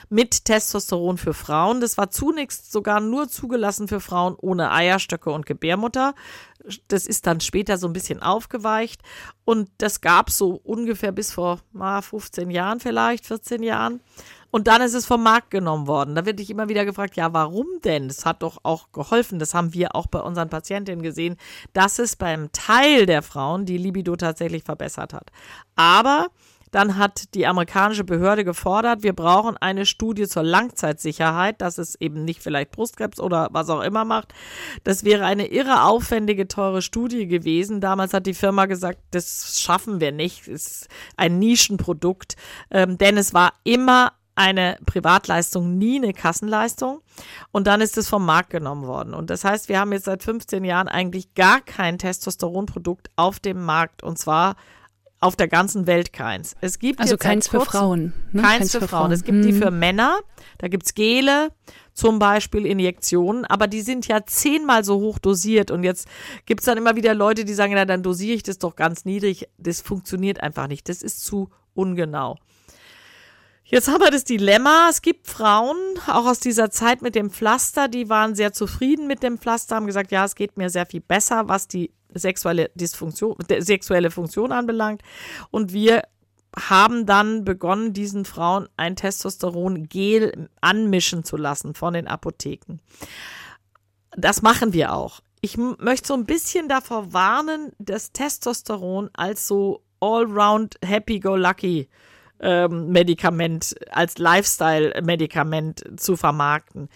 mit 0.08 0.44
Testosteron 0.44 1.18
für 1.18 1.34
Frauen. 1.34 1.80
Das 1.80 1.98
war 1.98 2.10
zunächst 2.10 2.72
sogar 2.72 3.00
nur 3.00 3.28
zugelassen 3.28 3.88
für 3.88 4.00
Frauen 4.00 4.34
ohne 4.36 4.70
Eierstöcke 4.70 5.30
und 5.30 5.46
Gebärmutter. 5.46 6.14
Das 6.88 7.06
ist 7.06 7.26
dann 7.26 7.40
später 7.40 7.78
so 7.78 7.86
ein 7.86 7.92
bisschen 7.92 8.22
aufgeweicht 8.22 9.00
und 9.44 9.70
das 9.78 10.00
gab 10.00 10.30
so 10.30 10.60
ungefähr 10.62 11.12
bis 11.12 11.32
vor 11.32 11.60
ah, 11.78 12.02
15 12.02 12.50
Jahren 12.50 12.80
vielleicht, 12.80 13.26
14 13.26 13.62
Jahren. 13.62 14.00
Und 14.50 14.66
dann 14.66 14.82
ist 14.82 14.94
es 14.94 15.06
vom 15.06 15.22
Markt 15.22 15.50
genommen 15.50 15.86
worden. 15.86 16.14
Da 16.14 16.26
wird 16.26 16.40
ich 16.40 16.50
immer 16.50 16.68
wieder 16.68 16.84
gefragt, 16.84 17.16
ja, 17.16 17.32
warum 17.32 17.66
denn? 17.84 18.06
Es 18.06 18.26
hat 18.26 18.42
doch 18.42 18.58
auch 18.64 18.90
geholfen. 18.92 19.38
Das 19.38 19.54
haben 19.54 19.74
wir 19.74 19.94
auch 19.94 20.08
bei 20.08 20.20
unseren 20.20 20.48
Patientinnen 20.48 21.02
gesehen, 21.02 21.36
dass 21.72 21.98
es 21.98 22.16
beim 22.16 22.50
Teil 22.52 23.06
der 23.06 23.22
Frauen 23.22 23.64
die 23.64 23.78
Libido 23.78 24.16
tatsächlich 24.16 24.64
verbessert 24.64 25.14
hat. 25.14 25.30
Aber 25.76 26.28
dann 26.70 26.96
hat 26.96 27.34
die 27.34 27.46
amerikanische 27.46 28.04
Behörde 28.04 28.44
gefordert, 28.44 29.02
wir 29.02 29.12
brauchen 29.12 29.56
eine 29.56 29.86
Studie 29.86 30.26
zur 30.26 30.42
Langzeitsicherheit, 30.42 31.60
dass 31.60 31.78
es 31.78 32.00
eben 32.00 32.24
nicht 32.24 32.42
vielleicht 32.42 32.70
Brustkrebs 32.70 33.20
oder 33.20 33.48
was 33.52 33.70
auch 33.70 33.82
immer 33.82 34.04
macht. 34.04 34.32
Das 34.84 35.04
wäre 35.04 35.24
eine 35.24 35.46
irre 35.46 35.84
aufwendige, 35.84 36.48
teure 36.48 36.82
Studie 36.82 37.26
gewesen. 37.26 37.80
Damals 37.80 38.14
hat 38.14 38.26
die 38.26 38.34
Firma 38.34 38.66
gesagt, 38.66 39.00
das 39.10 39.60
schaffen 39.60 40.00
wir 40.00 40.12
nicht. 40.12 40.46
Ist 40.46 40.88
ein 41.16 41.38
Nischenprodukt, 41.38 42.36
ähm, 42.70 42.98
denn 42.98 43.16
es 43.16 43.34
war 43.34 43.52
immer 43.64 44.12
eine 44.34 44.78
Privatleistung, 44.86 45.76
nie 45.76 45.96
eine 45.96 46.14
Kassenleistung. 46.14 47.02
Und 47.52 47.66
dann 47.66 47.80
ist 47.82 47.98
es 47.98 48.08
vom 48.08 48.24
Markt 48.24 48.50
genommen 48.50 48.86
worden. 48.86 49.12
Und 49.12 49.28
das 49.28 49.44
heißt, 49.44 49.68
wir 49.68 49.78
haben 49.78 49.92
jetzt 49.92 50.06
seit 50.06 50.22
15 50.22 50.64
Jahren 50.64 50.88
eigentlich 50.88 51.34
gar 51.34 51.60
kein 51.60 51.98
Testosteronprodukt 51.98 53.10
auf 53.16 53.38
dem 53.38 53.62
Markt. 53.62 54.02
Und 54.02 54.18
zwar 54.18 54.56
auf 55.20 55.36
der 55.36 55.48
ganzen 55.48 55.86
Welt 55.86 56.12
keins. 56.12 56.56
Es 56.62 56.78
gibt 56.78 56.98
also 56.98 57.18
keins 57.18 57.46
für 57.46 57.60
Frauen. 57.60 58.14
Ne? 58.32 58.40
Keins, 58.40 58.58
keins, 58.58 58.72
für, 58.72 58.80
für 58.80 58.88
Frauen. 58.88 59.00
Frauen. 59.02 59.12
Es 59.12 59.22
gibt 59.22 59.36
hm. 59.36 59.46
die 59.46 59.52
für 59.52 59.70
Männer. 59.70 60.18
Da 60.58 60.68
gibt's 60.68 60.94
Gele, 60.94 61.52
zum 61.92 62.18
Beispiel 62.18 62.64
Injektionen, 62.64 63.44
aber 63.44 63.66
die 63.66 63.82
sind 63.82 64.08
ja 64.08 64.24
zehnmal 64.24 64.82
so 64.82 64.98
hoch 64.98 65.18
dosiert. 65.18 65.70
Und 65.70 65.84
jetzt 65.84 66.08
gibt's 66.46 66.64
dann 66.64 66.78
immer 66.78 66.96
wieder 66.96 67.14
Leute, 67.14 67.44
die 67.44 67.52
sagen, 67.52 67.74
na, 67.74 67.84
dann 67.84 68.02
dosiere 68.02 68.34
ich 68.34 68.42
das 68.42 68.58
doch 68.58 68.76
ganz 68.76 69.04
niedrig. 69.04 69.48
Das 69.58 69.82
funktioniert 69.82 70.42
einfach 70.42 70.68
nicht. 70.68 70.88
Das 70.88 71.02
ist 71.02 71.24
zu 71.24 71.50
ungenau. 71.74 72.38
Jetzt 73.64 73.88
haben 73.88 74.00
wir 74.00 74.10
das 74.10 74.24
Dilemma. 74.24 74.88
Es 74.90 75.00
gibt 75.00 75.28
Frauen, 75.28 75.76
auch 76.08 76.26
aus 76.26 76.40
dieser 76.40 76.70
Zeit 76.70 77.02
mit 77.02 77.14
dem 77.14 77.30
Pflaster, 77.30 77.86
die 77.86 78.08
waren 78.08 78.34
sehr 78.34 78.52
zufrieden 78.52 79.06
mit 79.06 79.22
dem 79.22 79.38
Pflaster, 79.38 79.76
haben 79.76 79.86
gesagt, 79.86 80.10
ja, 80.10 80.24
es 80.24 80.34
geht 80.34 80.56
mir 80.56 80.70
sehr 80.70 80.86
viel 80.86 81.00
besser, 81.00 81.46
was 81.46 81.68
die 81.68 81.92
sexuelle 82.14 82.70
Dysfunktion, 82.74 83.36
sexuelle 83.58 84.10
Funktion 84.10 84.52
anbelangt. 84.52 85.02
Und 85.50 85.72
wir 85.72 86.02
haben 86.56 87.06
dann 87.06 87.44
begonnen, 87.44 87.92
diesen 87.92 88.24
Frauen 88.24 88.68
ein 88.76 88.96
Testosteron-Gel 88.96 90.48
anmischen 90.60 91.24
zu 91.24 91.36
lassen 91.36 91.74
von 91.74 91.94
den 91.94 92.08
Apotheken. 92.08 92.80
Das 94.16 94.42
machen 94.42 94.72
wir 94.72 94.92
auch. 94.92 95.20
Ich 95.40 95.56
möchte 95.56 96.08
so 96.08 96.14
ein 96.14 96.26
bisschen 96.26 96.68
davor 96.68 97.12
warnen, 97.12 97.72
das 97.78 98.12
Testosteron 98.12 99.10
als 99.14 99.46
so 99.46 99.82
allround 100.00 100.76
happy-go-lucky 100.84 101.88
ähm, 102.40 102.88
Medikament, 102.88 103.74
als 103.90 104.18
Lifestyle-Medikament 104.18 105.84
zu 106.00 106.16
vermarkten. 106.16 106.88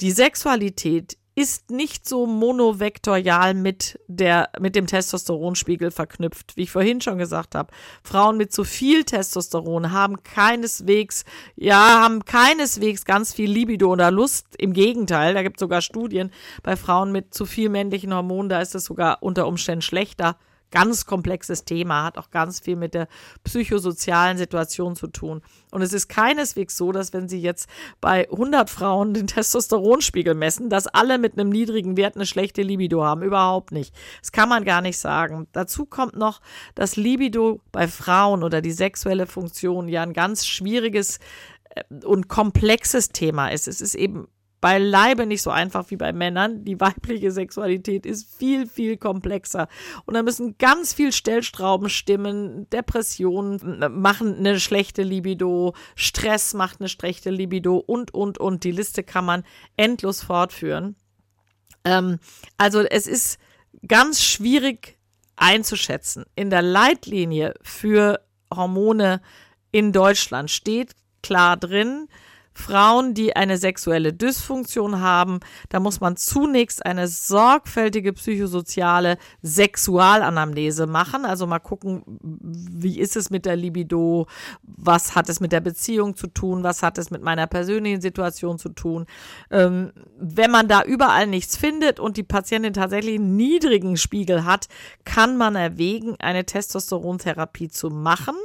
Die 0.00 0.12
Sexualität 0.12 1.18
ist 1.36 1.70
nicht 1.70 2.08
so 2.08 2.26
monovektorial 2.26 3.54
mit 3.54 3.98
der 4.06 4.50
mit 4.60 4.76
dem 4.76 4.86
Testosteronspiegel 4.86 5.90
verknüpft, 5.90 6.56
wie 6.56 6.62
ich 6.62 6.70
vorhin 6.70 7.00
schon 7.00 7.18
gesagt 7.18 7.54
habe. 7.54 7.72
Frauen 8.04 8.36
mit 8.36 8.52
zu 8.52 8.62
viel 8.62 9.04
Testosteron 9.04 9.90
haben 9.90 10.22
keineswegs 10.22 11.24
ja 11.56 12.02
haben 12.02 12.24
keineswegs 12.24 13.04
ganz 13.04 13.34
viel 13.34 13.50
Libido 13.50 13.90
oder 13.90 14.10
Lust. 14.10 14.46
Im 14.58 14.72
Gegenteil, 14.72 15.34
da 15.34 15.42
gibt 15.42 15.56
es 15.56 15.60
sogar 15.60 15.82
Studien 15.82 16.30
bei 16.62 16.76
Frauen 16.76 17.10
mit 17.10 17.34
zu 17.34 17.46
viel 17.46 17.68
männlichen 17.68 18.14
Hormonen, 18.14 18.48
da 18.48 18.60
ist 18.60 18.74
es 18.74 18.84
sogar 18.84 19.22
unter 19.22 19.48
Umständen 19.48 19.82
schlechter 19.82 20.36
ganz 20.74 21.06
komplexes 21.06 21.64
Thema, 21.64 22.02
hat 22.02 22.18
auch 22.18 22.30
ganz 22.30 22.58
viel 22.58 22.74
mit 22.74 22.94
der 22.94 23.06
psychosozialen 23.44 24.36
Situation 24.36 24.96
zu 24.96 25.06
tun. 25.06 25.40
Und 25.70 25.82
es 25.82 25.92
ist 25.92 26.08
keineswegs 26.08 26.76
so, 26.76 26.90
dass 26.90 27.12
wenn 27.12 27.28
Sie 27.28 27.40
jetzt 27.40 27.68
bei 28.00 28.28
100 28.28 28.68
Frauen 28.68 29.14
den 29.14 29.28
Testosteronspiegel 29.28 30.34
messen, 30.34 30.68
dass 30.68 30.88
alle 30.88 31.18
mit 31.18 31.38
einem 31.38 31.48
niedrigen 31.48 31.96
Wert 31.96 32.16
eine 32.16 32.26
schlechte 32.26 32.62
Libido 32.62 33.04
haben. 33.04 33.22
Überhaupt 33.22 33.70
nicht. 33.70 33.94
Das 34.20 34.32
kann 34.32 34.48
man 34.48 34.64
gar 34.64 34.80
nicht 34.80 34.98
sagen. 34.98 35.46
Dazu 35.52 35.86
kommt 35.86 36.16
noch, 36.16 36.40
dass 36.74 36.96
Libido 36.96 37.60
bei 37.70 37.86
Frauen 37.86 38.42
oder 38.42 38.60
die 38.60 38.72
sexuelle 38.72 39.26
Funktion 39.26 39.88
ja 39.88 40.02
ein 40.02 40.12
ganz 40.12 40.44
schwieriges 40.44 41.20
äh, 41.70 41.84
und 42.04 42.28
komplexes 42.28 43.10
Thema 43.10 43.48
ist. 43.48 43.68
Es 43.68 43.80
ist 43.80 43.94
eben 43.94 44.26
beileibe 44.64 45.26
nicht 45.26 45.42
so 45.42 45.50
einfach 45.50 45.90
wie 45.90 45.96
bei 45.98 46.14
Männern. 46.14 46.64
Die 46.64 46.80
weibliche 46.80 47.30
Sexualität 47.30 48.06
ist 48.06 48.34
viel, 48.34 48.66
viel 48.66 48.96
komplexer. 48.96 49.68
Und 50.06 50.14
da 50.14 50.22
müssen 50.22 50.56
ganz 50.56 50.94
viel 50.94 51.12
Stellstrauben 51.12 51.90
stimmen. 51.90 52.66
Depressionen 52.70 53.60
machen 54.00 54.38
eine 54.38 54.58
schlechte 54.58 55.02
Libido, 55.02 55.74
Stress 55.96 56.54
macht 56.54 56.80
eine 56.80 56.88
schlechte 56.88 57.28
Libido 57.28 57.76
und, 57.76 58.14
und, 58.14 58.38
und. 58.38 58.64
Die 58.64 58.70
Liste 58.70 59.02
kann 59.02 59.26
man 59.26 59.44
endlos 59.76 60.22
fortführen. 60.22 60.96
Ähm, 61.84 62.18
also 62.56 62.80
es 62.80 63.06
ist 63.06 63.38
ganz 63.86 64.22
schwierig 64.22 64.96
einzuschätzen. 65.36 66.24
In 66.36 66.48
der 66.48 66.62
Leitlinie 66.62 67.52
für 67.60 68.18
Hormone 68.50 69.20
in 69.72 69.92
Deutschland 69.92 70.50
steht 70.50 70.92
klar 71.22 71.58
drin, 71.58 72.08
Frauen, 72.54 73.14
die 73.14 73.34
eine 73.34 73.58
sexuelle 73.58 74.12
Dysfunktion 74.12 75.00
haben, 75.00 75.40
da 75.68 75.80
muss 75.80 76.00
man 76.00 76.16
zunächst 76.16 76.86
eine 76.86 77.08
sorgfältige 77.08 78.12
psychosoziale 78.12 79.18
Sexualanamnese 79.42 80.86
machen. 80.86 81.24
Also 81.24 81.46
mal 81.46 81.58
gucken, 81.58 82.02
wie 82.22 82.98
ist 82.98 83.16
es 83.16 83.30
mit 83.30 83.44
der 83.44 83.56
Libido? 83.56 84.26
Was 84.62 85.14
hat 85.16 85.28
es 85.28 85.40
mit 85.40 85.52
der 85.52 85.60
Beziehung 85.60 86.16
zu 86.16 86.28
tun? 86.28 86.62
Was 86.62 86.82
hat 86.82 86.96
es 86.96 87.10
mit 87.10 87.22
meiner 87.22 87.48
persönlichen 87.48 88.00
Situation 88.00 88.58
zu 88.58 88.68
tun? 88.68 89.06
Ähm, 89.50 89.92
wenn 90.16 90.50
man 90.50 90.68
da 90.68 90.84
überall 90.84 91.26
nichts 91.26 91.56
findet 91.56 91.98
und 91.98 92.16
die 92.16 92.22
Patientin 92.22 92.72
tatsächlich 92.72 93.16
einen 93.16 93.36
niedrigen 93.36 93.96
Spiegel 93.96 94.44
hat, 94.44 94.68
kann 95.04 95.36
man 95.36 95.56
erwägen, 95.56 96.14
eine 96.20 96.44
Testosterontherapie 96.44 97.68
zu 97.68 97.90
machen. 97.90 98.36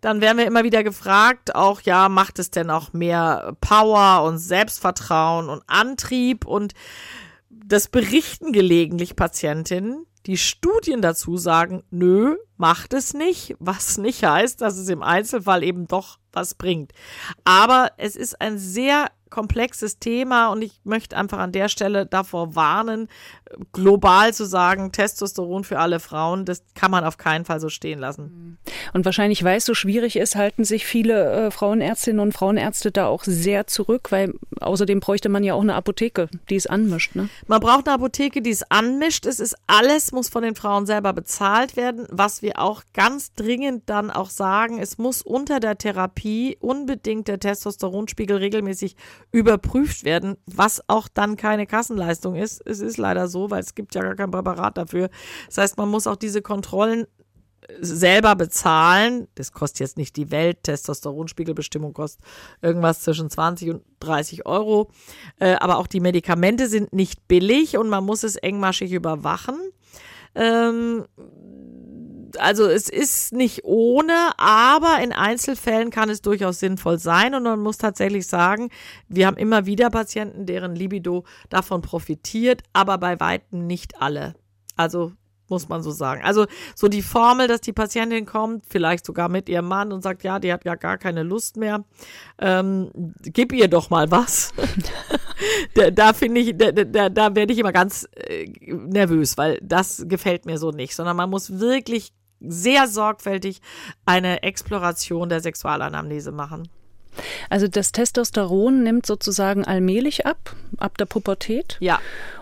Dann 0.00 0.20
werden 0.20 0.38
wir 0.38 0.46
immer 0.46 0.64
wieder 0.64 0.84
gefragt, 0.84 1.54
auch 1.54 1.80
ja, 1.80 2.08
macht 2.08 2.38
es 2.38 2.50
denn 2.50 2.70
auch 2.70 2.92
mehr 2.92 3.56
Power 3.60 4.24
und 4.24 4.38
Selbstvertrauen 4.38 5.48
und 5.48 5.62
Antrieb 5.66 6.46
und 6.46 6.74
das 7.50 7.88
berichten 7.88 8.52
gelegentlich 8.52 9.16
Patientinnen. 9.16 10.06
Die 10.26 10.36
Studien 10.36 11.00
dazu 11.00 11.36
sagen, 11.36 11.84
nö, 11.90 12.36
macht 12.56 12.92
es 12.92 13.14
nicht, 13.14 13.54
was 13.60 13.98
nicht 13.98 14.24
heißt, 14.24 14.60
dass 14.60 14.76
es 14.76 14.88
im 14.88 15.02
Einzelfall 15.02 15.62
eben 15.62 15.86
doch 15.86 16.18
was 16.32 16.54
bringt. 16.54 16.92
Aber 17.44 17.92
es 17.96 18.16
ist 18.16 18.40
ein 18.40 18.58
sehr 18.58 19.10
komplexes 19.30 19.98
Thema 19.98 20.48
und 20.48 20.62
ich 20.62 20.80
möchte 20.84 21.16
einfach 21.16 21.38
an 21.38 21.52
der 21.52 21.68
Stelle 21.68 22.06
davor 22.06 22.54
warnen, 22.54 23.08
global 23.72 24.34
zu 24.34 24.44
sagen, 24.44 24.92
Testosteron 24.92 25.64
für 25.64 25.78
alle 25.78 26.00
Frauen, 26.00 26.44
das 26.44 26.62
kann 26.74 26.90
man 26.90 27.04
auf 27.04 27.16
keinen 27.16 27.44
Fall 27.44 27.60
so 27.60 27.68
stehen 27.68 27.98
lassen. 27.98 28.58
Und 28.92 29.04
wahrscheinlich, 29.04 29.44
weil 29.44 29.58
es 29.58 29.64
so 29.64 29.74
schwierig 29.74 30.16
ist, 30.16 30.36
halten 30.36 30.64
sich 30.64 30.86
viele 30.86 31.46
äh, 31.46 31.50
Frauenärztinnen 31.50 32.20
und 32.20 32.32
Frauenärzte 32.32 32.90
da 32.90 33.06
auch 33.06 33.24
sehr 33.24 33.66
zurück, 33.66 34.10
weil 34.10 34.34
außerdem 34.60 35.00
bräuchte 35.00 35.28
man 35.28 35.44
ja 35.44 35.54
auch 35.54 35.62
eine 35.62 35.74
Apotheke, 35.74 36.28
die 36.50 36.56
es 36.56 36.66
anmischt. 36.66 37.14
Ne? 37.14 37.28
Man 37.46 37.60
braucht 37.60 37.86
eine 37.86 37.94
Apotheke, 37.94 38.42
die 38.42 38.50
es 38.50 38.70
anmischt. 38.70 39.26
Es 39.26 39.40
ist 39.40 39.56
alles, 39.66 40.12
muss 40.12 40.28
von 40.28 40.42
den 40.42 40.54
Frauen 40.54 40.86
selber 40.86 41.12
bezahlt 41.12 41.76
werden. 41.76 42.06
Was 42.10 42.42
wir 42.42 42.58
auch 42.58 42.82
ganz 42.94 43.32
dringend 43.34 43.88
dann 43.88 44.10
auch 44.10 44.30
sagen, 44.30 44.78
es 44.78 44.98
muss 44.98 45.22
unter 45.22 45.60
der 45.60 45.78
Therapie 45.78 46.56
unbedingt 46.60 47.28
der 47.28 47.38
Testosteronspiegel 47.38 48.36
regelmäßig 48.36 48.96
überprüft 49.32 50.04
werden, 50.04 50.36
was 50.46 50.82
auch 50.88 51.08
dann 51.08 51.36
keine 51.36 51.66
Kassenleistung 51.66 52.34
ist. 52.34 52.62
Es 52.66 52.80
ist 52.80 52.96
leider 52.96 53.28
so, 53.28 53.37
weil 53.50 53.60
es 53.60 53.74
gibt 53.74 53.94
ja 53.94 54.02
gar 54.02 54.16
kein 54.16 54.30
Präparat 54.30 54.76
dafür. 54.76 55.08
Das 55.46 55.58
heißt, 55.58 55.76
man 55.78 55.88
muss 55.88 56.06
auch 56.06 56.16
diese 56.16 56.42
Kontrollen 56.42 57.06
selber 57.80 58.34
bezahlen. 58.36 59.28
Das 59.34 59.52
kostet 59.52 59.80
jetzt 59.80 59.96
nicht 59.96 60.16
die 60.16 60.30
Welt. 60.30 60.62
Testosteronspiegelbestimmung 60.62 61.92
kostet 61.92 62.24
irgendwas 62.62 63.00
zwischen 63.00 63.30
20 63.30 63.70
und 63.70 63.82
30 64.00 64.46
Euro. 64.46 64.90
Äh, 65.38 65.54
aber 65.54 65.78
auch 65.78 65.86
die 65.86 66.00
Medikamente 66.00 66.68
sind 66.68 66.92
nicht 66.92 67.28
billig 67.28 67.76
und 67.76 67.88
man 67.88 68.04
muss 68.04 68.22
es 68.22 68.36
engmaschig 68.36 68.92
überwachen. 68.92 69.56
Ähm, 70.34 71.04
also 72.38 72.66
es 72.66 72.88
ist 72.88 73.32
nicht 73.32 73.64
ohne, 73.64 74.32
aber 74.38 75.00
in 75.02 75.12
Einzelfällen 75.12 75.90
kann 75.90 76.10
es 76.10 76.22
durchaus 76.22 76.60
sinnvoll 76.60 76.98
sein 76.98 77.34
und 77.34 77.42
man 77.44 77.60
muss 77.60 77.78
tatsächlich 77.78 78.26
sagen, 78.26 78.70
wir 79.08 79.26
haben 79.26 79.36
immer 79.36 79.66
wieder 79.66 79.90
Patienten, 79.90 80.46
deren 80.46 80.74
Libido 80.74 81.24
davon 81.48 81.82
profitiert, 81.82 82.62
aber 82.72 82.98
bei 82.98 83.18
weitem 83.20 83.66
nicht 83.66 84.00
alle. 84.00 84.34
Also 84.76 85.12
muss 85.48 85.68
man 85.68 85.82
so 85.82 85.90
sagen. 85.90 86.22
Also 86.22 86.46
so 86.74 86.88
die 86.88 87.02
Formel, 87.02 87.48
dass 87.48 87.60
die 87.60 87.72
Patientin 87.72 88.26
kommt, 88.26 88.64
vielleicht 88.68 89.06
sogar 89.06 89.28
mit 89.28 89.48
ihrem 89.48 89.66
Mann 89.66 89.92
und 89.92 90.02
sagt, 90.02 90.22
ja, 90.22 90.38
die 90.38 90.52
hat 90.52 90.64
ja 90.64 90.74
gar 90.74 90.98
keine 90.98 91.22
Lust 91.22 91.56
mehr, 91.56 91.84
ähm, 92.38 92.90
gib 93.22 93.52
ihr 93.52 93.68
doch 93.68 93.90
mal 93.90 94.10
was. 94.10 94.52
da, 95.74 95.90
da 95.90 96.12
finde 96.12 96.40
ich, 96.40 96.56
da, 96.56 96.72
da, 96.72 97.08
da 97.08 97.34
werde 97.34 97.52
ich 97.52 97.58
immer 97.58 97.72
ganz 97.72 98.08
äh, 98.14 98.46
nervös, 98.70 99.38
weil 99.38 99.58
das 99.62 100.04
gefällt 100.06 100.46
mir 100.46 100.58
so 100.58 100.70
nicht, 100.70 100.94
sondern 100.94 101.16
man 101.16 101.30
muss 101.30 101.58
wirklich 101.58 102.12
sehr 102.40 102.86
sorgfältig 102.86 103.60
eine 104.06 104.42
Exploration 104.42 105.28
der 105.28 105.40
Sexualanamnese 105.40 106.32
machen. 106.32 106.68
Also 107.50 107.68
das 107.68 107.92
Testosteron 107.92 108.82
nimmt 108.82 109.06
sozusagen 109.06 109.64
allmählich 109.64 110.26
ab, 110.26 110.54
ab 110.78 110.96
der 110.98 111.06
Pubertät. 111.06 111.76
Ja. 111.80 111.98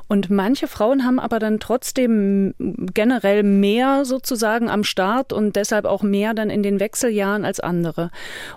Und 0.08 0.30
manche 0.30 0.68
Frauen 0.68 1.04
haben 1.04 1.18
aber 1.18 1.40
dann 1.40 1.58
trotzdem 1.58 2.54
generell 2.94 3.42
mehr 3.42 4.04
sozusagen 4.04 4.70
am 4.70 4.84
Start 4.84 5.32
und 5.32 5.56
deshalb 5.56 5.84
auch 5.84 6.02
mehr 6.02 6.32
dann 6.32 6.48
in 6.48 6.62
den 6.62 6.78
Wechseljahren 6.78 7.44
als 7.44 7.58
andere. 7.58 8.10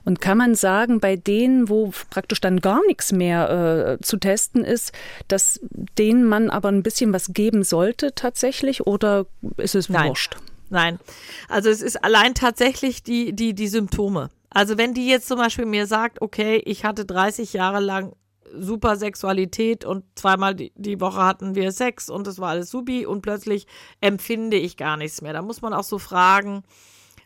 Und 0.05 0.21
kann 0.21 0.37
man 0.37 0.53
sagen, 0.53 0.99
bei 0.99 1.15
denen, 1.15 1.67
wo 1.67 1.91
praktisch 2.11 2.39
dann 2.39 2.59
gar 2.59 2.85
nichts 2.85 3.11
mehr 3.11 3.97
äh, 3.99 4.03
zu 4.03 4.17
testen 4.17 4.63
ist, 4.63 4.93
dass 5.27 5.59
denen 5.97 6.23
man 6.23 6.51
aber 6.51 6.69
ein 6.69 6.83
bisschen 6.83 7.13
was 7.13 7.33
geben 7.33 7.63
sollte 7.63 8.13
tatsächlich 8.13 8.85
oder 8.85 9.25
ist 9.57 9.73
es 9.73 9.89
Nein. 9.89 10.09
wurscht? 10.09 10.37
Nein. 10.69 10.99
Also 11.47 11.69
es 11.69 11.81
ist 11.81 12.03
allein 12.03 12.35
tatsächlich 12.35 13.03
die, 13.03 13.33
die, 13.33 13.53
die 13.53 13.67
Symptome. 13.67 14.29
Also 14.49 14.77
wenn 14.77 14.93
die 14.93 15.07
jetzt 15.07 15.27
zum 15.27 15.37
Beispiel 15.37 15.65
mir 15.65 15.85
sagt, 15.85 16.21
okay, 16.21 16.61
ich 16.65 16.85
hatte 16.85 17.05
30 17.05 17.53
Jahre 17.53 17.79
lang 17.79 18.13
super 18.51 18.95
Sexualität 18.95 19.85
und 19.85 20.03
zweimal 20.15 20.55
die, 20.55 20.71
die 20.75 20.99
Woche 20.99 21.23
hatten 21.23 21.53
wir 21.53 21.71
Sex 21.71 22.09
und 22.09 22.25
es 22.27 22.39
war 22.39 22.49
alles 22.49 22.71
subi 22.71 23.05
und 23.05 23.21
plötzlich 23.21 23.67
empfinde 24.01 24.57
ich 24.57 24.77
gar 24.77 24.97
nichts 24.97 25.21
mehr. 25.21 25.33
Da 25.33 25.41
muss 25.41 25.61
man 25.61 25.73
auch 25.73 25.83
so 25.83 25.99
fragen, 25.99 26.63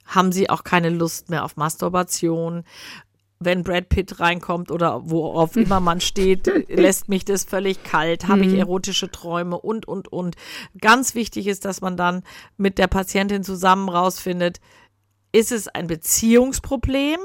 haben 0.05 0.31
sie 0.33 0.49
auch 0.49 0.63
keine 0.63 0.89
Lust 0.89 1.29
mehr 1.29 1.45
auf 1.45 1.55
Masturbation? 1.55 2.65
Wenn 3.45 3.63
Brad 3.63 3.89
Pitt 3.89 4.19
reinkommt 4.19 4.71
oder 4.71 5.09
worauf 5.09 5.55
immer 5.55 5.79
man 5.79 6.01
steht, 6.01 6.47
lässt 6.69 7.09
mich 7.09 7.25
das 7.25 7.43
völlig 7.43 7.83
kalt, 7.83 8.27
habe 8.27 8.45
ich 8.45 8.53
erotische 8.53 9.09
Träume 9.11 9.59
und, 9.59 9.87
und, 9.87 10.11
und. 10.11 10.35
Ganz 10.79 11.15
wichtig 11.15 11.47
ist, 11.47 11.65
dass 11.65 11.81
man 11.81 11.97
dann 11.97 12.23
mit 12.57 12.77
der 12.77 12.87
Patientin 12.87 13.43
zusammen 13.43 13.89
rausfindet, 13.89 14.59
ist 15.31 15.51
es 15.51 15.67
ein 15.67 15.87
Beziehungsproblem 15.87 17.19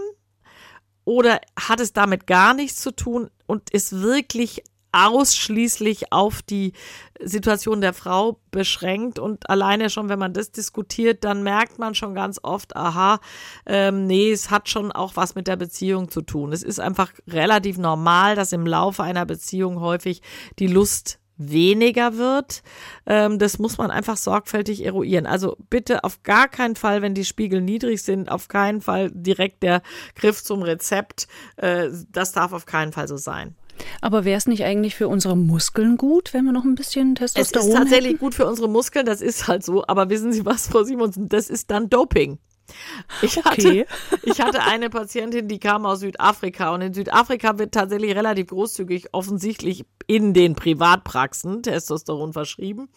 oder 1.04 1.40
hat 1.58 1.80
es 1.80 1.92
damit 1.92 2.26
gar 2.26 2.54
nichts 2.54 2.80
zu 2.80 2.90
tun? 2.90 3.30
Und 3.46 3.70
ist 3.70 4.02
wirklich 4.02 4.62
ausschließlich 4.93 6.12
auf 6.12 6.43
die 6.43 6.72
Situation 7.20 7.80
der 7.80 7.93
Frau 7.93 8.39
beschränkt 8.51 9.18
und 9.18 9.51
alleine 9.51 9.91
schon, 9.91 10.09
wenn 10.09 10.18
man 10.18 10.32
das 10.32 10.53
diskutiert, 10.53 11.24
dann 11.24 11.43
merkt 11.43 11.78
man 11.78 11.95
schon 11.95 12.14
ganz 12.14 12.39
oft, 12.43 12.76
aha, 12.76 13.20
ähm, 13.66 14.07
nee, 14.07 14.30
es 14.30 14.51
hat 14.51 14.68
schon 14.68 14.93
auch 14.93 15.16
was 15.16 15.34
mit 15.34 15.47
der 15.47 15.57
Beziehung 15.57 16.11
zu 16.11 16.22
tun. 16.22 16.53
Es 16.53 16.62
ist 16.62 16.80
einfach 16.80 17.12
relativ 17.26 17.76
normal, 17.78 18.36
dass 18.36 18.53
im 18.53 18.66
Laufe 18.66 19.03
einer 19.03 19.26
Beziehung 19.26 19.80
häufig 19.80 20.22
die 20.59 20.68
Lust 20.68 21.18
weniger 21.39 22.16
wird. 22.18 22.62
Ähm, 23.07 23.39
das 23.39 23.59
muss 23.59 23.78
man 23.78 23.91
einfach 23.91 24.16
sorgfältig 24.16 24.84
eruieren. 24.84 25.26
Also 25.26 25.57
bitte 25.70 26.05
auf 26.05 26.22
gar 26.22 26.49
keinen 26.49 26.76
Fall, 26.76 27.01
wenn 27.01 27.14
die 27.14 27.24
Spiegel 27.24 27.61
niedrig 27.61 28.03
sind, 28.03 28.30
auf 28.30 28.49
keinen 28.49 28.80
Fall 28.80 29.11
direkt 29.12 29.62
der 29.62 29.82
Griff 30.16 30.43
zum 30.43 30.62
Rezept. 30.62 31.28
Äh, 31.57 31.89
das 32.11 32.32
darf 32.32 32.53
auf 32.53 32.66
keinen 32.66 32.93
Fall 32.93 33.09
so 33.09 33.16
sein. 33.16 33.55
Aber 34.01 34.24
wäre 34.24 34.39
es 34.39 34.47
nicht 34.47 34.64
eigentlich 34.64 34.95
für 34.95 35.09
unsere 35.09 35.37
Muskeln 35.37 35.97
gut, 35.97 36.35
wenn 36.35 36.45
wir 36.45 36.53
noch 36.53 36.64
ein 36.64 36.74
bisschen 36.74 37.14
Testosteron 37.14 37.66
Es 37.66 37.68
ist 37.68 37.74
tatsächlich 37.76 38.12
hätten? 38.12 38.18
gut 38.20 38.35
für 38.35 38.47
unsere 38.47 38.68
Muskeln, 38.68 39.07
das 39.07 39.20
ist 39.20 39.49
halt 39.49 39.64
so. 39.64 39.85
Aber 39.87 40.11
wissen 40.11 40.33
Sie 40.33 40.45
was, 40.45 40.68
Frau 40.68 40.83
Simonsen, 40.85 41.29
das 41.29 41.51
ist 41.51 41.70
dann 41.70 41.89
Doping. 41.89 42.39
Ich 43.22 43.36
hatte, 43.44 43.68
Okay. 43.68 43.86
ich 44.22 44.40
hatte 44.40 44.62
eine 44.62 44.90
Patientin, 44.90 45.48
die 45.48 45.58
kam 45.58 45.86
aus 45.86 46.00
Südafrika 46.00 46.74
und 46.74 46.80
in 46.80 46.94
Südafrika 46.94 47.58
wird 47.58 47.72
tatsächlich 47.72 48.14
relativ 48.14 48.48
großzügig 48.48 49.08
offensichtlich 49.12 49.84
in 50.06 50.32
den 50.32 50.54
Privatpraxen 50.54 51.62
Testosteron 51.62 52.32
verschrieben 52.32 52.88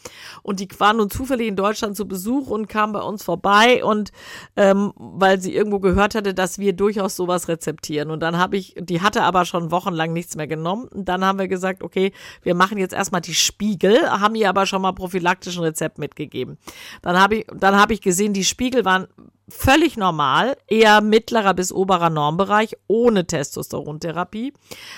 und 0.44 0.60
die 0.60 0.68
war 0.78 0.94
nun 0.94 1.10
zufällig 1.10 1.48
in 1.48 1.56
Deutschland 1.56 1.98
zu 1.98 2.08
Besuch 2.08 2.48
und 2.48 2.68
kam 2.68 2.94
bei 2.94 3.02
uns 3.02 3.24
vorbei 3.24 3.84
und 3.84 4.12
ähm, 4.56 4.94
weil 4.96 5.42
sie 5.42 5.54
irgendwo 5.54 5.80
gehört 5.80 6.16
hatte, 6.16 6.34
dass 6.34 6.58
wir 6.58 6.74
durchaus 6.74 7.16
sowas 7.16 7.48
rezeptieren 7.48 8.12
und 8.12 8.22
dann 8.22 8.38
habe 8.38 8.58
ich, 8.58 8.76
die 8.80 9.02
hatte 9.02 9.24
aber 9.24 9.46
schon 9.46 9.72
wochenlang 9.72 10.14
nichts 10.14 10.36
mehr 10.36 10.48
genommen 10.48 10.88
und 10.88 11.06
dann 11.10 11.26
haben 11.26 11.40
wir 11.40 11.48
gesagt, 11.48 11.84
okay, 11.84 12.14
wir 12.44 12.56
machen 12.56 12.78
jetzt 12.78 12.94
erstmal 12.94 13.22
die 13.22 13.34
Spiegel, 13.34 14.10
haben 14.10 14.36
ihr 14.36 14.50
aber 14.50 14.66
schon 14.66 14.82
mal 14.82 14.94
prophylaktischen 14.94 15.64
Rezept 15.64 15.98
mitgegeben. 15.98 16.58
Dann 17.02 17.20
habe 17.20 17.38
ich, 17.38 17.48
dann 17.54 17.76
habe 17.76 17.94
ich 17.94 18.02
gesehen, 18.02 18.34
die 18.34 18.46
Spiegel 18.46 18.86
waren 18.86 19.08
völlig 19.50 19.98
normal, 19.98 20.58
eher 20.68 21.02
mittlerer 21.02 21.54
bis 21.54 21.72
oberer 21.72 22.10
Normbereich, 22.10 22.76
ohne 22.88 23.28
Testosterontherapie. 23.28 24.54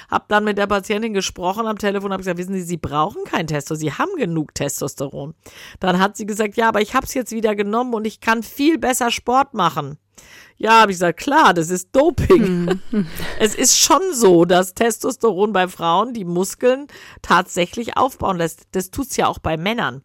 Hab 0.10 0.28
dann 0.30 0.44
mit 0.44 0.58
der 0.58 0.68
Patientin 0.68 1.14
gesprochen 1.14 1.68
am 1.68 1.78
Telefon, 1.78 2.12
habe 2.12 2.22
gesagt, 2.22 2.38
wissen 2.38 2.54
Sie, 2.54 2.62
Sie 2.62 2.78
brauchen 2.78 3.24
kein 3.26 3.48
Testo, 3.48 3.76
Sie 3.76 3.92
haben 3.92 4.16
genug 4.18 4.54
Testosteron. 4.56 5.34
Dann 5.80 6.00
hat 6.00 6.18
sie 6.18 6.26
gesagt, 6.26 6.56
ja, 6.56 6.68
aber 6.68 6.82
ich 6.82 6.94
habe 6.94 7.06
es 7.06 7.14
jetzt 7.14 7.32
wieder 7.32 7.56
genommen 7.56 7.94
und 7.94 8.06
ich 8.06 8.22
kann 8.22 8.44
viel 8.44 8.78
besser 8.78 9.12
Sport 9.12 9.54
machen. 9.54 9.98
Ja, 10.58 10.82
habe 10.82 10.92
ich 10.92 10.96
gesagt, 10.96 11.20
klar, 11.20 11.54
das 11.54 11.70
ist 11.70 11.90
Doping. 11.94 12.80
es 13.40 13.56
ist 13.56 13.78
schon 13.78 14.02
so, 14.14 14.46
dass 14.46 14.76
Testosteron 14.76 15.52
bei 15.52 15.68
Frauen 15.68 16.14
die 16.14 16.26
Muskeln 16.26 16.88
tatsächlich 17.22 17.98
aufbauen 17.98 18.38
lässt. 18.38 18.68
Das 18.72 18.92
tut's 18.92 19.18
ja 19.18 19.28
auch 19.28 19.40
bei 19.40 19.58
Männern. 19.58 20.04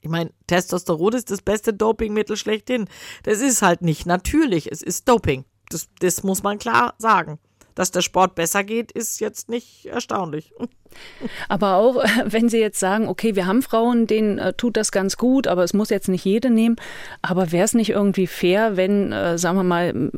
Ich 0.00 0.08
meine, 0.08 0.30
Testosteron 0.46 1.12
ist 1.12 1.30
das 1.30 1.42
beste 1.42 1.74
Dopingmittel 1.74 2.36
schlechthin. 2.36 2.86
Das 3.24 3.40
ist 3.40 3.62
halt 3.62 3.82
nicht 3.82 4.06
natürlich, 4.06 4.70
es 4.70 4.82
ist 4.82 5.08
Doping. 5.08 5.44
Das, 5.68 5.88
das 6.00 6.22
muss 6.22 6.42
man 6.42 6.58
klar 6.58 6.94
sagen. 6.98 7.38
Dass 7.74 7.92
der 7.92 8.02
Sport 8.02 8.34
besser 8.34 8.64
geht, 8.64 8.90
ist 8.92 9.20
jetzt 9.20 9.48
nicht 9.48 9.86
erstaunlich. 9.86 10.52
Aber 11.48 11.76
auch, 11.76 11.96
wenn 12.24 12.48
Sie 12.48 12.58
jetzt 12.58 12.80
sagen, 12.80 13.08
okay, 13.08 13.36
wir 13.36 13.46
haben 13.46 13.62
Frauen, 13.62 14.06
denen 14.06 14.38
äh, 14.38 14.52
tut 14.54 14.76
das 14.76 14.90
ganz 14.90 15.16
gut, 15.16 15.46
aber 15.46 15.62
es 15.62 15.72
muss 15.72 15.88
jetzt 15.90 16.08
nicht 16.08 16.24
jede 16.24 16.50
nehmen. 16.50 16.76
Aber 17.22 17.52
wäre 17.52 17.64
es 17.64 17.74
nicht 17.74 17.90
irgendwie 17.90 18.26
fair, 18.26 18.76
wenn, 18.76 19.12
äh, 19.12 19.38
sagen 19.38 19.56
wir 19.56 19.62
mal, 19.62 20.10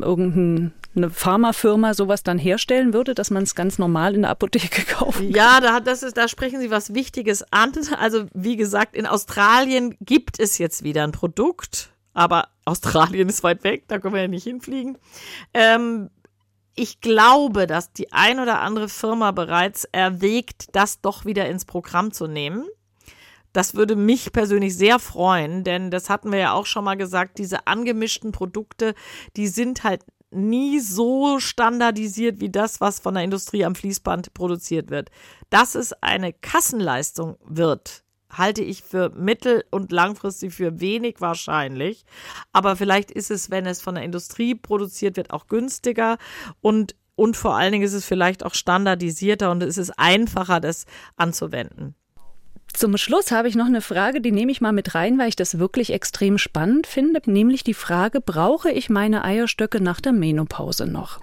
irgendeine 0.92 1.10
Pharmafirma 1.10 1.94
sowas 1.94 2.22
dann 2.22 2.38
herstellen 2.38 2.92
würde, 2.92 3.14
dass 3.14 3.30
man 3.30 3.42
es 3.42 3.54
ganz 3.54 3.78
normal 3.78 4.14
in 4.14 4.22
der 4.22 4.30
Apotheke 4.30 4.82
kaufen 4.92 5.32
kann? 5.32 5.34
Ja, 5.34 5.60
da, 5.60 5.80
das 5.80 6.02
ist, 6.02 6.16
da 6.16 6.28
sprechen 6.28 6.60
Sie 6.60 6.70
was 6.70 6.94
Wichtiges 6.94 7.44
an. 7.52 7.72
Also, 7.98 8.26
wie 8.34 8.56
gesagt, 8.56 8.96
in 8.96 9.06
Australien 9.06 9.96
gibt 10.00 10.40
es 10.40 10.58
jetzt 10.58 10.82
wieder 10.82 11.04
ein 11.04 11.12
Produkt, 11.12 11.90
aber 12.12 12.48
Australien 12.64 13.28
ist 13.30 13.42
weit 13.42 13.64
weg, 13.64 13.84
da 13.88 13.98
können 13.98 14.14
wir 14.14 14.22
ja 14.22 14.28
nicht 14.28 14.44
hinfliegen. 14.44 14.98
Ähm, 15.54 16.10
ich 16.74 17.00
glaube, 17.00 17.66
dass 17.66 17.92
die 17.92 18.12
ein 18.12 18.40
oder 18.40 18.60
andere 18.60 18.88
Firma 18.88 19.30
bereits 19.30 19.84
erwägt, 19.92 20.74
das 20.74 21.00
doch 21.00 21.24
wieder 21.24 21.48
ins 21.48 21.64
Programm 21.64 22.12
zu 22.12 22.26
nehmen. 22.26 22.66
Das 23.52 23.74
würde 23.74 23.96
mich 23.96 24.32
persönlich 24.32 24.76
sehr 24.76 24.98
freuen, 24.98 25.64
denn 25.64 25.90
das 25.90 26.08
hatten 26.08 26.32
wir 26.32 26.38
ja 26.38 26.52
auch 26.52 26.64
schon 26.64 26.84
mal 26.84 26.96
gesagt, 26.96 27.38
diese 27.38 27.66
angemischten 27.66 28.32
Produkte, 28.32 28.94
die 29.36 29.46
sind 29.46 29.84
halt 29.84 30.02
nie 30.32 30.80
so 30.80 31.38
standardisiert 31.38 32.40
wie 32.40 32.50
das, 32.50 32.80
was 32.80 33.00
von 33.00 33.14
der 33.14 33.24
Industrie 33.24 33.64
am 33.64 33.74
Fließband 33.74 34.34
produziert 34.34 34.90
wird. 34.90 35.10
Dass 35.50 35.74
es 35.74 35.92
eine 36.02 36.32
Kassenleistung 36.32 37.36
wird, 37.44 38.04
halte 38.30 38.62
ich 38.62 38.82
für 38.82 39.10
mittel- 39.10 39.64
und 39.70 39.92
langfristig 39.92 40.54
für 40.54 40.80
wenig 40.80 41.20
wahrscheinlich. 41.20 42.04
Aber 42.52 42.76
vielleicht 42.76 43.10
ist 43.10 43.30
es, 43.30 43.50
wenn 43.50 43.66
es 43.66 43.80
von 43.80 43.94
der 43.94 44.04
Industrie 44.04 44.54
produziert 44.54 45.16
wird, 45.16 45.32
auch 45.32 45.46
günstiger 45.46 46.18
und 46.60 46.96
und 47.14 47.36
vor 47.36 47.54
allen 47.56 47.72
Dingen 47.72 47.84
ist 47.84 47.92
es 47.92 48.06
vielleicht 48.06 48.42
auch 48.42 48.54
standardisierter 48.54 49.50
und 49.50 49.62
es 49.62 49.76
ist 49.76 49.90
einfacher, 49.98 50.60
das 50.60 50.86
anzuwenden. 51.16 51.94
Zum 52.72 52.96
Schluss 52.96 53.30
habe 53.30 53.48
ich 53.48 53.54
noch 53.54 53.66
eine 53.66 53.82
Frage, 53.82 54.20
die 54.20 54.32
nehme 54.32 54.50
ich 54.50 54.60
mal 54.60 54.72
mit 54.72 54.94
rein, 54.94 55.18
weil 55.18 55.28
ich 55.28 55.36
das 55.36 55.58
wirklich 55.58 55.92
extrem 55.92 56.38
spannend 56.38 56.86
finde, 56.86 57.20
nämlich 57.26 57.64
die 57.64 57.74
Frage, 57.74 58.20
brauche 58.20 58.70
ich 58.70 58.88
meine 58.88 59.24
Eierstöcke 59.24 59.80
nach 59.80 60.00
der 60.00 60.12
Menopause 60.12 60.86
noch? 60.86 61.20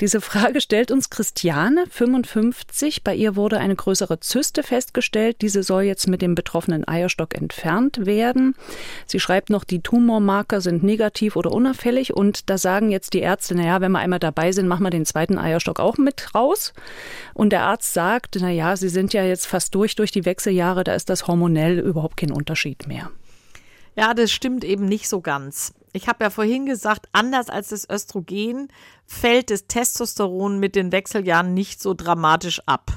Diese 0.00 0.20
Frage 0.20 0.60
stellt 0.60 0.90
uns 0.90 1.10
Christiane, 1.10 1.84
55. 1.90 3.04
Bei 3.04 3.14
ihr 3.14 3.36
wurde 3.36 3.58
eine 3.58 3.76
größere 3.76 4.20
Zyste 4.20 4.62
festgestellt. 4.62 5.38
Diese 5.40 5.62
soll 5.62 5.82
jetzt 5.82 6.08
mit 6.08 6.22
dem 6.22 6.34
betroffenen 6.34 6.86
Eierstock 6.86 7.34
entfernt 7.34 8.06
werden. 8.06 8.54
Sie 9.06 9.20
schreibt 9.20 9.50
noch, 9.50 9.64
die 9.64 9.80
Tumormarker 9.80 10.60
sind 10.60 10.82
negativ 10.82 11.36
oder 11.36 11.52
unauffällig. 11.52 12.14
Und 12.14 12.50
da 12.50 12.58
sagen 12.58 12.90
jetzt 12.90 13.14
die 13.14 13.20
Ärzte, 13.20 13.54
naja, 13.54 13.80
wenn 13.80 13.92
wir 13.92 14.00
einmal 14.00 14.18
dabei 14.18 14.52
sind, 14.52 14.68
machen 14.68 14.84
wir 14.84 14.90
den 14.90 15.06
zweiten 15.06 15.38
Eierstock 15.38 15.80
auch 15.80 15.98
mit 15.98 16.34
raus. 16.34 16.72
Und 17.32 17.50
der 17.50 17.62
Arzt 17.62 17.92
sagt, 17.92 18.36
naja, 18.40 18.76
Sie 18.76 18.88
sind 18.88 19.12
ja 19.12 19.24
jetzt 19.24 19.46
fast 19.46 19.74
durch 19.74 19.94
durch 19.96 20.10
die 20.10 20.24
Wechseljahre, 20.24 20.84
da 20.84 20.94
ist 20.94 21.10
das 21.10 21.26
hormonell 21.26 21.78
überhaupt 21.78 22.16
kein 22.16 22.30
Unterschied 22.32 22.86
mehr. 22.86 23.10
Ja, 23.96 24.14
das 24.14 24.32
stimmt 24.32 24.64
eben 24.64 24.86
nicht 24.86 25.08
so 25.08 25.20
ganz. 25.20 25.72
Ich 25.96 26.08
habe 26.08 26.24
ja 26.24 26.30
vorhin 26.30 26.66
gesagt, 26.66 27.06
anders 27.12 27.48
als 27.48 27.68
das 27.68 27.88
Östrogen 27.88 28.66
fällt 29.06 29.50
das 29.50 29.68
Testosteron 29.68 30.58
mit 30.58 30.74
den 30.74 30.90
Wechseljahren 30.90 31.54
nicht 31.54 31.80
so 31.80 31.94
dramatisch 31.94 32.60
ab, 32.66 32.90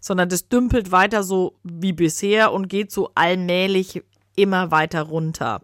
sondern 0.00 0.30
das 0.30 0.48
dümpelt 0.48 0.90
weiter 0.90 1.22
so 1.22 1.58
wie 1.62 1.92
bisher 1.92 2.52
und 2.52 2.68
geht 2.68 2.92
so 2.92 3.10
allmählich 3.14 4.02
immer 4.36 4.70
weiter 4.70 5.02
runter. 5.02 5.60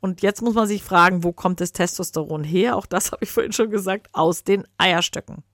Und 0.00 0.22
jetzt 0.22 0.40
muss 0.40 0.54
man 0.54 0.66
sich 0.66 0.82
fragen, 0.82 1.22
wo 1.22 1.32
kommt 1.32 1.60
das 1.60 1.72
Testosteron 1.72 2.44
her? 2.44 2.76
Auch 2.76 2.86
das 2.86 3.12
habe 3.12 3.22
ich 3.24 3.30
vorhin 3.30 3.52
schon 3.52 3.70
gesagt, 3.70 4.08
aus 4.12 4.42
den 4.42 4.66
Eierstöcken. 4.78 5.44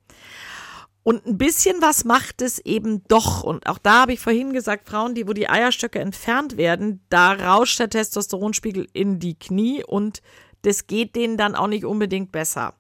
Und 1.03 1.27
ein 1.27 1.39
bisschen 1.39 1.83
was 1.83 2.05
macht 2.05 2.41
es 2.41 2.61
eben 2.61 3.03
doch. 3.09 3.43
Und 3.43 3.67
auch 3.67 3.79
da 3.79 4.03
habe 4.03 4.13
ich 4.13 4.21
vorhin 4.21 4.53
gesagt, 4.53 4.89
Frauen, 4.89 5.17
die, 5.17 5.27
wo 5.27 5.33
die 5.33 5.49
Eierstöcke 5.49 5.99
entfernt 5.99 6.57
werden, 6.57 7.05
da 7.09 7.33
rauscht 7.33 7.81
der 7.81 7.91
Testosteronspiegel 7.91 8.87
in 8.93 9.19
die 9.19 9.37
Knie 9.37 9.83
und 9.83 10.23
das 10.63 10.87
geht 10.87 11.17
denen 11.17 11.37
dann 11.37 11.55
auch 11.55 11.67
nicht 11.67 11.85
unbedingt 11.85 12.33
besser. 12.33 12.75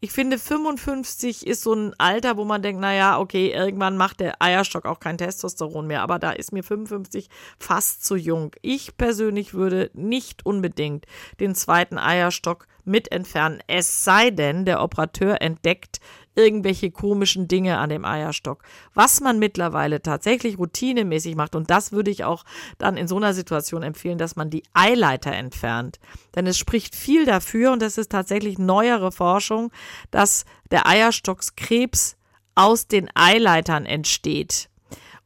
Ich 0.00 0.12
finde, 0.12 0.38
55 0.38 1.46
ist 1.46 1.62
so 1.62 1.72
ein 1.72 1.94
Alter, 1.96 2.36
wo 2.36 2.44
man 2.44 2.60
denkt, 2.60 2.78
naja, 2.78 3.18
okay, 3.18 3.52
irgendwann 3.52 3.96
macht 3.96 4.20
der 4.20 4.42
Eierstock 4.42 4.84
auch 4.84 5.00
kein 5.00 5.16
Testosteron 5.16 5.86
mehr, 5.86 6.02
aber 6.02 6.18
da 6.18 6.30
ist 6.32 6.52
mir 6.52 6.62
55 6.62 7.30
fast 7.58 8.04
zu 8.04 8.14
jung. 8.14 8.54
Ich 8.60 8.98
persönlich 8.98 9.54
würde 9.54 9.90
nicht 9.94 10.44
unbedingt 10.44 11.06
den 11.40 11.54
zweiten 11.54 11.96
Eierstock 11.96 12.66
mit 12.84 13.12
entfernen, 13.12 13.60
es 13.66 14.04
sei 14.04 14.30
denn, 14.30 14.66
der 14.66 14.82
Operateur 14.82 15.40
entdeckt 15.40 16.00
irgendwelche 16.34 16.90
komischen 16.90 17.48
Dinge 17.48 17.78
an 17.78 17.90
dem 17.90 18.04
Eierstock. 18.04 18.62
Was 18.92 19.20
man 19.20 19.38
mittlerweile 19.38 20.02
tatsächlich 20.02 20.58
routinemäßig 20.58 21.36
macht, 21.36 21.54
und 21.54 21.70
das 21.70 21.92
würde 21.92 22.10
ich 22.10 22.24
auch 22.24 22.44
dann 22.78 22.96
in 22.96 23.08
so 23.08 23.16
einer 23.16 23.34
Situation 23.34 23.82
empfehlen, 23.82 24.18
dass 24.18 24.36
man 24.36 24.50
die 24.50 24.64
Eileiter 24.72 25.32
entfernt. 25.32 25.98
Denn 26.34 26.46
es 26.46 26.58
spricht 26.58 26.94
viel 26.94 27.24
dafür, 27.24 27.72
und 27.72 27.82
das 27.82 27.98
ist 27.98 28.10
tatsächlich 28.10 28.58
neuere 28.58 29.12
Forschung, 29.12 29.70
dass 30.10 30.44
der 30.70 30.86
Eierstockskrebs 30.86 32.16
aus 32.54 32.86
den 32.86 33.10
Eileitern 33.14 33.86
entsteht 33.86 34.68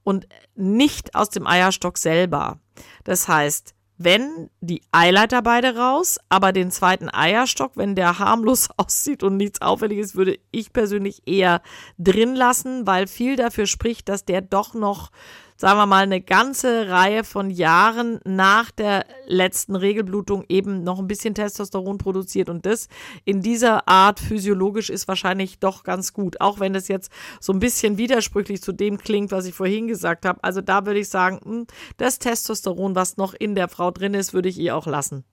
und 0.02 0.26
nicht 0.54 1.14
aus 1.14 1.30
dem 1.30 1.46
Eierstock 1.46 1.98
selber. 1.98 2.58
Das 3.04 3.28
heißt, 3.28 3.74
wenn 3.98 4.48
die 4.60 4.80
Eileiter 4.92 5.42
beide 5.42 5.76
raus, 5.76 6.18
aber 6.28 6.52
den 6.52 6.70
zweiten 6.70 7.08
Eierstock, 7.08 7.72
wenn 7.74 7.96
der 7.96 8.18
harmlos 8.18 8.68
aussieht 8.76 9.22
und 9.22 9.36
nichts 9.36 9.60
Auffälliges, 9.60 10.14
würde 10.14 10.38
ich 10.52 10.72
persönlich 10.72 11.22
eher 11.26 11.60
drin 11.98 12.34
lassen, 12.34 12.86
weil 12.86 13.08
viel 13.08 13.36
dafür 13.36 13.66
spricht, 13.66 14.08
dass 14.08 14.24
der 14.24 14.40
doch 14.40 14.74
noch 14.74 15.10
sagen 15.60 15.76
wir 15.76 15.86
mal, 15.86 16.04
eine 16.04 16.20
ganze 16.20 16.88
Reihe 16.88 17.24
von 17.24 17.50
Jahren 17.50 18.20
nach 18.24 18.70
der 18.70 19.04
letzten 19.26 19.74
Regelblutung 19.74 20.44
eben 20.48 20.84
noch 20.84 21.00
ein 21.00 21.08
bisschen 21.08 21.34
Testosteron 21.34 21.98
produziert. 21.98 22.48
Und 22.48 22.64
das 22.64 22.88
in 23.24 23.42
dieser 23.42 23.88
Art 23.88 24.20
physiologisch 24.20 24.88
ist 24.88 25.08
wahrscheinlich 25.08 25.58
doch 25.58 25.82
ganz 25.82 26.12
gut. 26.12 26.40
Auch 26.40 26.60
wenn 26.60 26.74
das 26.74 26.86
jetzt 26.86 27.10
so 27.40 27.52
ein 27.52 27.58
bisschen 27.58 27.98
widersprüchlich 27.98 28.62
zu 28.62 28.72
dem 28.72 28.98
klingt, 28.98 29.32
was 29.32 29.46
ich 29.46 29.54
vorhin 29.54 29.88
gesagt 29.88 30.24
habe. 30.24 30.38
Also 30.44 30.60
da 30.60 30.86
würde 30.86 31.00
ich 31.00 31.08
sagen, 31.08 31.40
hm, 31.42 31.66
das 31.96 32.20
Testosteron, 32.20 32.94
was 32.94 33.16
noch 33.16 33.34
in 33.34 33.56
der 33.56 33.68
Frau 33.68 33.90
drin 33.90 34.14
ist, 34.14 34.32
würde 34.32 34.48
ich 34.48 34.58
ihr 34.58 34.76
auch 34.76 34.86
lassen. 34.86 35.24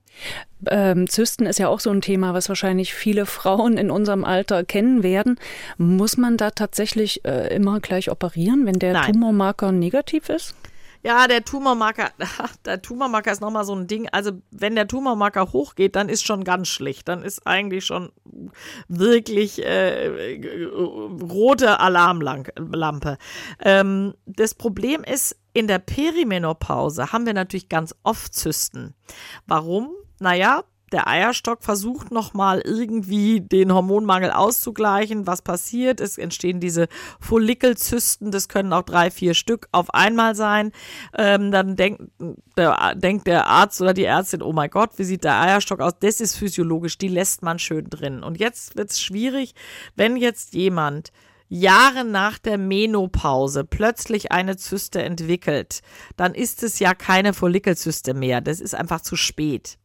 Ähm, 0.68 1.07
Zysten 1.07 1.45
ist 1.45 1.59
ja 1.59 1.68
auch 1.68 1.80
so 1.80 1.91
ein 1.91 2.01
Thema, 2.01 2.34
was 2.34 2.49
wahrscheinlich 2.49 2.93
viele 2.93 3.26
Frauen 3.26 3.78
in 3.78 3.91
unserem 3.91 4.24
Alter 4.24 4.63
kennen 4.63 5.03
werden. 5.03 5.39
Muss 5.78 6.18
man 6.18 6.38
da 6.38 6.51
tatsächlich 6.51 7.26
äh, 7.26 7.53
immer 7.53 7.80
gleich 7.80 8.09
operieren, 8.09 8.66
wenn 8.66 8.80
der 8.80 8.93
Nein. 8.93 9.13
Tumormarker 9.13 9.72
negativ 9.72 10.30
ist? 10.30 10.55
Ja, 11.05 11.28
der 11.28 11.45
Tumormarker, 11.45 12.09
der 12.66 12.82
Tumormarker 12.82 13.32
ist 13.32 13.39
nochmal 13.39 13.63
so 13.63 13.76
ein 13.76 13.86
Ding. 13.86 14.09
Also, 14.11 14.32
wenn 14.49 14.74
der 14.74 14.88
Tumormarker 14.88 15.53
hochgeht, 15.53 15.95
dann 15.95 16.09
ist 16.09 16.26
schon 16.26 16.43
ganz 16.43 16.68
schlicht. 16.68 17.07
Dann 17.07 17.22
ist 17.22 17.45
eigentlich 17.45 17.86
schon 17.86 18.11
wirklich 18.88 19.63
äh, 19.63 20.41
rote 21.22 21.80
Alarmlampe. 21.80 23.20
Ähm, 23.63 24.16
das 24.26 24.55
Problem 24.55 25.03
ist, 25.03 25.38
in 25.53 25.68
der 25.68 25.78
Perimenopause 25.78 27.11
haben 27.11 27.28
wir 27.28 27.36
natürlich 27.36 27.70
ganz 27.70 27.93
oft 28.01 28.34
Zysten. 28.34 28.95
Warum? 29.45 29.91
Naja, 30.20 30.63
der 30.91 31.07
Eierstock 31.07 31.63
versucht 31.63 32.11
nochmal 32.11 32.61
irgendwie 32.61 33.41
den 33.41 33.74
Hormonmangel 33.74 34.32
auszugleichen. 34.32 35.26
Was 35.26 35.41
passiert? 35.41 35.99
Es 35.99 36.18
entstehen 36.18 36.59
diese 36.59 36.88
Follikelzysten, 37.20 38.32
das 38.32 38.47
können 38.47 38.72
auch 38.72 38.84
drei, 38.84 39.09
vier 39.09 39.34
Stück 39.34 39.68
auf 39.72 39.93
einmal 39.93 40.36
sein. 40.36 40.72
Ähm, 41.18 41.51
dann 41.51 41.76
denkt 41.76 42.03
der, 42.55 42.93
denkt 42.95 43.28
der 43.28 43.47
Arzt 43.47 43.82
oder 43.82 43.93
die 43.93 44.05
Ärztin, 44.05 44.43
oh 44.43 44.53
mein 44.53 44.70
Gott, 44.70 44.91
wie 44.97 45.03
sieht 45.03 45.24
der 45.24 45.41
Eierstock 45.41 45.82
aus? 45.82 45.93
Das 45.99 46.22
ist 46.22 46.38
physiologisch, 46.38 46.97
die 46.97 47.07
lässt 47.07 47.41
man 47.41 47.57
schön 47.57 47.89
drin. 47.89 48.24
Und 48.24 48.39
jetzt 48.39 48.78
wird 48.78 48.91
es 48.91 49.01
schwierig, 49.01 49.55
wenn 49.95 50.16
jetzt 50.18 50.53
jemand 50.53 51.11
Jahre 51.47 52.03
nach 52.03 52.37
der 52.37 52.57
Menopause 52.57 53.63
plötzlich 53.63 54.31
eine 54.31 54.57
Zyste 54.57 55.01
entwickelt, 55.01 55.81
dann 56.17 56.33
ist 56.33 56.63
es 56.63 56.79
ja 56.79 56.93
keine 56.93 57.33
Follikelzyste 57.33 58.13
mehr. 58.13 58.41
Das 58.41 58.59
ist 58.59 58.75
einfach 58.75 59.01
zu 59.01 59.15
spät. 59.15 59.77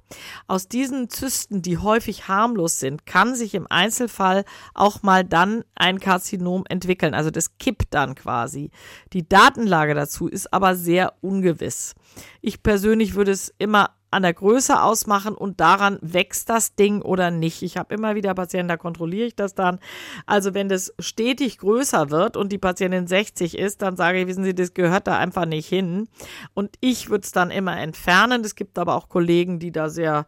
Aus 0.49 0.69
diesen 0.69 1.09
Zysten, 1.09 1.63
die 1.63 1.79
häufig 1.79 2.29
harmlos 2.29 2.81
sind, 2.81 3.07
kann 3.07 3.35
sich 3.35 3.55
im 3.55 3.67
Einzelfall 3.71 4.45
auch 4.75 5.03
mal 5.03 5.25
dann 5.25 5.65
ein 5.75 6.01
Karzinom 6.01 6.65
entwickeln. 6.69 7.15
Also 7.15 7.31
das 7.31 7.59
kippt 7.59 7.95
dann 7.95 8.15
quasi. 8.15 8.71
Die 9.13 9.29
Datenlage 9.29 9.95
dazu 9.95 10.27
ist 10.27 10.53
aber 10.53 10.75
sehr 10.75 11.15
ungewiss. 11.21 11.95
Ich 12.41 12.63
persönlich 12.63 13.15
würde 13.15 13.31
es 13.31 13.55
immer 13.59 13.91
an 14.11 14.23
der 14.23 14.35
Größe 14.35 14.83
ausmachen 14.83 15.35
und 15.35 15.61
daran 15.61 15.99
wächst 16.03 16.49
das 16.49 16.75
Ding 16.75 17.03
oder 17.03 17.31
nicht. 17.31 17.63
Ich 17.63 17.77
habe 17.77 17.95
immer 17.95 18.15
wieder 18.15 18.35
Patienten, 18.35 18.69
da 18.69 18.77
kontrolliere 18.77 19.27
ich 19.27 19.37
das 19.37 19.55
dann. 19.55 19.79
Also 20.27 20.55
wenn 20.55 20.69
das 20.69 20.93
stetig 20.99 21.59
größer 21.59 22.11
wird 22.11 22.37
und 22.37 22.51
die 22.51 22.59
Patientin 22.59 23.07
60 23.07 23.57
ist, 23.57 23.83
dann 23.83 23.97
sage 23.97 24.21
ich, 24.21 24.27
wissen 24.27 24.45
Sie, 24.45 24.55
das 24.55 24.75
gehört 24.75 25.07
da 25.07 25.19
einfach 25.19 25.47
nicht 25.47 25.69
hin. 25.69 26.09
Und 26.55 26.77
ich 26.81 27.11
würde 27.11 27.25
es 27.25 27.33
dann 27.33 27.51
immer 27.51 27.79
entfernen. 27.79 28.43
Es 28.45 28.55
gibt 28.55 28.79
aber 28.79 28.97
auch 28.97 29.09
Kollegen, 29.09 29.59
die 29.59 29.73
da 29.73 29.89
sehr 29.89 30.27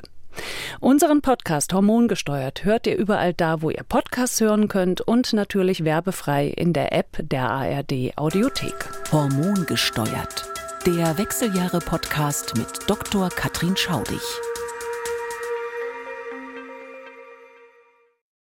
Unseren 0.79 1.21
Podcast 1.21 1.73
Hormongesteuert 1.73 2.65
hört 2.65 2.87
ihr 2.87 2.97
überall 2.97 3.35
da, 3.35 3.61
wo 3.61 3.71
ihr 3.71 3.83
Podcasts 3.83 4.41
hören 4.41 4.69
könnt 4.69 5.01
und 5.01 5.33
natürlich 5.33 5.83
werbefrei 5.83 6.47
in 6.47 6.73
der 6.73 6.93
App 6.93 7.19
der 7.19 7.51
ARD 7.51 8.13
Audiothek. 8.15 8.89
Hormongesteuert. 9.11 10.45
Der 10.87 11.19
Wechseljahre 11.19 11.81
Podcast 11.81 12.57
mit 12.57 12.69
Dr. 12.87 13.31
Katrin 13.31 13.77
Schaudig. 13.77 14.21